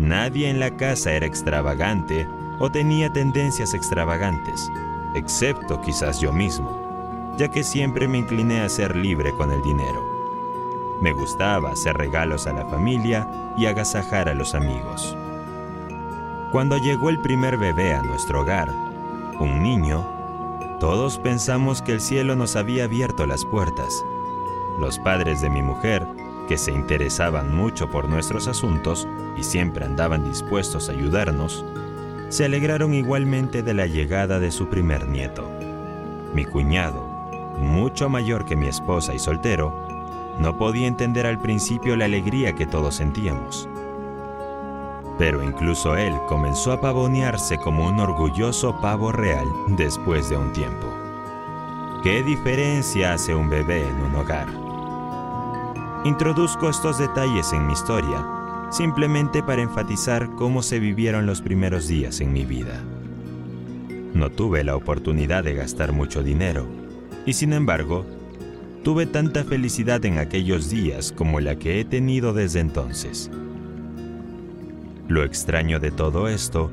[0.00, 2.26] Nadie en la casa era extravagante
[2.58, 4.68] o tenía tendencias extravagantes,
[5.14, 10.98] excepto quizás yo mismo, ya que siempre me incliné a ser libre con el dinero.
[11.00, 15.16] Me gustaba hacer regalos a la familia y agasajar a los amigos.
[16.50, 18.72] Cuando llegó el primer bebé a nuestro hogar,
[19.38, 20.21] un niño,
[20.82, 24.04] todos pensamos que el cielo nos había abierto las puertas.
[24.80, 26.04] Los padres de mi mujer,
[26.48, 29.06] que se interesaban mucho por nuestros asuntos
[29.36, 31.64] y siempre andaban dispuestos a ayudarnos,
[32.30, 35.48] se alegraron igualmente de la llegada de su primer nieto.
[36.34, 37.00] Mi cuñado,
[37.60, 39.72] mucho mayor que mi esposa y soltero,
[40.40, 43.68] no podía entender al principio la alegría que todos sentíamos.
[45.18, 49.46] Pero incluso él comenzó a pavonearse como un orgulloso pavo real
[49.76, 50.86] después de un tiempo.
[52.02, 54.48] ¿Qué diferencia hace un bebé en un hogar?
[56.04, 58.26] Introduzco estos detalles en mi historia
[58.72, 62.82] simplemente para enfatizar cómo se vivieron los primeros días en mi vida.
[64.14, 66.66] No tuve la oportunidad de gastar mucho dinero
[67.26, 68.06] y sin embargo,
[68.82, 73.30] tuve tanta felicidad en aquellos días como la que he tenido desde entonces.
[75.12, 76.70] Lo extraño de todo esto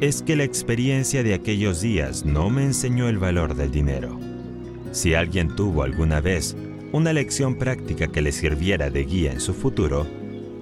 [0.00, 4.18] es que la experiencia de aquellos días no me enseñó el valor del dinero.
[4.90, 6.56] Si alguien tuvo alguna vez
[6.90, 10.04] una lección práctica que le sirviera de guía en su futuro,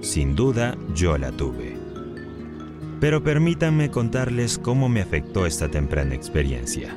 [0.01, 1.75] sin duda yo la tuve.
[2.99, 6.95] Pero permítanme contarles cómo me afectó esta temprana experiencia.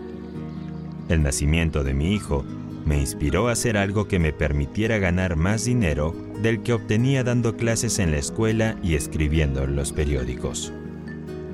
[1.08, 2.44] El nacimiento de mi hijo
[2.89, 7.55] me inspiró a hacer algo que me permitiera ganar más dinero del que obtenía dando
[7.55, 10.72] clases en la escuela y escribiendo en los periódicos.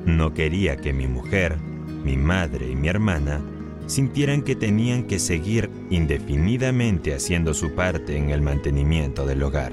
[0.07, 1.57] No quería que mi mujer,
[2.05, 3.41] mi madre y mi hermana
[3.87, 9.73] sintieran que tenían que seguir indefinidamente haciendo su parte en el mantenimiento del hogar.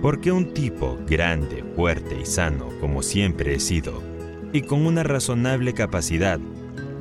[0.00, 4.02] Porque un tipo grande, fuerte y sano como siempre he sido,
[4.54, 6.40] y con una razonable capacidad,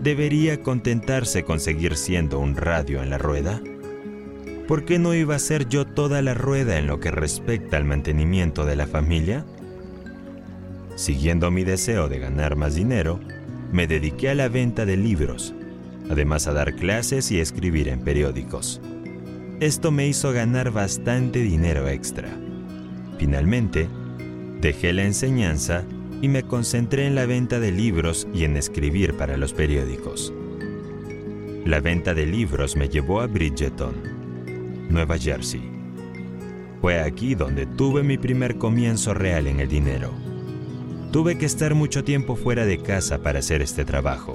[0.02, 3.62] ¿debería contentarse con seguir siendo un radio en la rueda?
[4.68, 7.86] ¿Por qué no iba a ser yo toda la rueda en lo que respecta al
[7.86, 9.46] mantenimiento de la familia?
[10.96, 13.20] Siguiendo mi deseo de ganar más dinero,
[13.72, 15.54] me dediqué a la venta de libros,
[16.10, 18.82] además a dar clases y escribir en periódicos.
[19.60, 22.30] Esto me hizo ganar bastante dinero extra.
[23.20, 23.88] Finalmente,
[24.62, 25.84] dejé la enseñanza
[26.22, 30.34] y me concentré en la venta de libros y en escribir para los periódicos.
[31.66, 33.96] La venta de libros me llevó a Bridgeton,
[34.90, 35.72] Nueva Jersey.
[36.82, 40.12] Fue aquí donde tuve mi primer comienzo real en el dinero.
[41.12, 44.34] Tuve que estar mucho tiempo fuera de casa para hacer este trabajo,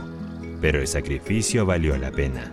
[0.61, 2.53] pero el sacrificio valió la pena.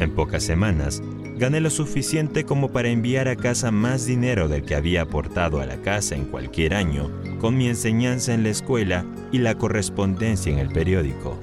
[0.00, 1.02] En pocas semanas,
[1.36, 5.66] gané lo suficiente como para enviar a casa más dinero del que había aportado a
[5.66, 7.10] la casa en cualquier año
[7.40, 11.40] con mi enseñanza en la escuela y la correspondencia en el periódico.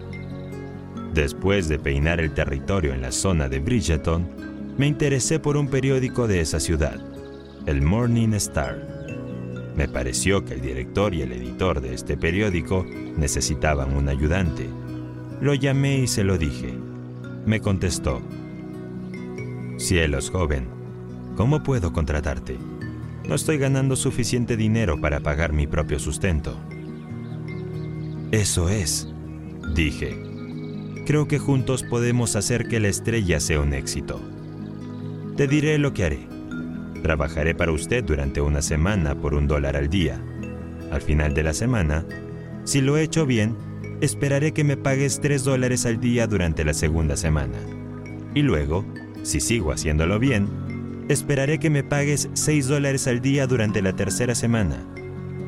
[1.13, 4.29] Después de peinar el territorio en la zona de Bridgeton,
[4.77, 6.99] me interesé por un periódico de esa ciudad,
[7.65, 8.87] el Morning Star.
[9.75, 12.85] Me pareció que el director y el editor de este periódico
[13.17, 14.69] necesitaban un ayudante.
[15.41, 16.73] Lo llamé y se lo dije.
[17.45, 18.21] Me contestó,
[19.81, 20.67] Cielos, joven,
[21.35, 22.55] ¿cómo puedo contratarte?
[23.27, 26.55] No estoy ganando suficiente dinero para pagar mi propio sustento.
[28.31, 29.11] Eso es,
[29.73, 30.15] dije.
[31.07, 34.21] Creo que juntos podemos hacer que la estrella sea un éxito.
[35.35, 36.27] Te diré lo que haré.
[37.01, 40.23] Trabajaré para usted durante una semana por un dólar al día.
[40.91, 42.05] Al final de la semana,
[42.65, 43.57] si lo he hecho bien,
[43.99, 47.57] esperaré que me pagues tres dólares al día durante la segunda semana.
[48.35, 48.85] Y luego,
[49.23, 50.47] si sigo haciéndolo bien,
[51.09, 54.85] esperaré que me pagues 6 dólares al día durante la tercera semana.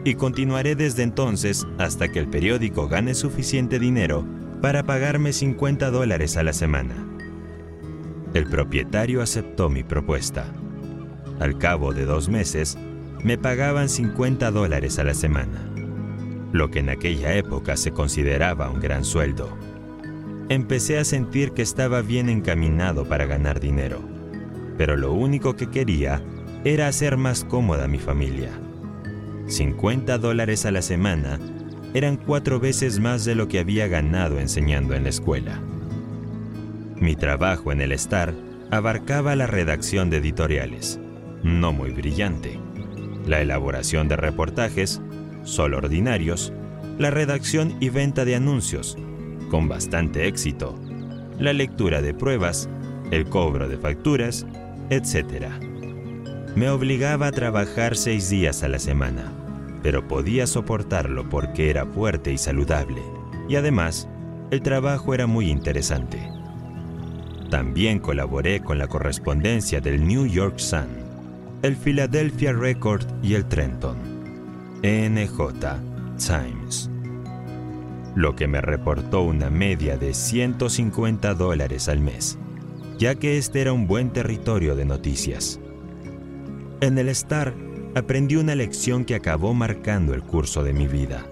[0.06, 4.26] Y continuaré desde entonces hasta que el periódico gane suficiente dinero
[4.62, 6.96] para pagarme 50 dólares a la semana.
[8.34, 10.46] El propietario aceptó mi propuesta.
[11.40, 12.78] Al cabo de dos meses,
[13.24, 15.70] me pagaban 50 dólares a la semana,
[16.52, 19.58] lo que en aquella época se consideraba un gran sueldo
[20.50, 24.02] empecé a sentir que estaba bien encaminado para ganar dinero,
[24.78, 26.22] pero lo único que quería
[26.64, 28.52] era hacer más cómoda mi familia.
[29.48, 31.40] 50 dólares a la semana
[31.94, 35.62] eran cuatro veces más de lo que había ganado enseñando en la escuela.
[36.96, 38.34] Mi trabajo en el Star
[38.72, 41.00] abarcaba la redacción de editoriales,
[41.44, 42.60] no muy brillante,
[43.28, 45.02] la elaboración de reportajes,
[45.44, 46.54] solo ordinarios,
[46.98, 48.98] la redacción y venta de anuncios,
[49.54, 50.74] con bastante éxito,
[51.38, 52.68] la lectura de pruebas,
[53.12, 54.48] el cobro de facturas,
[54.90, 55.46] etc.
[56.56, 59.32] Me obligaba a trabajar seis días a la semana,
[59.84, 63.04] pero podía soportarlo porque era fuerte y saludable,
[63.48, 64.10] y además,
[64.50, 66.18] el trabajo era muy interesante.
[67.52, 70.88] También colaboré con la correspondencia del New York Sun,
[71.62, 74.00] el Philadelphia Record y el Trenton,
[74.82, 75.54] NJ
[76.18, 76.90] Times
[78.16, 82.38] lo que me reportó una media de 150 dólares al mes,
[82.98, 85.60] ya que este era un buen territorio de noticias.
[86.82, 87.54] En el Star
[87.96, 91.26] aprendí una lección que acabó marcando el curso de mi vida.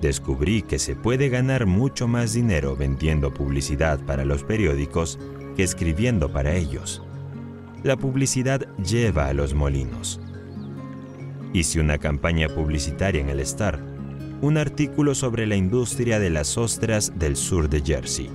[0.00, 5.18] Descubrí que se puede ganar mucho más dinero vendiendo publicidad para los periódicos
[5.56, 7.02] que escribiendo para ellos.
[7.82, 10.20] La publicidad lleva a los molinos.
[11.52, 13.93] Hice una campaña publicitaria en el Star
[14.44, 18.28] un artículo sobre la industria de las ostras del sur de Jersey,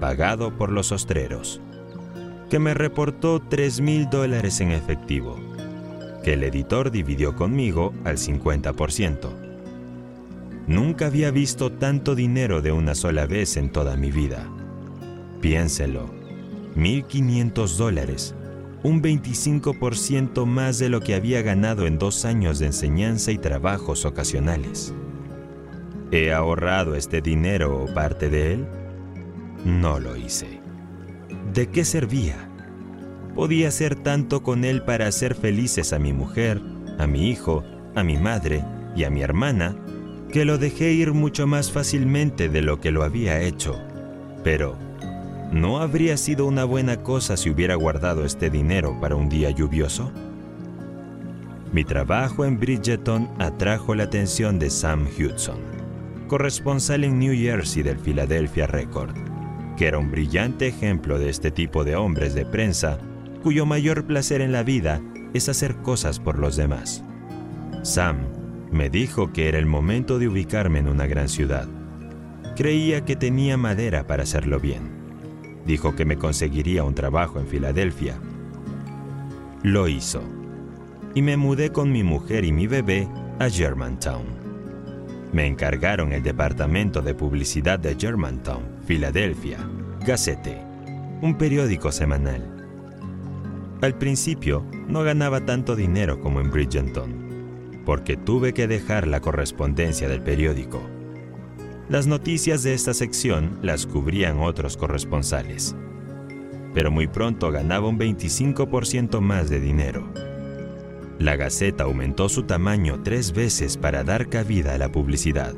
[0.00, 1.60] pagado por los ostreros,
[2.50, 5.38] que me reportó 3 mil dólares en efectivo,
[6.24, 9.30] que el editor dividió conmigo al 50%.
[10.66, 14.50] Nunca había visto tanto dinero de una sola vez en toda mi vida.
[15.40, 16.10] Piénselo,
[16.74, 18.34] 1.500 dólares,
[18.82, 24.04] un 25% más de lo que había ganado en dos años de enseñanza y trabajos
[24.04, 24.92] ocasionales.
[26.10, 28.66] ¿He ahorrado este dinero o parte de él?
[29.64, 30.60] No lo hice.
[31.52, 32.48] ¿De qué servía?
[33.34, 36.60] Podía hacer tanto con él para hacer felices a mi mujer,
[36.98, 38.62] a mi hijo, a mi madre
[38.94, 39.74] y a mi hermana,
[40.30, 43.80] que lo dejé ir mucho más fácilmente de lo que lo había hecho.
[44.44, 44.76] Pero,
[45.52, 50.12] ¿no habría sido una buena cosa si hubiera guardado este dinero para un día lluvioso?
[51.72, 55.73] Mi trabajo en Bridgeton atrajo la atención de Sam Hudson
[56.34, 59.14] corresponsal en New Jersey del Philadelphia Record,
[59.76, 62.98] que era un brillante ejemplo de este tipo de hombres de prensa
[63.44, 65.00] cuyo mayor placer en la vida
[65.32, 67.04] es hacer cosas por los demás.
[67.84, 68.16] Sam
[68.72, 71.68] me dijo que era el momento de ubicarme en una gran ciudad.
[72.56, 74.90] Creía que tenía madera para hacerlo bien.
[75.64, 78.18] Dijo que me conseguiría un trabajo en Filadelfia.
[79.62, 80.20] Lo hizo.
[81.14, 83.06] Y me mudé con mi mujer y mi bebé
[83.38, 84.43] a Germantown
[85.34, 89.58] me encargaron el departamento de publicidad de Germantown, Filadelfia,
[90.06, 90.62] Gazette,
[91.22, 92.40] un periódico semanal.
[93.82, 100.08] Al principio no ganaba tanto dinero como en Bridgeton, porque tuve que dejar la correspondencia
[100.08, 100.80] del periódico.
[101.88, 105.74] Las noticias de esta sección las cubrían otros corresponsales,
[106.72, 110.33] pero muy pronto ganaba un 25% más de dinero
[111.18, 115.54] la Gaceta aumentó su tamaño tres veces para dar cabida a la publicidad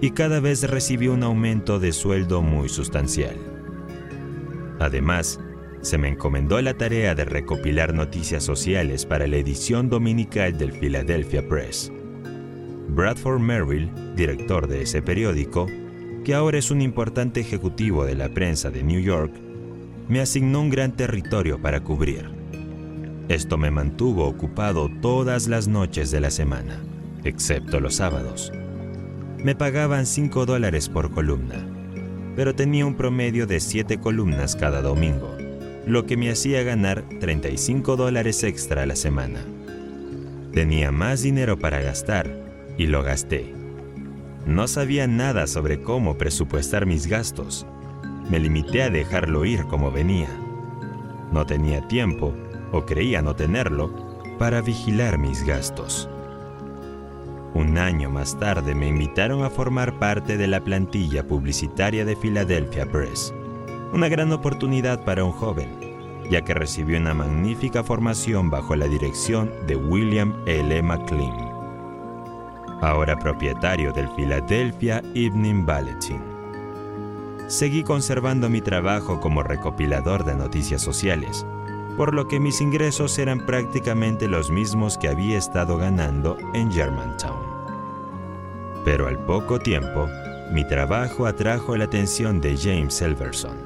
[0.00, 3.36] y cada vez recibió un aumento de sueldo muy sustancial.
[4.78, 5.38] Además,
[5.82, 11.46] se me encomendó la tarea de recopilar noticias sociales para la edición dominical del Philadelphia
[11.46, 11.92] Press.
[12.88, 15.66] Bradford Merrill, director de ese periódico,
[16.24, 19.32] que ahora es un importante ejecutivo de la prensa de New York,
[20.08, 22.39] me asignó un gran territorio para cubrir.
[23.30, 26.80] Esto me mantuvo ocupado todas las noches de la semana,
[27.22, 28.50] excepto los sábados.
[29.44, 31.64] Me pagaban 5 dólares por columna.
[32.34, 35.36] pero tenía un promedio de 7 columnas cada domingo,
[35.86, 39.44] lo que me hacía ganar 35 dólares extra a la semana.
[40.52, 42.28] Tenía más dinero para gastar
[42.78, 43.54] y lo gasté.
[44.44, 47.64] No sabía nada sobre cómo presupuestar mis gastos.
[48.28, 50.30] Me limité a dejarlo ir como venía.
[51.32, 52.34] No tenía tiempo,
[52.72, 53.90] o creía no tenerlo,
[54.38, 56.08] para vigilar mis gastos.
[57.52, 62.86] Un año más tarde me invitaron a formar parte de la plantilla publicitaria de Philadelphia
[62.86, 63.34] Press,
[63.92, 65.68] una gran oportunidad para un joven,
[66.30, 70.80] ya que recibió una magnífica formación bajo la dirección de William L.
[70.82, 71.50] McLean,
[72.80, 76.22] ahora propietario del Philadelphia Evening Bulletin.
[77.48, 81.44] Seguí conservando mi trabajo como recopilador de noticias sociales,
[81.96, 87.40] por lo que mis ingresos eran prácticamente los mismos que había estado ganando en Germantown.
[88.84, 90.08] Pero al poco tiempo,
[90.52, 93.56] mi trabajo atrajo la atención de James Silverson,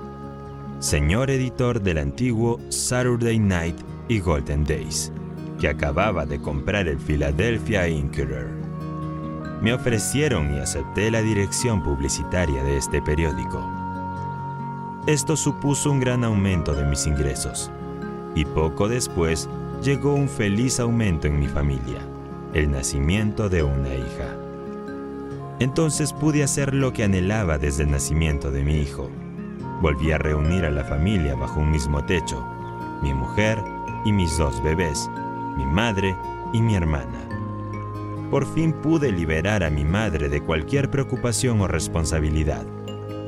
[0.80, 3.76] señor editor del antiguo Saturday Night
[4.08, 5.12] y Golden Days,
[5.58, 8.48] que acababa de comprar el Philadelphia Inquirer.
[9.62, 13.64] Me ofrecieron y acepté la dirección publicitaria de este periódico.
[15.06, 17.70] Esto supuso un gran aumento de mis ingresos,
[18.34, 19.48] y poco después
[19.82, 22.00] llegó un feliz aumento en mi familia,
[22.52, 24.36] el nacimiento de una hija.
[25.60, 29.10] Entonces pude hacer lo que anhelaba desde el nacimiento de mi hijo.
[29.80, 32.44] Volví a reunir a la familia bajo un mismo techo,
[33.02, 33.58] mi mujer
[34.04, 35.08] y mis dos bebés,
[35.56, 36.16] mi madre
[36.52, 37.28] y mi hermana.
[38.30, 42.64] Por fin pude liberar a mi madre de cualquier preocupación o responsabilidad,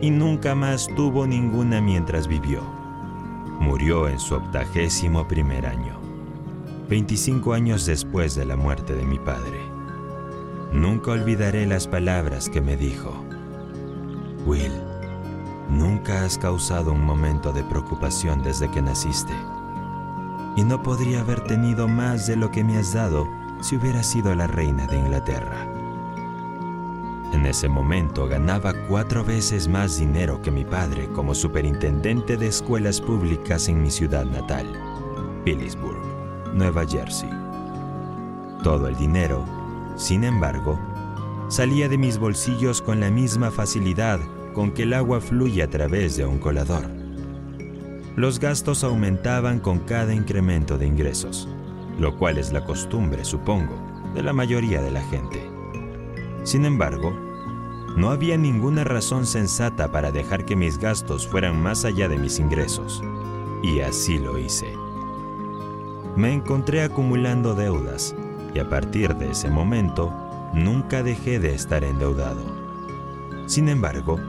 [0.00, 2.75] y nunca más tuvo ninguna mientras vivió.
[3.60, 5.98] Murió en su octagésimo primer año,
[6.88, 9.58] 25 años después de la muerte de mi padre.
[10.72, 13.24] Nunca olvidaré las palabras que me dijo.
[14.44, 14.72] Will,
[15.70, 19.34] nunca has causado un momento de preocupación desde que naciste.
[20.56, 23.26] Y no podría haber tenido más de lo que me has dado
[23.60, 25.75] si hubiera sido la reina de Inglaterra.
[27.32, 33.00] En ese momento ganaba cuatro veces más dinero que mi padre como superintendente de escuelas
[33.00, 34.66] públicas en mi ciudad natal,
[35.44, 36.02] Phillipsburg,
[36.54, 37.30] Nueva Jersey.
[38.62, 39.44] Todo el dinero,
[39.96, 40.78] sin embargo,
[41.48, 44.20] salía de mis bolsillos con la misma facilidad
[44.54, 46.90] con que el agua fluye a través de un colador.
[48.16, 51.46] Los gastos aumentaban con cada incremento de ingresos,
[51.98, 53.74] lo cual es la costumbre, supongo,
[54.14, 55.45] de la mayoría de la gente.
[56.46, 57.12] Sin embargo,
[57.96, 62.38] no había ninguna razón sensata para dejar que mis gastos fueran más allá de mis
[62.38, 63.02] ingresos,
[63.64, 64.72] y así lo hice.
[66.14, 68.14] Me encontré acumulando deudas,
[68.54, 70.12] y a partir de ese momento,
[70.54, 72.44] nunca dejé de estar endeudado.
[73.46, 74.20] Sin embargo,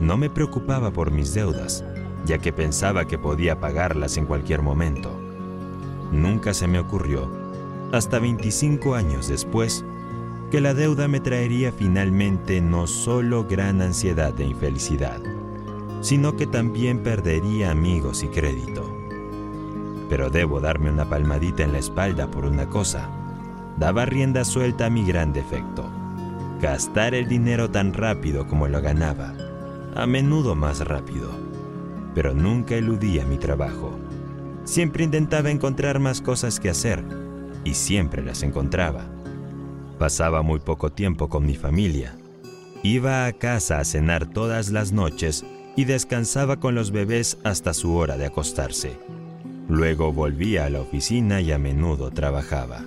[0.00, 1.84] no me preocupaba por mis deudas,
[2.24, 5.10] ya que pensaba que podía pagarlas en cualquier momento.
[6.12, 7.30] Nunca se me ocurrió,
[7.92, 9.84] hasta 25 años después,
[10.50, 15.20] que la deuda me traería finalmente no solo gran ansiedad e infelicidad,
[16.00, 18.90] sino que también perdería amigos y crédito.
[20.08, 23.10] Pero debo darme una palmadita en la espalda por una cosa.
[23.76, 25.84] Daba rienda suelta a mi gran defecto.
[26.62, 29.34] Gastar el dinero tan rápido como lo ganaba,
[29.94, 31.30] a menudo más rápido.
[32.14, 33.92] Pero nunca eludía mi trabajo.
[34.64, 37.04] Siempre intentaba encontrar más cosas que hacer,
[37.64, 39.17] y siempre las encontraba
[39.98, 42.16] Pasaba muy poco tiempo con mi familia.
[42.82, 45.44] Iba a casa a cenar todas las noches
[45.76, 48.96] y descansaba con los bebés hasta su hora de acostarse.
[49.68, 52.84] Luego volvía a la oficina y a menudo trabajaba.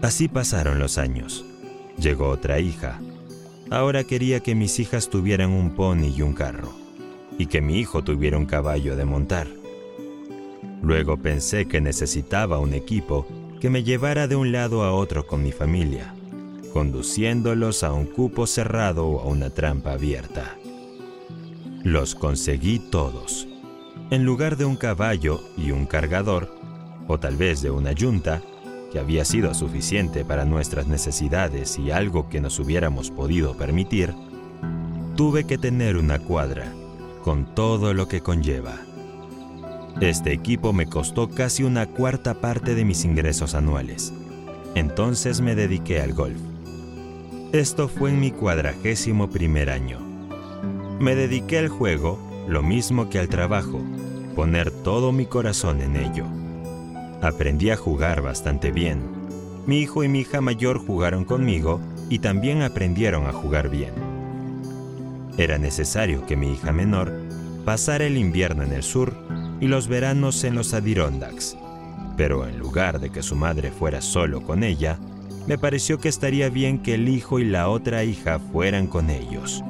[0.00, 1.44] Así pasaron los años.
[1.98, 3.00] Llegó otra hija.
[3.70, 6.72] Ahora quería que mis hijas tuvieran un pony y un carro,
[7.38, 9.46] y que mi hijo tuviera un caballo de montar.
[10.82, 13.26] Luego pensé que necesitaba un equipo
[13.62, 16.12] que me llevara de un lado a otro con mi familia,
[16.72, 20.56] conduciéndolos a un cupo cerrado o a una trampa abierta.
[21.84, 23.46] Los conseguí todos.
[24.10, 26.52] En lugar de un caballo y un cargador,
[27.06, 28.42] o tal vez de una yunta,
[28.90, 34.12] que había sido suficiente para nuestras necesidades y algo que nos hubiéramos podido permitir,
[35.14, 36.66] tuve que tener una cuadra,
[37.22, 38.80] con todo lo que conlleva.
[40.00, 44.12] Este equipo me costó casi una cuarta parte de mis ingresos anuales.
[44.74, 46.40] Entonces me dediqué al golf.
[47.52, 49.98] Esto fue en mi cuadragésimo primer año.
[50.98, 52.18] Me dediqué al juego
[52.48, 53.80] lo mismo que al trabajo,
[54.34, 56.24] poner todo mi corazón en ello.
[57.20, 59.02] Aprendí a jugar bastante bien.
[59.66, 63.92] Mi hijo y mi hija mayor jugaron conmigo y también aprendieron a jugar bien.
[65.38, 67.12] Era necesario que mi hija menor
[67.64, 69.14] pasara el invierno en el sur
[69.62, 71.56] y los veranos en los Adirondacks.
[72.16, 74.98] Pero en lugar de que su madre fuera solo con ella,
[75.46, 79.62] me pareció que estaría bien que el hijo y la otra hija fueran con ellos.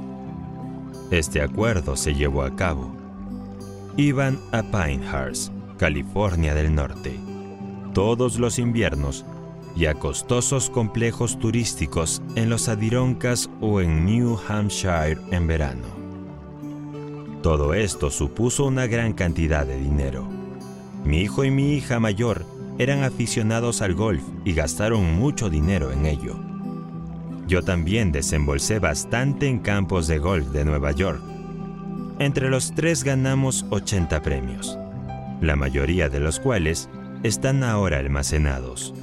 [1.10, 2.96] Este acuerdo se llevó a cabo.
[3.98, 7.20] Iban a Pinehurst, California del Norte,
[7.92, 9.26] todos los inviernos
[9.76, 16.01] y a costosos complejos turísticos en los Adirondack o en New Hampshire en verano.
[17.42, 20.28] Todo esto supuso una gran cantidad de dinero.
[21.04, 22.46] Mi hijo y mi hija mayor
[22.78, 26.36] eran aficionados al golf y gastaron mucho dinero en ello.
[27.48, 31.20] Yo también desembolsé bastante en campos de golf de Nueva York.
[32.20, 34.78] Entre los tres ganamos 80 premios,
[35.40, 36.88] la mayoría de los cuales
[37.24, 38.94] están ahora almacenados.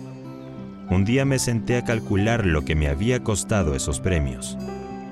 [0.89, 4.57] Un día me senté a calcular lo que me había costado esos premios.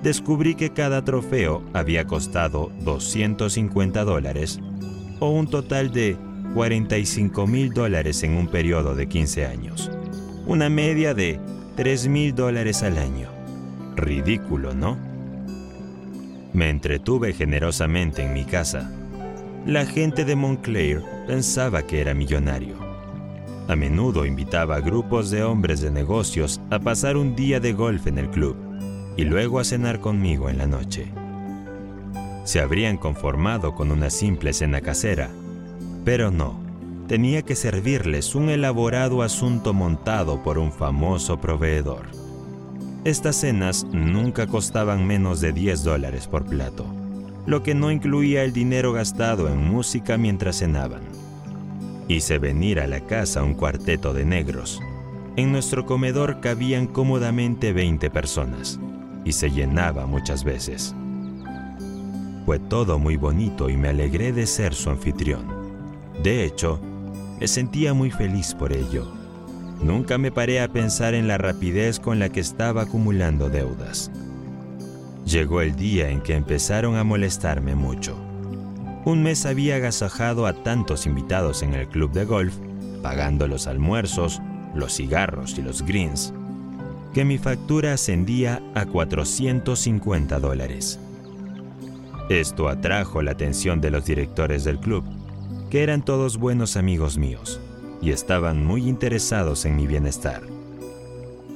[0.03, 4.59] Descubrí que cada trofeo había costado 250 dólares
[5.19, 6.17] o un total de
[6.53, 9.91] 45 mil dólares en un periodo de 15 años.
[10.45, 11.39] Una media de
[11.75, 13.29] 3 mil dólares al año.
[13.95, 14.97] Ridículo, ¿no?
[16.53, 18.91] Me entretuve generosamente en mi casa.
[19.65, 22.75] La gente de Montclair pensaba que era millonario.
[23.67, 28.07] A menudo invitaba a grupos de hombres de negocios a pasar un día de golf
[28.07, 28.66] en el club
[29.17, 31.07] y luego a cenar conmigo en la noche.
[32.45, 35.29] Se habrían conformado con una simple cena casera,
[36.05, 36.59] pero no,
[37.07, 42.05] tenía que servirles un elaborado asunto montado por un famoso proveedor.
[43.03, 46.85] Estas cenas nunca costaban menos de 10 dólares por plato,
[47.45, 51.01] lo que no incluía el dinero gastado en música mientras cenaban.
[52.07, 54.79] Hice venir a la casa un cuarteto de negros.
[55.35, 58.79] En nuestro comedor cabían cómodamente 20 personas
[59.27, 60.95] y se llenaba muchas veces.
[62.45, 65.45] Fue todo muy bonito y me alegré de ser su anfitrión.
[66.23, 66.79] De hecho,
[67.37, 69.11] me sentía muy feliz por ello.
[69.83, 74.11] Nunca me paré a pensar en la rapidez con la que estaba acumulando deudas.
[75.25, 78.17] Llegó el día en que empezaron a molestarme mucho.
[79.03, 82.55] Un mes había agasajado a tantos invitados en el club de golf,
[83.03, 84.41] pagando los almuerzos,
[84.73, 86.33] los cigarros y los greens,
[87.13, 90.99] que mi factura ascendía a 450 dólares.
[92.29, 95.03] Esto atrajo la atención de los directores del club,
[95.69, 97.59] que eran todos buenos amigos míos
[98.01, 100.43] y estaban muy interesados en mi bienestar.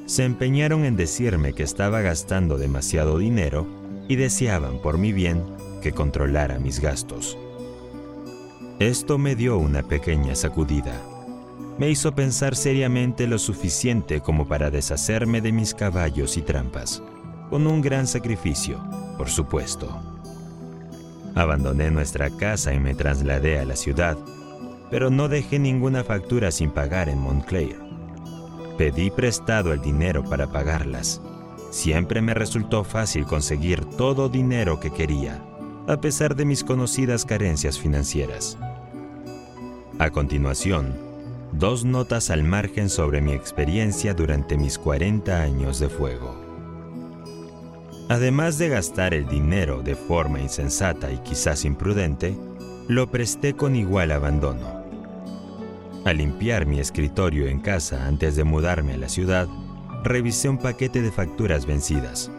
[0.05, 3.67] Se empeñaron en decirme que estaba gastando demasiado dinero
[4.07, 5.43] y deseaban por mi bien
[5.81, 7.37] que controlara mis gastos.
[8.79, 11.10] Esto me dio una pequeña sacudida.
[11.77, 17.01] Me hizo pensar seriamente lo suficiente como para deshacerme de mis caballos y trampas,
[17.49, 18.79] con un gran sacrificio,
[19.17, 20.01] por supuesto.
[21.35, 24.17] Abandoné nuestra casa y me trasladé a la ciudad,
[24.89, 27.79] pero no dejé ninguna factura sin pagar en Montclair.
[28.77, 31.21] Pedí prestado el dinero para pagarlas.
[31.71, 35.41] Siempre me resultó fácil conseguir todo dinero que quería
[35.87, 38.57] a pesar de mis conocidas carencias financieras.
[39.99, 40.95] A continuación,
[41.51, 46.35] dos notas al margen sobre mi experiencia durante mis 40 años de fuego.
[48.09, 52.35] Además de gastar el dinero de forma insensata y quizás imprudente,
[52.87, 54.81] lo presté con igual abandono.
[56.03, 59.47] Al limpiar mi escritorio en casa antes de mudarme a la ciudad,
[60.03, 62.31] revisé un paquete de facturas vencidas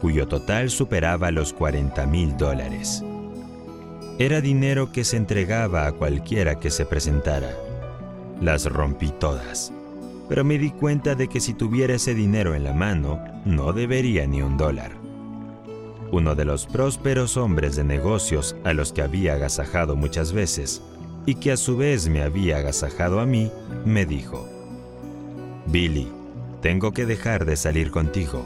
[0.00, 3.04] cuyo total superaba los 40 mil dólares.
[4.18, 7.54] Era dinero que se entregaba a cualquiera que se presentara.
[8.40, 9.72] Las rompí todas,
[10.28, 14.26] pero me di cuenta de que si tuviera ese dinero en la mano, no debería
[14.26, 14.92] ni un dólar.
[16.12, 20.82] Uno de los prósperos hombres de negocios a los que había agasajado muchas veces,
[21.26, 23.50] y que a su vez me había agasajado a mí,
[23.84, 24.48] me dijo,
[25.66, 26.08] Billy,
[26.62, 28.44] tengo que dejar de salir contigo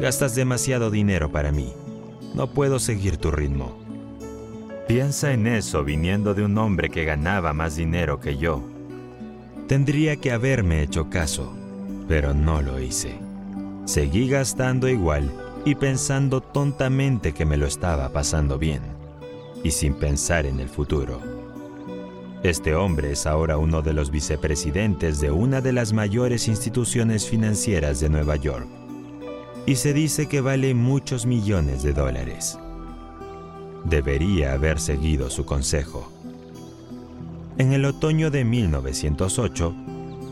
[0.00, 1.72] Gastas demasiado dinero para mí.
[2.34, 3.78] No puedo seguir tu ritmo.
[4.86, 8.62] Piensa en eso viniendo de un hombre que ganaba más dinero que yo.
[9.68, 11.52] Tendría que haberme hecho caso,
[12.06, 13.18] pero no lo hice.
[13.84, 15.32] Seguí gastando igual
[15.64, 18.82] y pensando tontamente que me lo estaba pasando bien,
[19.64, 21.20] y sin pensar en el futuro.
[22.42, 27.98] Este hombre es ahora uno de los vicepresidentes de una de las mayores instituciones financieras
[27.98, 28.68] de Nueva York
[29.66, 32.56] y se dice que vale muchos millones de dólares.
[33.84, 36.15] Debería haber seguido su consejo.
[37.58, 39.74] En el otoño de 1908,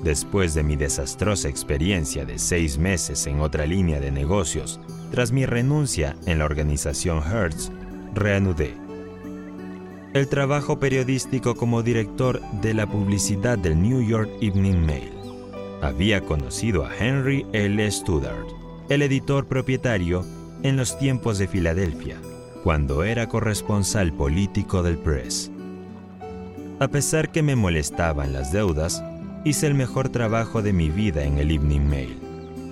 [0.03, 4.79] después de mi desastrosa experiencia de seis meses en otra línea de negocios
[5.11, 7.71] Tras mi renuncia en la organización Hertz,
[8.15, 8.75] reanudé
[10.13, 15.11] el trabajo periodístico como director de la publicidad del New York Evening Mail.
[15.83, 17.91] Había conocido a Henry L.
[17.91, 18.47] Studdard,
[18.91, 20.25] el editor propietario,
[20.63, 22.17] en los tiempos de Filadelfia,
[22.63, 25.51] cuando era corresponsal político del Press.
[26.81, 29.03] A pesar que me molestaban las deudas,
[29.45, 32.19] hice el mejor trabajo de mi vida en el Evening Mail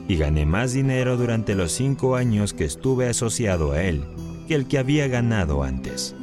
[0.09, 4.03] y gané más dinero durante los cinco años que estuve asociado a él
[4.49, 6.17] que el que había ganado antes.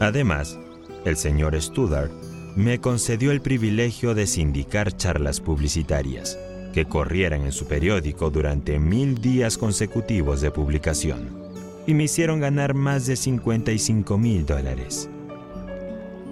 [0.00, 0.58] Además,
[1.04, 2.10] el señor Studart
[2.56, 6.36] me concedió el privilegio de sindicar charlas publicitarias
[6.72, 11.44] que corrieran en su periódico durante mil días consecutivos de publicación
[11.86, 15.08] y me hicieron ganar más de 55 mil dólares.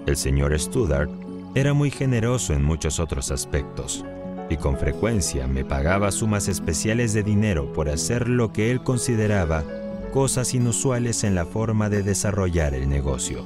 [0.05, 1.09] El señor Studart
[1.55, 4.03] era muy generoso en muchos otros aspectos
[4.49, 9.63] y con frecuencia me pagaba sumas especiales de dinero por hacer lo que él consideraba
[10.11, 13.45] cosas inusuales en la forma de desarrollar el negocio.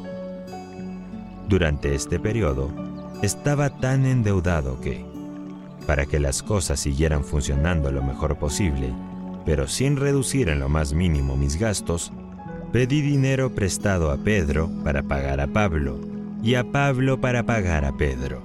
[1.48, 2.72] Durante este periodo,
[3.22, 5.06] estaba tan endeudado que,
[5.86, 8.92] para que las cosas siguieran funcionando lo mejor posible,
[9.46, 12.12] pero sin reducir en lo más mínimo mis gastos,
[12.74, 16.07] pedí dinero prestado a Pedro para pagar a Pablo
[16.44, 18.42] y a Pablo para pagar a Pedro.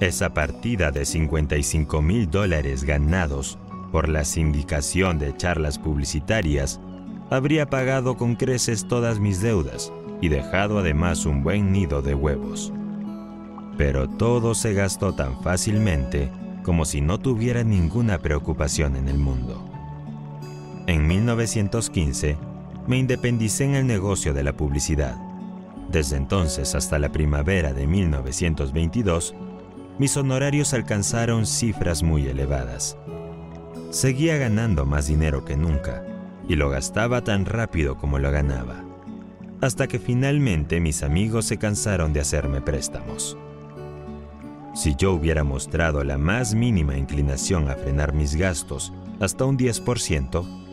[0.00, 3.58] Esa partida de 55 mil dólares ganados
[3.90, 6.80] por la sindicación de charlas publicitarias
[7.30, 12.72] habría pagado con creces todas mis deudas y dejado además un buen nido de huevos.
[13.76, 16.30] Pero todo se gastó tan fácilmente
[16.62, 19.64] como si no tuviera ninguna preocupación en el mundo.
[20.86, 22.36] En 1915
[22.86, 25.27] me independicé en el negocio de la publicidad.
[25.88, 29.34] Desde entonces hasta la primavera de 1922,
[29.98, 32.96] mis honorarios alcanzaron cifras muy elevadas.
[33.90, 36.04] Seguía ganando más dinero que nunca
[36.46, 38.84] y lo gastaba tan rápido como lo ganaba,
[39.60, 43.36] hasta que finalmente mis amigos se cansaron de hacerme préstamos.
[44.74, 50.67] Si yo hubiera mostrado la más mínima inclinación a frenar mis gastos hasta un 10%,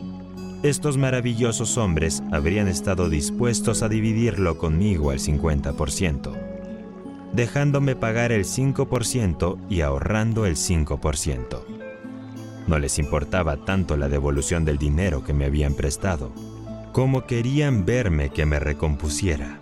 [0.62, 6.32] estos maravillosos hombres habrían estado dispuestos a dividirlo conmigo al 50%,
[7.32, 11.62] dejándome pagar el 5% y ahorrando el 5%.
[12.66, 16.32] No les importaba tanto la devolución del dinero que me habían prestado,
[16.92, 19.60] como querían verme que me recompusiera.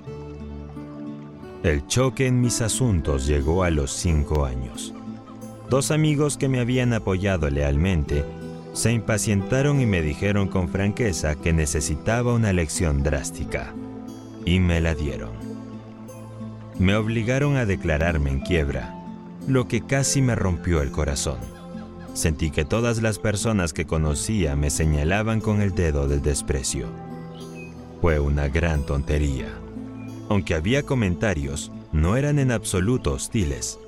[1.62, 4.94] El choque en mis asuntos llegó a los cinco años.
[5.68, 8.24] Dos amigos que me habían apoyado lealmente
[8.74, 13.72] se impacientaron y me dijeron con franqueza que necesitaba una lección drástica,
[14.44, 15.30] y me la dieron.
[16.78, 18.92] Me obligaron a declararme en quiebra,
[19.46, 21.38] lo que casi me rompió el corazón.
[22.14, 26.88] Sentí que todas las personas que conocía me señalaban con el dedo del desprecio.
[28.00, 29.46] Fue una gran tontería.
[30.28, 33.78] Aunque había comentarios, no eran en absoluto hostiles.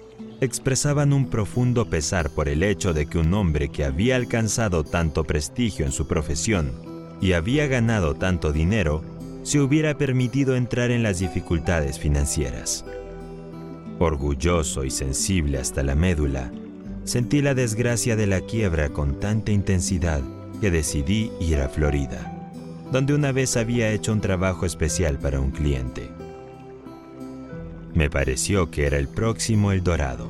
[0.41, 5.25] Expresaban un profundo pesar por el hecho de que un hombre que había alcanzado tanto
[5.25, 6.73] prestigio en su profesión
[7.21, 9.03] y había ganado tanto dinero,
[9.43, 12.85] se hubiera permitido entrar en las dificultades financieras.
[13.99, 16.51] Orgulloso y sensible hasta la médula,
[17.07, 20.23] Sentí la desgracia de la quiebra con tanta intensidad
[20.61, 22.51] que decidí ir a Florida,
[22.91, 26.16] donde una vez había hecho un trabajo especial para un cliente.
[27.97, 30.28] Me pareció que era el próximo El Dorado.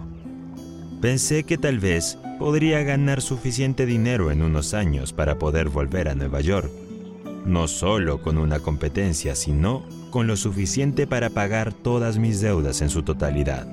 [1.03, 6.15] Pensé que tal vez podría ganar suficiente dinero en unos años para poder volver a
[6.15, 6.71] Nueva York,
[7.45, 12.89] no solo con una competencia, sino con lo suficiente para pagar todas mis deudas en
[12.89, 13.67] su totalidad.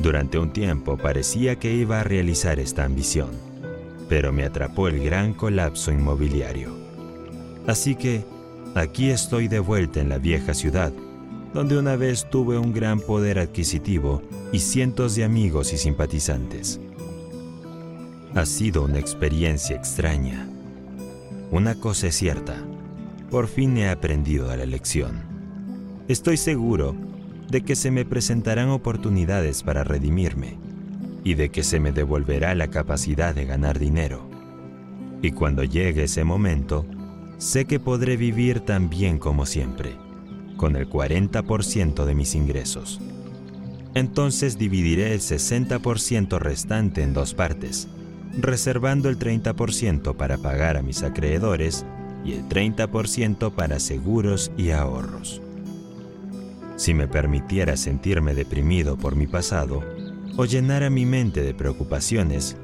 [0.00, 3.30] Durante un tiempo parecía que iba a realizar esta ambición,
[4.08, 6.76] pero me atrapó el gran colapso inmobiliario.
[7.68, 8.24] Así que
[8.74, 10.92] aquí estoy de vuelta en la vieja ciudad,
[11.54, 14.22] donde una vez tuve un gran poder adquisitivo
[14.52, 16.80] y cientos de amigos y simpatizantes.
[18.34, 20.48] Ha sido una experiencia extraña.
[21.52, 22.56] Una cosa es cierta,
[23.30, 25.22] por fin he aprendido la lección.
[26.08, 26.96] Estoy seguro
[27.48, 30.58] de que se me presentarán oportunidades para redimirme
[31.22, 34.28] y de que se me devolverá la capacidad de ganar dinero.
[35.22, 36.84] Y cuando llegue ese momento,
[37.38, 39.96] sé que podré vivir tan bien como siempre,
[40.64, 42.98] con el 40% de mis ingresos.
[43.92, 47.86] Entonces dividiré el 60% restante en dos partes,
[48.38, 51.84] reservando el 30% para pagar a mis acreedores
[52.24, 55.42] y el 30% para seguros y ahorros.
[56.76, 59.82] Si me permitiera sentirme deprimido por mi pasado
[60.38, 62.56] o llenara mi mente de preocupaciones,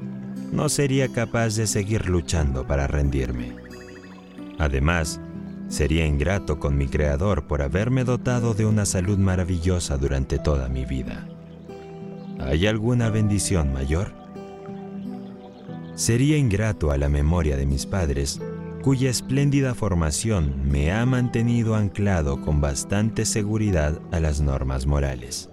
[0.51, 3.55] no sería capaz de seguir luchando para rendirme.
[4.57, 5.21] Además,
[5.71, 10.83] sería ingrato con mi Creador por haberme dotado de una salud maravillosa durante toda mi
[10.85, 11.27] vida.
[12.39, 14.13] ¿Hay alguna bendición mayor?
[15.95, 18.41] Sería ingrato a la memoria de mis padres,
[18.83, 25.49] cuya espléndida formación me ha mantenido anclado con bastante seguridad a las normas morales.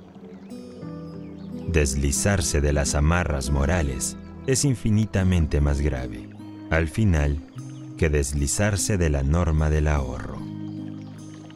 [1.69, 4.17] Deslizarse de las amarras morales
[4.49, 6.29] es infinitamente más grave,
[6.71, 7.39] al final,
[7.99, 10.39] que deslizarse de la norma del ahorro.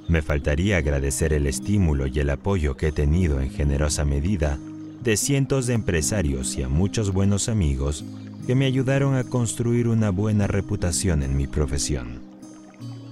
[0.08, 4.58] Me faltaría agradecer el estímulo y el apoyo que he tenido en generosa medida
[5.02, 8.04] de cientos de empresarios y a muchos buenos amigos
[8.46, 12.20] que me ayudaron a construir una buena reputación en mi profesión.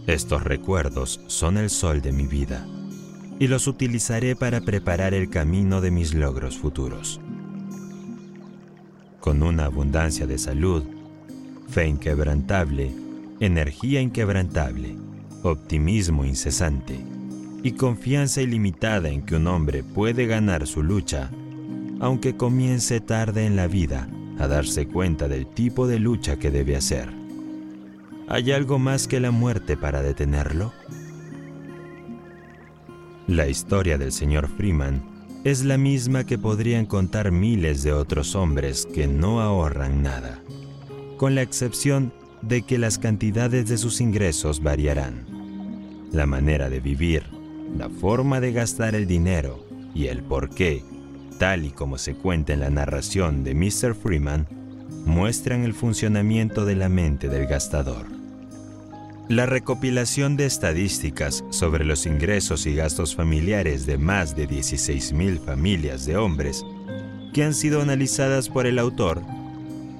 [0.07, 2.67] Estos recuerdos son el sol de mi vida
[3.39, 7.21] y los utilizaré para preparar el camino de mis logros futuros.
[9.21, 10.83] Con una abundancia de salud,
[11.69, 12.93] fe inquebrantable,
[13.41, 14.97] energía inquebrantable,
[15.43, 17.01] optimismo incesante
[17.63, 21.31] y confianza ilimitada en que un hombre puede ganar su lucha,
[22.01, 24.09] aunque comience tarde en la vida
[24.39, 27.09] a darse cuenta del tipo de lucha que debe hacer.
[28.29, 30.73] ¿Hay algo más que la muerte para detenerlo?
[33.27, 35.03] La historia del señor Freeman
[35.45, 40.41] es la misma que podrían contar miles de otros hombres que no ahorran nada,
[41.17, 42.13] con la excepción
[42.43, 45.27] de que las cantidades de sus ingresos variarán.
[46.13, 47.25] La manera de vivir,
[47.77, 49.65] la forma de gastar el dinero
[49.95, 50.83] y el por qué,
[51.39, 53.95] tal y como se cuenta en la narración de Mr.
[53.95, 54.47] Freeman,
[55.07, 58.07] muestran el funcionamiento de la mente del gastador.
[59.29, 66.05] La recopilación de estadísticas sobre los ingresos y gastos familiares de más de 16.000 familias
[66.05, 66.65] de hombres
[67.33, 69.23] que han sido analizadas por el autor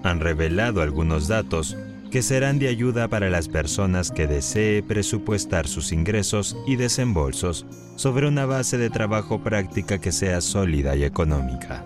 [0.03, 1.77] han revelado algunos datos
[2.11, 8.27] que serán de ayuda para las personas que desee presupuestar sus ingresos y desembolsos sobre
[8.27, 11.85] una base de trabajo práctica que sea sólida y económica.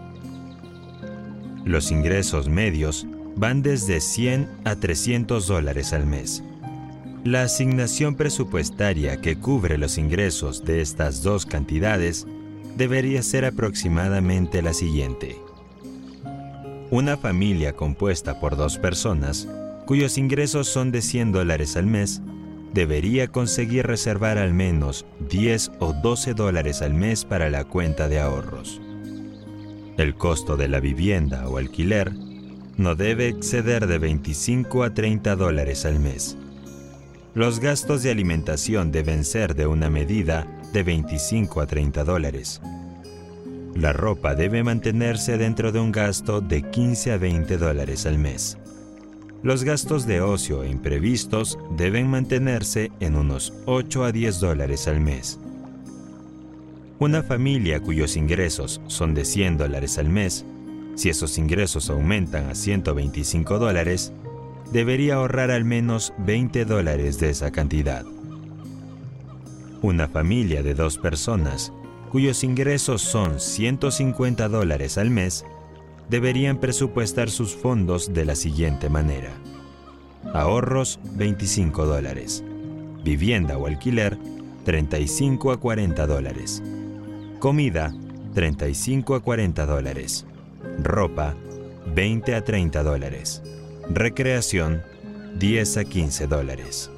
[1.65, 3.07] Los ingresos medios
[3.37, 6.43] van desde 100 a 300 dólares al mes.
[7.25, 12.27] La asignación presupuestaria que cubre los ingresos de estas dos cantidades
[12.77, 15.37] debería ser aproximadamente la siguiente.
[16.91, 19.49] Una familia compuesta por dos personas
[19.87, 22.23] cuyos ingresos son de 100 dólares al mes,
[22.73, 28.21] debería conseguir reservar al menos 10 o 12 dólares al mes para la cuenta de
[28.21, 28.81] ahorros.
[29.97, 32.13] El costo de la vivienda o alquiler
[32.77, 36.37] no debe exceder de 25 a 30 dólares al mes.
[37.35, 42.61] Los gastos de alimentación deben ser de una medida de 25 a 30 dólares.
[43.77, 48.59] La ropa debe mantenerse dentro de un gasto de 15 a 20 dólares al mes.
[49.45, 55.01] Los gastos de ocio e imprevistos deben mantenerse en unos 8 a 10 dólares al
[55.01, 55.39] mes.
[56.99, 60.47] Una familia cuyos ingresos son de 100 dólares al mes,
[60.95, 64.15] si esos ingresos aumentan a 125 dólares,
[64.73, 68.07] debería ahorrar al menos 20 dólares de esa cantidad.
[69.83, 71.71] Una familia de dos personas
[72.11, 75.45] cuyos ingresos son 150 dólares al mes
[76.09, 79.31] deberían presupuestar sus fondos de la siguiente manera.
[80.33, 82.45] Ahorros 25 dólares.
[83.03, 84.19] Vivienda o alquiler
[84.65, 86.63] 35 a 40 dólares.
[87.39, 87.95] Comida
[88.35, 90.27] 35 a 40 dólares.
[90.83, 91.35] Ropa
[91.95, 93.43] 20 a 30 dólares.
[93.91, 94.83] Recreación
[95.39, 96.91] 10 a 15 dólares.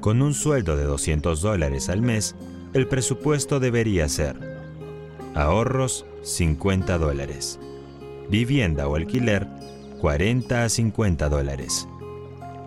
[0.00, 2.34] Con un sueldo de 200 dólares al mes,
[2.72, 4.36] el presupuesto debería ser
[5.34, 7.58] ahorros 50 dólares,
[8.30, 9.46] vivienda o alquiler
[10.00, 11.88] 40 a 50 dólares,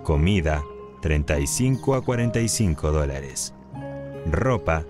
[0.04, 0.64] comida
[1.02, 3.54] 35 a 45 dólares,
[4.30, 4.86] ropa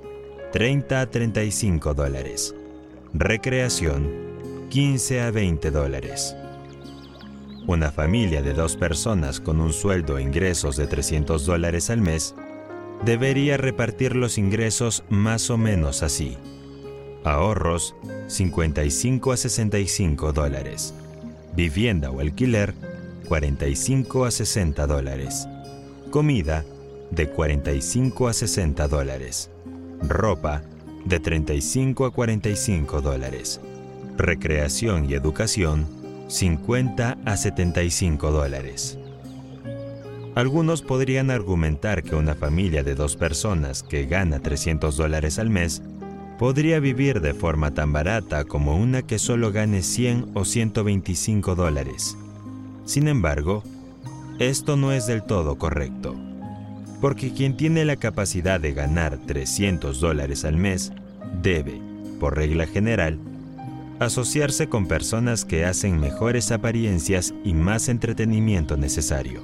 [0.52, 2.56] 30 a 35 dólares,
[3.14, 6.36] recreación 15 a 20 dólares.
[7.66, 12.36] Una familia de dos personas con un sueldo e ingresos de 300 dólares al mes
[13.06, 16.38] debería repartir los ingresos más o menos así.
[17.24, 17.96] Ahorros
[18.28, 20.94] 55 a 65 dólares.
[21.56, 22.74] Vivienda o alquiler
[23.28, 25.48] 45 a 60 dólares.
[26.12, 26.66] Comida
[27.12, 29.50] de 45 a 60 dólares.
[30.02, 30.64] Ropa
[31.06, 33.62] de 35 a 45 dólares.
[34.18, 35.88] Recreación y educación
[36.28, 38.98] 50 a 75 dólares.
[40.36, 45.84] Algunos podrían argumentar que una familia de dos personas que gana 300 dólares al mes
[46.38, 52.18] podría vivir de forma tan barata como una que solo gane 100 o 125 dólares.
[52.86, 53.64] Sin embargo,
[54.40, 56.16] esto no es del todo correcto.
[57.04, 60.94] porque quien tiene la capacidad de ganar 300 dólares al mes
[61.42, 61.82] debe,
[62.18, 63.20] por regla general,
[64.00, 69.44] asociarse con personas que hacen mejores apariencias y más entretenimiento necesario.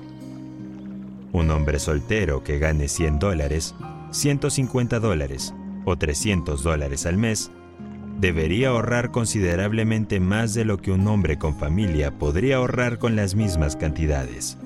[1.34, 3.76] Un hombre soltero que gane 100 dólares,
[4.12, 5.54] 150 dólares
[5.86, 7.52] o 300 dólares al mes
[8.20, 13.36] debería ahorrar considerablemente más de lo que un hombre con familia podría ahorrar con las
[13.36, 14.58] mismas cantidades.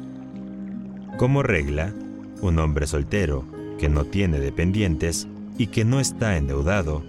[1.17, 1.93] Como regla,
[2.41, 3.45] un hombre soltero,
[3.77, 5.27] que no tiene dependientes
[5.57, 7.03] y que no está endeudado,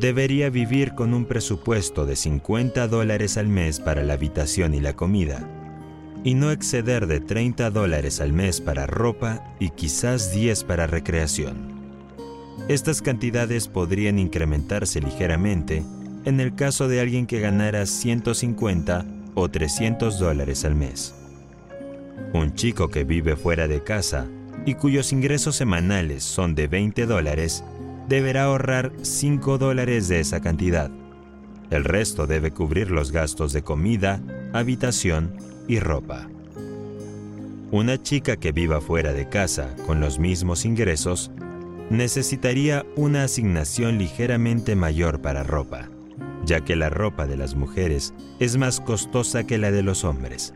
[0.00, 4.94] debería vivir con un presupuesto de 50 dólares al mes para la habitación y la
[4.94, 5.46] comida,
[6.24, 11.75] y no exceder de 30 dólares al mes para ropa y quizás 10 para recreación.
[12.68, 15.84] Estas cantidades podrían incrementarse ligeramente
[16.24, 21.14] en el caso de alguien que ganara 150 o 300 dólares al mes.
[22.32, 24.26] Un chico que vive fuera de casa
[24.64, 27.62] y cuyos ingresos semanales son de 20 dólares,
[28.08, 30.90] deberá ahorrar 5 dólares de esa cantidad.
[31.70, 34.20] El resto debe cubrir los gastos de comida,
[34.52, 35.36] habitación
[35.68, 36.28] y ropa.
[37.70, 41.30] Una chica que viva fuera de casa con los mismos ingresos
[41.90, 45.88] necesitaría una asignación ligeramente mayor para ropa,
[46.44, 50.52] ya que la ropa de las mujeres es más costosa que la de los hombres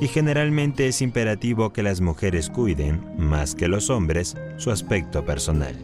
[0.00, 5.76] y generalmente es imperativo que las mujeres cuiden, más que los hombres, su aspecto personal.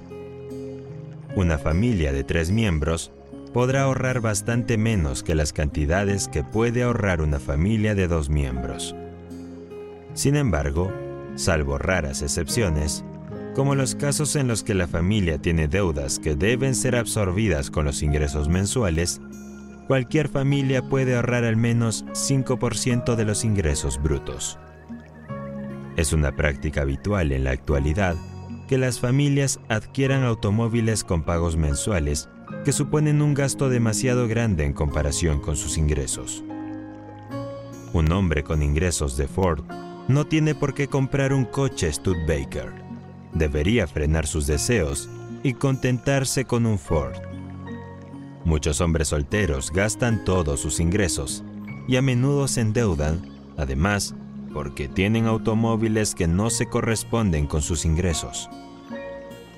[1.36, 3.12] Una familia de tres miembros
[3.52, 8.96] podrá ahorrar bastante menos que las cantidades que puede ahorrar una familia de dos miembros.
[10.14, 10.92] Sin embargo,
[11.36, 13.04] salvo raras excepciones,
[13.54, 17.84] como los casos en los que la familia tiene deudas que deben ser absorbidas con
[17.84, 19.20] los ingresos mensuales,
[19.86, 24.58] cualquier familia puede ahorrar al menos 5% de los ingresos brutos.
[25.96, 28.16] Es una práctica habitual en la actualidad
[28.68, 32.28] que las familias adquieran automóviles con pagos mensuales
[32.64, 36.44] que suponen un gasto demasiado grande en comparación con sus ingresos.
[37.92, 39.64] Un hombre con ingresos de Ford
[40.06, 42.87] no tiene por qué comprar un coche Studebaker.
[43.32, 45.08] Debería frenar sus deseos
[45.42, 47.16] y contentarse con un Ford.
[48.44, 51.44] Muchos hombres solteros gastan todos sus ingresos
[51.86, 53.20] y a menudo se endeudan,
[53.56, 54.14] además,
[54.52, 58.48] porque tienen automóviles que no se corresponden con sus ingresos.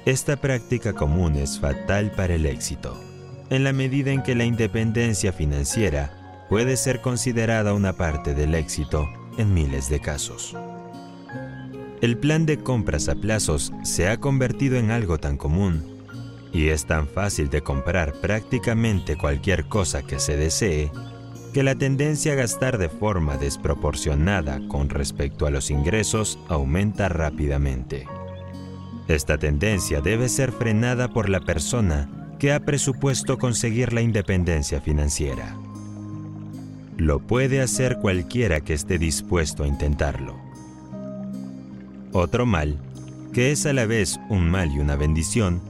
[0.05, 2.99] Esta práctica común es fatal para el éxito,
[3.51, 9.09] en la medida en que la independencia financiera puede ser considerada una parte del éxito
[9.39, 10.57] en miles de casos.
[12.01, 15.85] El plan de compras a plazos se ha convertido en algo tan común
[16.51, 20.91] y es tan fácil de comprar prácticamente cualquier cosa que se desee,
[21.53, 28.07] que la tendencia a gastar de forma desproporcionada con respecto a los ingresos aumenta rápidamente.
[29.07, 32.09] Esta tendencia debe ser frenada por la persona
[32.39, 35.55] que ha presupuesto conseguir la independencia financiera.
[36.97, 40.40] Lo puede hacer cualquiera que esté dispuesto a intentarlo.
[42.13, 42.77] Otro mal,
[43.33, 45.61] que es a la vez un mal y una bendición,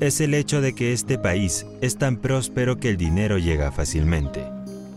[0.00, 4.44] es el hecho de que este país es tan próspero que el dinero llega fácilmente.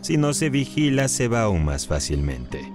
[0.00, 2.72] Si no se vigila, se va aún más fácilmente.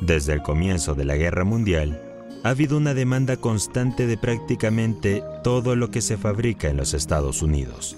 [0.00, 2.02] Desde el comienzo de la Guerra Mundial,
[2.42, 7.42] ha habido una demanda constante de prácticamente todo lo que se fabrica en los Estados
[7.42, 7.96] Unidos.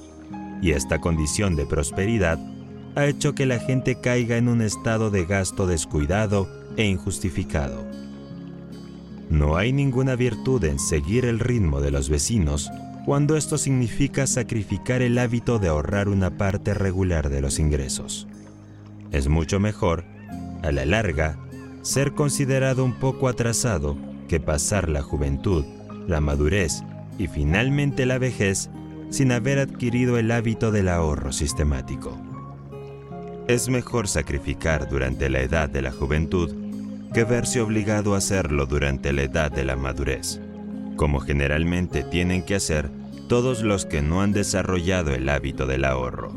[0.63, 2.39] Y esta condición de prosperidad
[2.95, 7.85] ha hecho que la gente caiga en un estado de gasto descuidado e injustificado.
[9.31, 12.71] No hay ninguna virtud en seguir el ritmo de los vecinos
[13.05, 18.27] cuando esto significa sacrificar el hábito de ahorrar una parte regular de los ingresos.
[19.13, 20.05] Es mucho mejor,
[20.63, 21.39] a la larga,
[21.83, 23.97] ser considerado un poco atrasado
[24.29, 25.65] que pasar la juventud,
[26.07, 26.83] la madurez
[27.19, 28.71] y finalmente la vejez
[29.11, 32.17] sin haber adquirido el hábito del ahorro sistemático.
[33.47, 36.68] Es mejor sacrificar durante la edad de la juventud
[37.13, 40.41] que verse obligado a hacerlo durante la edad de la madurez,
[40.97, 42.91] como generalmente tienen que hacer
[43.29, 46.33] todos los que no han desarrollado el hábito del ahorro.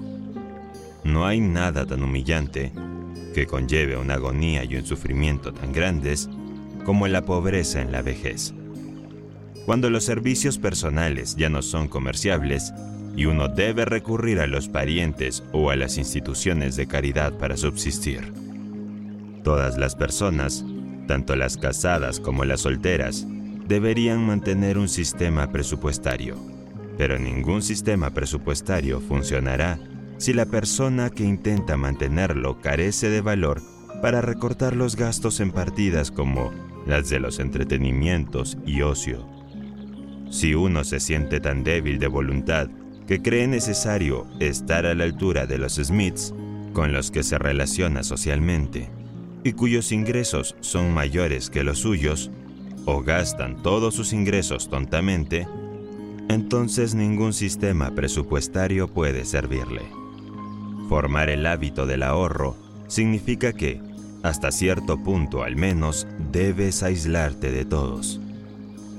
[1.04, 2.72] No hay nada tan humillante
[3.34, 6.30] que conlleve una agonía y un sufrimiento tan grandes
[6.86, 8.54] como la pobreza en la vejez.
[9.66, 12.74] Cuando los servicios personales ya no son comerciables
[13.16, 18.41] y uno debe recurrir a los parientes o a las instituciones de caridad para subsistir.
[19.44, 20.64] Todas las personas,
[21.08, 23.26] tanto las casadas como las solteras,
[23.68, 26.52] deberían mantener un sistema presupuestario
[27.02, 29.80] pero ningún sistema presupuestario funcionará
[30.20, 33.60] si la persona que intenta mantenerlo carece de valor
[34.04, 36.52] para recortar los gastos en partidas como
[36.86, 39.28] las de los entretenimientos y ocio.
[40.30, 42.70] Si uno se siente tan débil de voluntad
[43.08, 46.36] que cree necesario estar a la altura de los Smiths,
[46.74, 48.92] con los que se relaciona socialmente,
[49.44, 52.32] y cuyos ingresos son mayores que los suyos,
[52.86, 55.48] o gastan todos sus ingresos tontamente,
[56.30, 59.82] entonces ningún sistema presupuestario puede servirle.
[60.90, 62.56] Formar el hábito del ahorro
[62.88, 63.82] significa que,
[64.24, 68.20] hasta cierto punto al menos, debes aislarte de todos,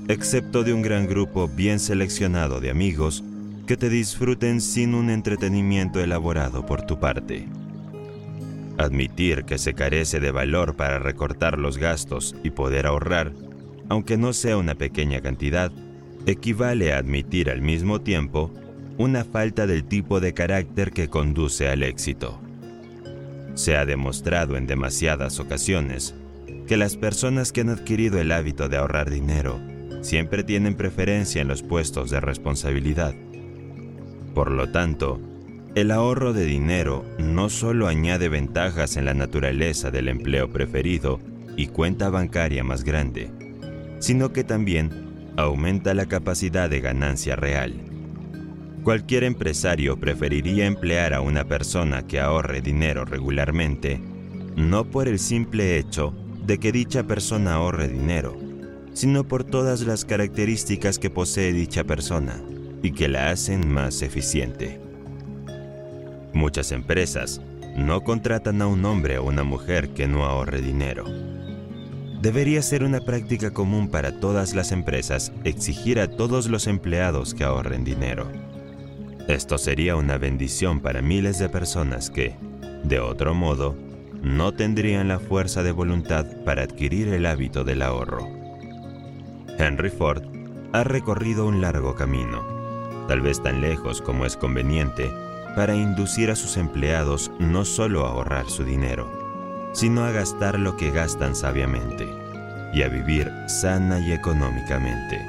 [0.07, 3.23] excepto de un gran grupo bien seleccionado de amigos
[3.67, 7.47] que te disfruten sin un entretenimiento elaborado por tu parte.
[8.77, 13.33] Admitir que se carece de valor para recortar los gastos y poder ahorrar,
[13.89, 15.71] aunque no sea una pequeña cantidad,
[16.25, 18.51] equivale a admitir al mismo tiempo
[18.97, 22.39] una falta del tipo de carácter que conduce al éxito.
[23.55, 26.15] Se ha demostrado en demasiadas ocasiones
[26.67, 29.59] que las personas que han adquirido el hábito de ahorrar dinero
[30.01, 33.13] siempre tienen preferencia en los puestos de responsabilidad.
[34.33, 35.19] Por lo tanto,
[35.75, 41.19] el ahorro de dinero no solo añade ventajas en la naturaleza del empleo preferido
[41.57, 43.31] y cuenta bancaria más grande,
[43.97, 47.73] sino que también aumenta la capacidad de ganancia real.
[48.83, 53.99] Cualquier empresario preferiría emplear a una persona que ahorre dinero regularmente,
[54.55, 56.13] no por el simple hecho
[56.45, 58.37] de que dicha persona ahorre dinero,
[58.93, 62.39] sino por todas las características que posee dicha persona
[62.83, 64.82] y que la hacen más eficiente.
[66.33, 67.41] Muchas empresas
[67.75, 71.05] no contratan a un hombre o una mujer que no ahorre dinero.
[72.21, 77.43] Debería ser una práctica común para todas las empresas exigir a todos los empleados que
[77.43, 78.31] ahorren dinero.
[79.27, 82.35] Esto sería una bendición para miles de personas que,
[82.83, 83.75] de otro modo,
[84.21, 88.27] no tendrían la fuerza de voluntad para adquirir el hábito del ahorro.
[89.59, 90.23] Henry Ford
[90.71, 92.41] ha recorrido un largo camino,
[93.07, 95.11] tal vez tan lejos como es conveniente,
[95.55, 100.77] para inducir a sus empleados no solo a ahorrar su dinero, sino a gastar lo
[100.77, 102.07] que gastan sabiamente
[102.73, 105.21] y a vivir sana y económicamente.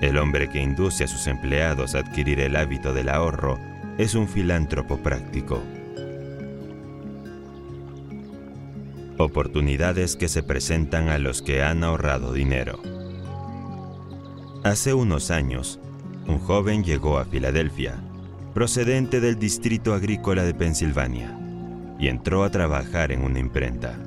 [0.00, 3.58] El hombre que induce a sus empleados a adquirir el hábito del ahorro
[3.98, 5.62] es un filántropo práctico.
[9.18, 12.80] Oportunidades que se presentan a los que han ahorrado dinero.
[14.64, 15.78] Hace unos años,
[16.26, 18.02] un joven llegó a Filadelfia,
[18.54, 21.38] procedente del Distrito Agrícola de Pensilvania,
[21.98, 23.98] y entró a trabajar en una imprenta.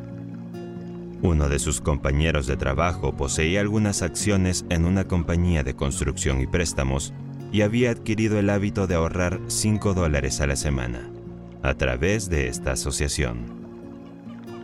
[1.22, 6.48] Uno de sus compañeros de trabajo poseía algunas acciones en una compañía de construcción y
[6.48, 7.14] préstamos
[7.54, 11.10] y había adquirido el hábito de ahorrar 5 dólares a la semana
[11.62, 13.46] a través de esta asociación.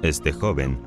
[0.04, 0.78] Este joven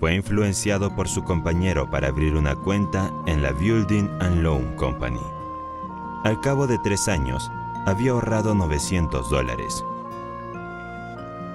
[0.00, 5.20] fue influenciado por su compañero para abrir una cuenta en la Building and Loan Company.
[6.24, 7.50] Al cabo de tres años,
[7.86, 9.84] había ahorrado 900 dólares.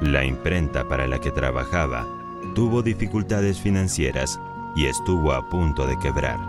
[0.01, 2.05] La imprenta para la que trabajaba
[2.53, 4.39] tuvo dificultades financieras
[4.75, 6.39] y estuvo a punto de quebrar.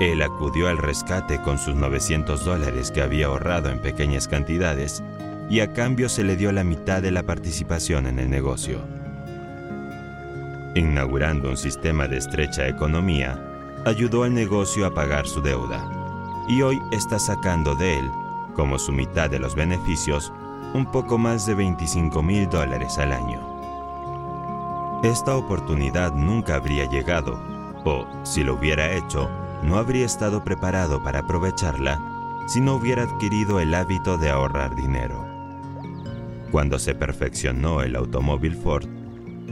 [0.00, 5.02] Él acudió al rescate con sus 900 dólares que había ahorrado en pequeñas cantidades
[5.48, 8.80] y a cambio se le dio la mitad de la participación en el negocio.
[10.74, 13.38] Inaugurando un sistema de estrecha economía,
[13.84, 15.88] ayudó al negocio a pagar su deuda
[16.48, 18.10] y hoy está sacando de él,
[18.54, 20.32] como su mitad de los beneficios,
[20.72, 23.54] un poco más de 25 mil dólares al año.
[25.02, 27.38] Esta oportunidad nunca habría llegado,
[27.84, 29.28] o, si lo hubiera hecho,
[29.62, 32.00] no habría estado preparado para aprovecharla
[32.46, 35.26] si no hubiera adquirido el hábito de ahorrar dinero.
[36.50, 38.88] Cuando se perfeccionó el automóvil Ford,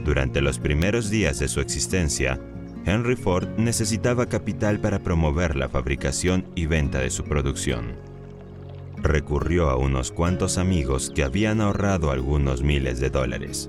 [0.03, 2.39] durante los primeros días de su existencia,
[2.85, 8.12] Henry Ford necesitaba capital para promover la fabricación y venta de su producción.
[9.03, 13.67] Recurrió a unos cuantos amigos que habían ahorrado algunos miles de dólares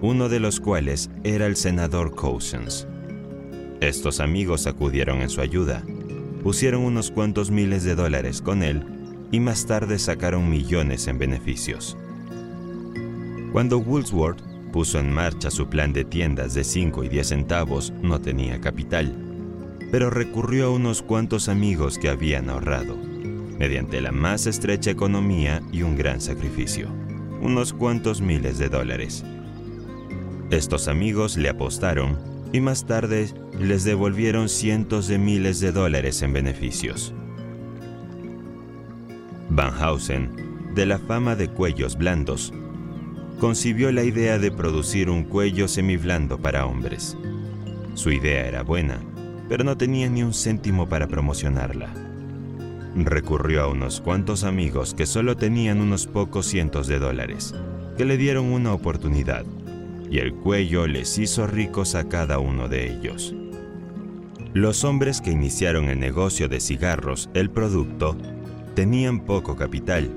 [0.00, 2.86] uno de los cuales era el senador Cousins.
[3.80, 5.82] Estos amigos acudieron en su ayuda,
[6.42, 8.84] pusieron unos cuantos miles de dólares con él
[9.32, 11.96] y más tarde sacaron millones en beneficios.
[13.52, 14.40] Cuando Woolsworth
[14.72, 19.14] puso en marcha su plan de tiendas de 5 y 10 centavos, no tenía capital,
[19.90, 22.96] pero recurrió a unos cuantos amigos que habían ahorrado,
[23.58, 26.88] mediante la más estrecha economía y un gran sacrificio,
[27.40, 29.24] unos cuantos miles de dólares.
[30.50, 32.18] Estos amigos le apostaron
[32.52, 33.28] y más tarde
[33.58, 37.12] les devolvieron cientos de miles de dólares en beneficios.
[39.50, 42.52] Van Hausen, de la fama de cuellos blandos,
[43.40, 47.16] concibió la idea de producir un cuello semiblando para hombres.
[47.94, 49.00] Su idea era buena,
[49.48, 52.07] pero no tenía ni un céntimo para promocionarla.
[53.04, 57.54] Recurrió a unos cuantos amigos que solo tenían unos pocos cientos de dólares,
[57.96, 59.44] que le dieron una oportunidad,
[60.10, 63.34] y el cuello les hizo ricos a cada uno de ellos.
[64.52, 68.16] Los hombres que iniciaron el negocio de cigarros, el producto,
[68.74, 70.10] tenían poco capital.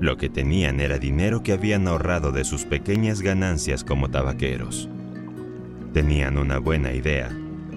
[0.00, 4.88] Lo que tenían era dinero que habían ahorrado de sus pequeñas ganancias como tabaqueros.
[5.92, 7.30] Tenían una buena idea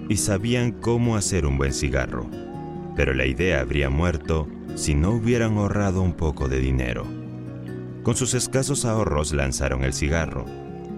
[0.08, 2.28] y sabían cómo hacer un buen cigarro,
[2.96, 7.06] pero la idea habría muerto si no hubieran ahorrado un poco de dinero.
[8.02, 10.44] Con sus escasos ahorros lanzaron el cigarro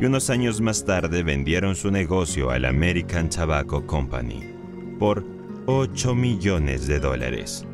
[0.01, 4.43] y unos años más tarde vendieron su negocio al American Tobacco Company
[4.99, 5.25] por
[5.66, 7.66] 8 millones de dólares.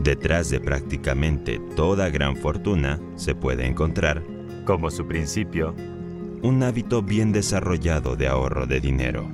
[0.00, 4.22] Detrás de prácticamente toda gran fortuna se puede encontrar,
[4.64, 5.74] como su principio,
[6.42, 9.30] un hábito bien desarrollado de ahorro de dinero.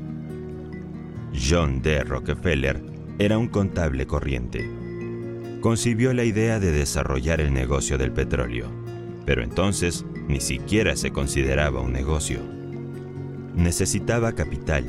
[1.32, 2.04] John D.
[2.04, 2.87] Rockefeller
[3.18, 4.68] era un contable corriente.
[5.60, 8.70] Concibió la idea de desarrollar el negocio del petróleo,
[9.26, 12.40] pero entonces ni siquiera se consideraba un negocio.
[13.54, 14.84] Necesitaba capital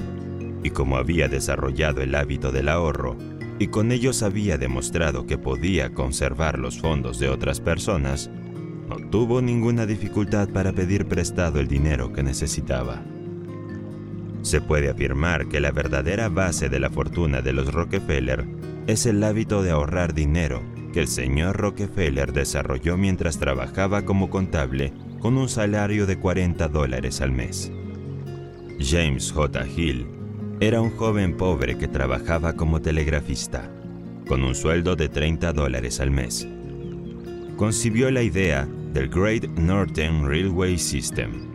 [0.63, 3.17] y como había desarrollado el hábito del ahorro
[3.57, 8.29] y con ellos había demostrado que podía conservar los fondos de otras personas,
[8.87, 13.03] no tuvo ninguna dificultad para pedir prestado el dinero que necesitaba.
[14.41, 18.45] Se puede afirmar que la verdadera base de la fortuna de los Rockefeller
[18.87, 20.61] es el hábito de ahorrar dinero
[20.93, 27.21] que el señor Rockefeller desarrolló mientras trabajaba como contable con un salario de 40 dólares
[27.21, 27.71] al mes.
[28.79, 29.67] James J.
[29.67, 30.07] Hill
[30.61, 33.69] era un joven pobre que trabajaba como telegrafista,
[34.27, 36.47] con un sueldo de 30 dólares al mes.
[37.55, 41.49] Concibió la idea del Great Northern Railway System,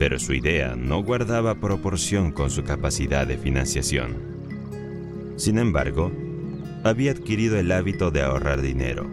[0.00, 4.16] pero su idea no guardaba proporción con su capacidad de financiación.
[5.36, 6.10] Sin embargo,
[6.84, 9.06] había adquirido el hábito de ahorrar dinero,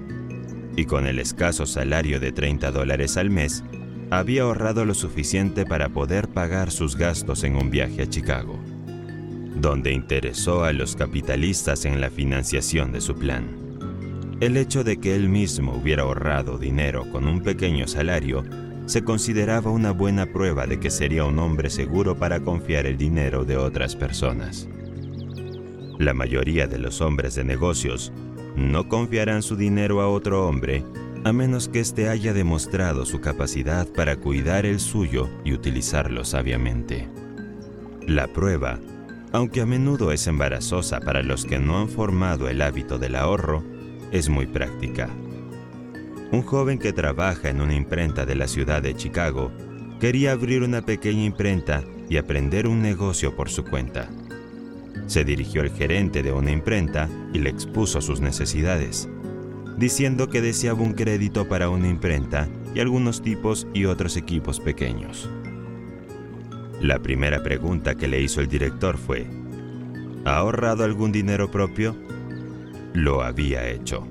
[0.78, 3.66] y con el escaso salario de 30 dólares al mes,
[4.12, 8.58] había ahorrado lo suficiente para poder pagar sus gastos en un viaje a Chicago
[9.62, 13.48] donde interesó a los capitalistas en la financiación de su plan.
[14.40, 18.46] El hecho de que él mismo hubiera ahorrado dinero con un pequeño salario
[18.88, 23.46] se consideraba una buena prueba de que sería un hombre seguro para confiar el dinero
[23.46, 24.68] de otras personas.
[26.00, 28.12] La mayoría de los hombres de negocios
[28.56, 30.84] no confiarán su dinero a otro hombre
[31.24, 37.08] a menos que éste haya demostrado su capacidad para cuidar el suyo y utilizarlo sabiamente.
[38.08, 38.80] La prueba
[39.34, 43.64] aunque a menudo es embarazosa para los que no han formado el hábito del ahorro,
[44.12, 45.10] es muy práctica.
[46.30, 49.52] Un joven que trabaja en una imprenta de la ciudad de Chicago
[50.02, 54.10] quería abrir una pequeña imprenta y aprender un negocio por su cuenta.
[55.08, 59.08] Se dirigió al gerente de una imprenta y le expuso sus necesidades,
[59.78, 65.30] diciendo que deseaba un crédito para una imprenta y algunos tipos y otros equipos pequeños.
[66.82, 69.28] La primera pregunta que le hizo el director fue,
[70.26, 71.96] ¿ha ahorrado algún dinero propio?
[72.94, 74.06] Lo había hecho.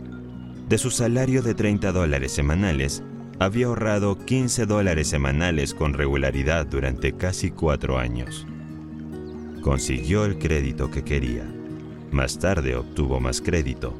[0.69, 3.03] De su salario de 30 dólares semanales,
[3.39, 8.47] había ahorrado 15 dólares semanales con regularidad durante casi cuatro años.
[9.61, 11.45] Consiguió el crédito que quería.
[12.11, 13.97] Más tarde obtuvo más crédito,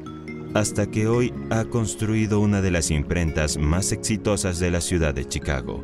[0.53, 5.25] hasta que hoy ha construido una de las imprentas más exitosas de la ciudad de
[5.25, 5.83] Chicago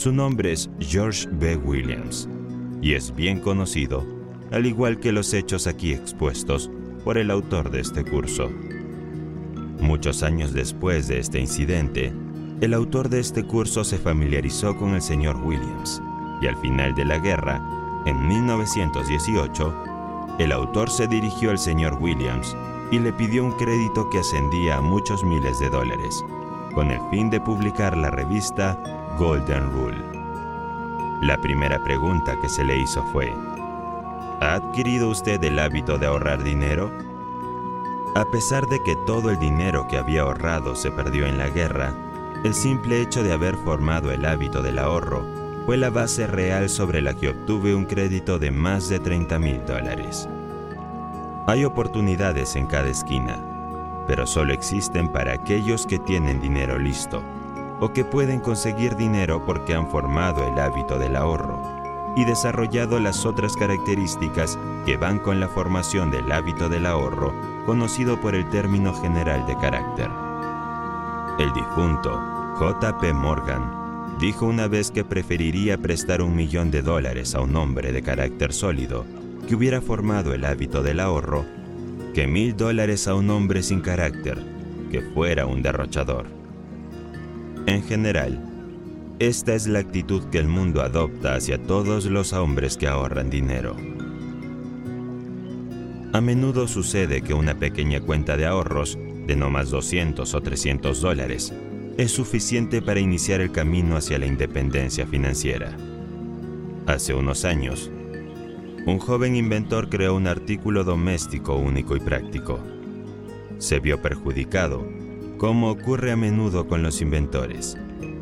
[0.00, 1.56] su nombre es George B.
[1.56, 2.26] Williams
[2.80, 4.06] y es bien conocido,
[4.50, 6.70] al igual que los hechos aquí expuestos,
[7.04, 8.50] por el autor de este curso.
[9.80, 12.12] Muchos años después de este incidente,
[12.60, 16.02] el autor de este curso se familiarizó con el señor Williams
[16.42, 17.62] y al final de la guerra,
[18.06, 19.74] en 1918,
[20.38, 22.56] el autor se dirigió al señor Williams
[22.90, 26.24] y le pidió un crédito que ascendía a muchos miles de dólares,
[26.74, 28.78] con el fin de publicar la revista
[29.18, 29.98] Golden Rule.
[31.22, 33.32] La primera pregunta que se le hizo fue,
[34.40, 36.90] ¿ha adquirido usted el hábito de ahorrar dinero?
[38.14, 41.94] A pesar de que todo el dinero que había ahorrado se perdió en la guerra,
[42.42, 45.24] el simple hecho de haber formado el hábito del ahorro
[45.64, 49.64] fue la base real sobre la que obtuve un crédito de más de 30 mil
[49.64, 50.28] dólares.
[51.46, 53.38] Hay oportunidades en cada esquina,
[54.08, 57.22] pero solo existen para aquellos que tienen dinero listo
[57.78, 61.62] o que pueden conseguir dinero porque han formado el hábito del ahorro
[62.16, 67.32] y desarrollado las otras características que van con la formación del hábito del ahorro,
[67.66, 70.08] conocido por el término general de carácter.
[71.38, 72.20] El difunto
[72.56, 73.12] J.P.
[73.14, 78.02] Morgan dijo una vez que preferiría prestar un millón de dólares a un hombre de
[78.02, 79.04] carácter sólido
[79.48, 81.44] que hubiera formado el hábito del ahorro
[82.14, 84.38] que mil dólares a un hombre sin carácter
[84.90, 86.26] que fuera un derrochador.
[87.66, 88.44] En general,
[89.20, 93.76] esta es la actitud que el mundo adopta hacia todos los hombres que ahorran dinero.
[96.12, 101.00] A menudo sucede que una pequeña cuenta de ahorros de no más 200 o 300
[101.00, 101.52] dólares
[101.98, 105.76] es suficiente para iniciar el camino hacia la independencia financiera.
[106.86, 107.90] Hace unos años,
[108.86, 112.58] un joven inventor creó un artículo doméstico único y práctico.
[113.58, 114.86] Se vio perjudicado,
[115.38, 117.76] como ocurre a menudo con los inventores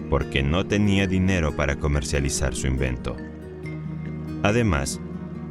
[0.09, 3.17] porque no tenía dinero para comercializar su invento.
[4.43, 5.01] Además,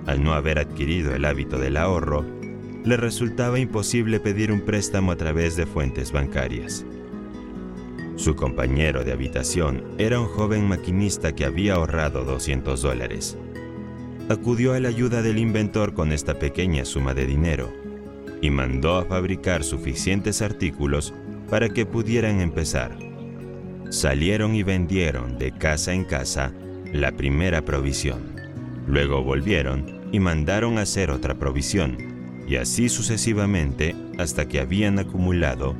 [0.08, 2.26] al no haber adquirido el hábito del ahorro,
[2.84, 6.86] le resultaba imposible pedir un préstamo a través de fuentes bancarias.
[8.16, 13.38] Su compañero de habitación era un joven maquinista que había ahorrado 200 dólares.
[14.30, 17.72] Acudió a la ayuda del inventor con esta pequeña suma de dinero
[18.42, 21.14] y mandó a fabricar suficientes artículos
[21.50, 22.98] para que pudieran empezar.
[23.90, 26.54] Salieron y vendieron de casa en casa
[26.92, 28.36] la primera provisión.
[28.88, 31.98] Luego volvieron y mandaron hacer otra provisión,
[32.48, 35.76] y así sucesivamente hasta que habían acumulado,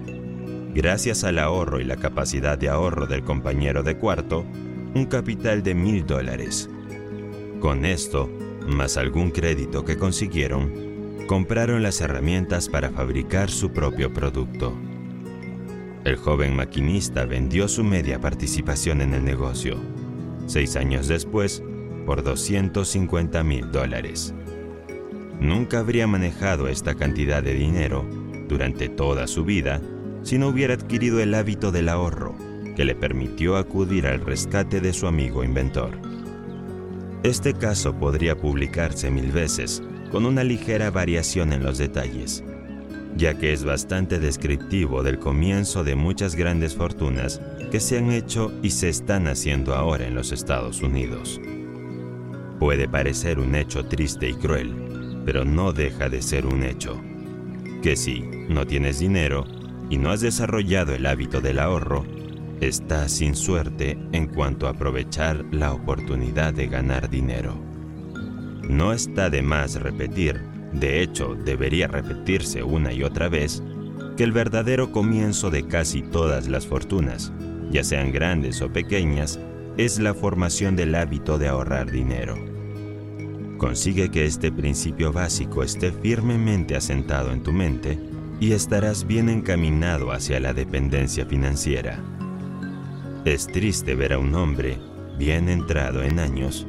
[0.74, 4.46] gracias al ahorro y la capacidad de ahorro del compañero de cuarto,
[4.94, 6.70] un capital de mil dólares.
[7.60, 8.30] Con esto,
[8.68, 14.74] más algún crédito que consiguieron, compraron las herramientas para fabricar su propio producto.
[16.04, 19.78] El joven maquinista vendió su media participación en el negocio,
[20.46, 21.64] seis años después,
[22.08, 24.34] por 250 mil dólares.
[25.40, 28.04] Nunca habría manejado esta cantidad de dinero
[28.48, 29.82] durante toda su vida
[30.24, 32.36] si no hubiera adquirido el hábito del ahorro
[32.76, 36.00] que le permitió acudir al rescate de su amigo inventor.
[37.24, 42.44] Este caso podría publicarse mil veces, con una ligera variación en los detalles
[43.18, 48.54] ya que es bastante descriptivo del comienzo de muchas grandes fortunas que se han hecho
[48.62, 51.42] y se están haciendo ahora en los Estados Unidos.
[52.60, 57.02] Puede parecer un hecho triste y cruel, pero no deja de ser un hecho.
[57.82, 59.46] Que si no tienes dinero
[59.90, 62.06] y no has desarrollado el hábito del ahorro,
[62.62, 67.56] estás sin suerte en cuanto a aprovechar la oportunidad de ganar dinero.
[68.68, 70.42] No está de más repetir
[70.74, 73.64] de hecho, debería repetirse una y otra vez
[74.16, 77.32] que el verdadero comienzo de casi todas las fortunas,
[77.72, 79.40] ya sean grandes o pequeñas,
[79.78, 82.36] es la formación del hábito de ahorrar dinero.
[83.58, 88.00] Consigue que este principio básico esté firmemente asentado en tu mente
[88.40, 92.04] y estarás bien encaminado hacia la dependencia financiera.
[93.26, 94.80] Es triste ver a un hombre,
[95.18, 96.66] bien entrado en años,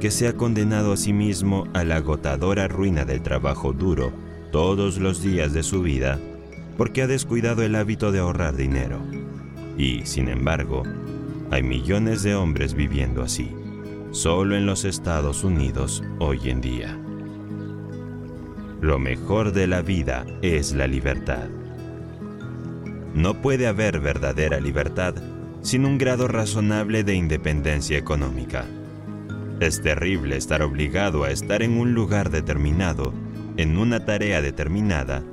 [0.00, 4.12] que se ha condenado a sí mismo a la agotadora ruina del trabajo duro
[4.50, 6.18] todos los días de su vida
[6.78, 9.00] porque ha descuidado el hábito de ahorrar dinero.
[9.76, 10.84] Y, sin embargo,
[11.50, 13.54] hay millones de hombres viviendo así,
[14.10, 16.98] solo en los Estados Unidos hoy en día.
[18.80, 21.48] Lo mejor de la vida es la libertad.
[23.14, 25.14] No puede haber verdadera libertad
[25.62, 28.64] sin un grado razonable de independencia económica.
[29.60, 33.12] Es terrible estar obligado a estar en un lugar determinado,
[33.56, 35.24] en una tarea determinada,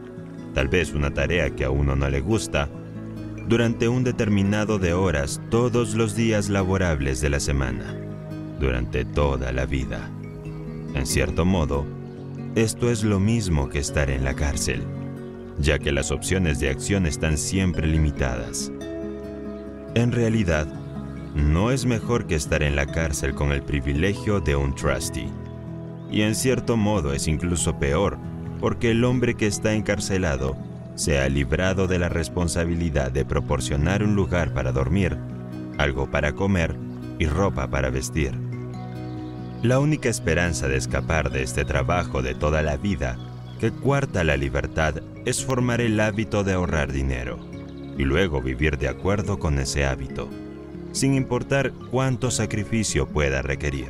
[0.53, 2.69] tal vez una tarea que a uno no le gusta,
[3.47, 7.95] durante un determinado de horas todos los días laborables de la semana,
[8.59, 10.09] durante toda la vida.
[10.95, 11.85] En cierto modo,
[12.55, 14.83] esto es lo mismo que estar en la cárcel,
[15.59, 18.71] ya que las opciones de acción están siempre limitadas.
[19.93, 20.67] En realidad,
[21.35, 25.29] no es mejor que estar en la cárcel con el privilegio de un trustee.
[26.09, 28.17] Y en cierto modo es incluso peor,
[28.59, 30.55] porque el hombre que está encarcelado
[30.95, 35.17] se ha librado de la responsabilidad de proporcionar un lugar para dormir,
[35.77, 36.75] algo para comer
[37.19, 38.33] y ropa para vestir.
[39.61, 43.17] La única esperanza de escapar de este trabajo de toda la vida
[43.59, 44.95] que cuarta la libertad
[45.25, 47.39] es formar el hábito de ahorrar dinero
[47.97, 50.29] y luego vivir de acuerdo con ese hábito
[50.95, 53.89] sin importar cuánto sacrificio pueda requerir.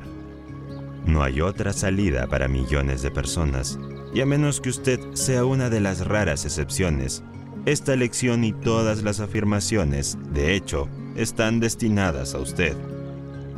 [1.05, 3.77] No hay otra salida para millones de personas,
[4.15, 7.21] y a menos que usted sea una de las raras excepciones,
[7.65, 10.87] esta lección y todas las afirmaciones, de hecho,
[11.17, 12.77] están destinadas a usted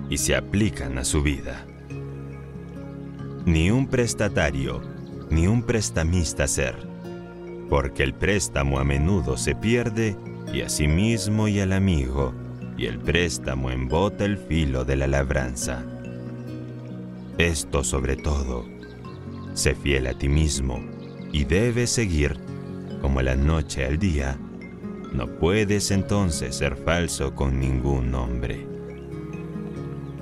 [0.10, 1.64] y se aplican a su vida.
[3.46, 4.82] Ni un prestatario,
[5.30, 6.76] ni un prestamista ser,
[7.70, 10.18] porque el préstamo a menudo se pierde
[10.52, 12.34] y a sí mismo y al amigo
[12.80, 15.86] y el préstamo embota el filo de la labranza.
[17.38, 18.77] Esto sobre todo,
[19.58, 20.80] Sé fiel a ti mismo
[21.32, 22.38] y debes seguir
[23.02, 24.38] como la noche al día.
[25.12, 28.68] No puedes entonces ser falso con ningún hombre.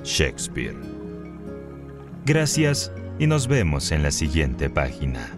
[0.06, 0.78] Shakespeare.
[2.26, 5.38] Gracias y nos vemos en la siguiente página.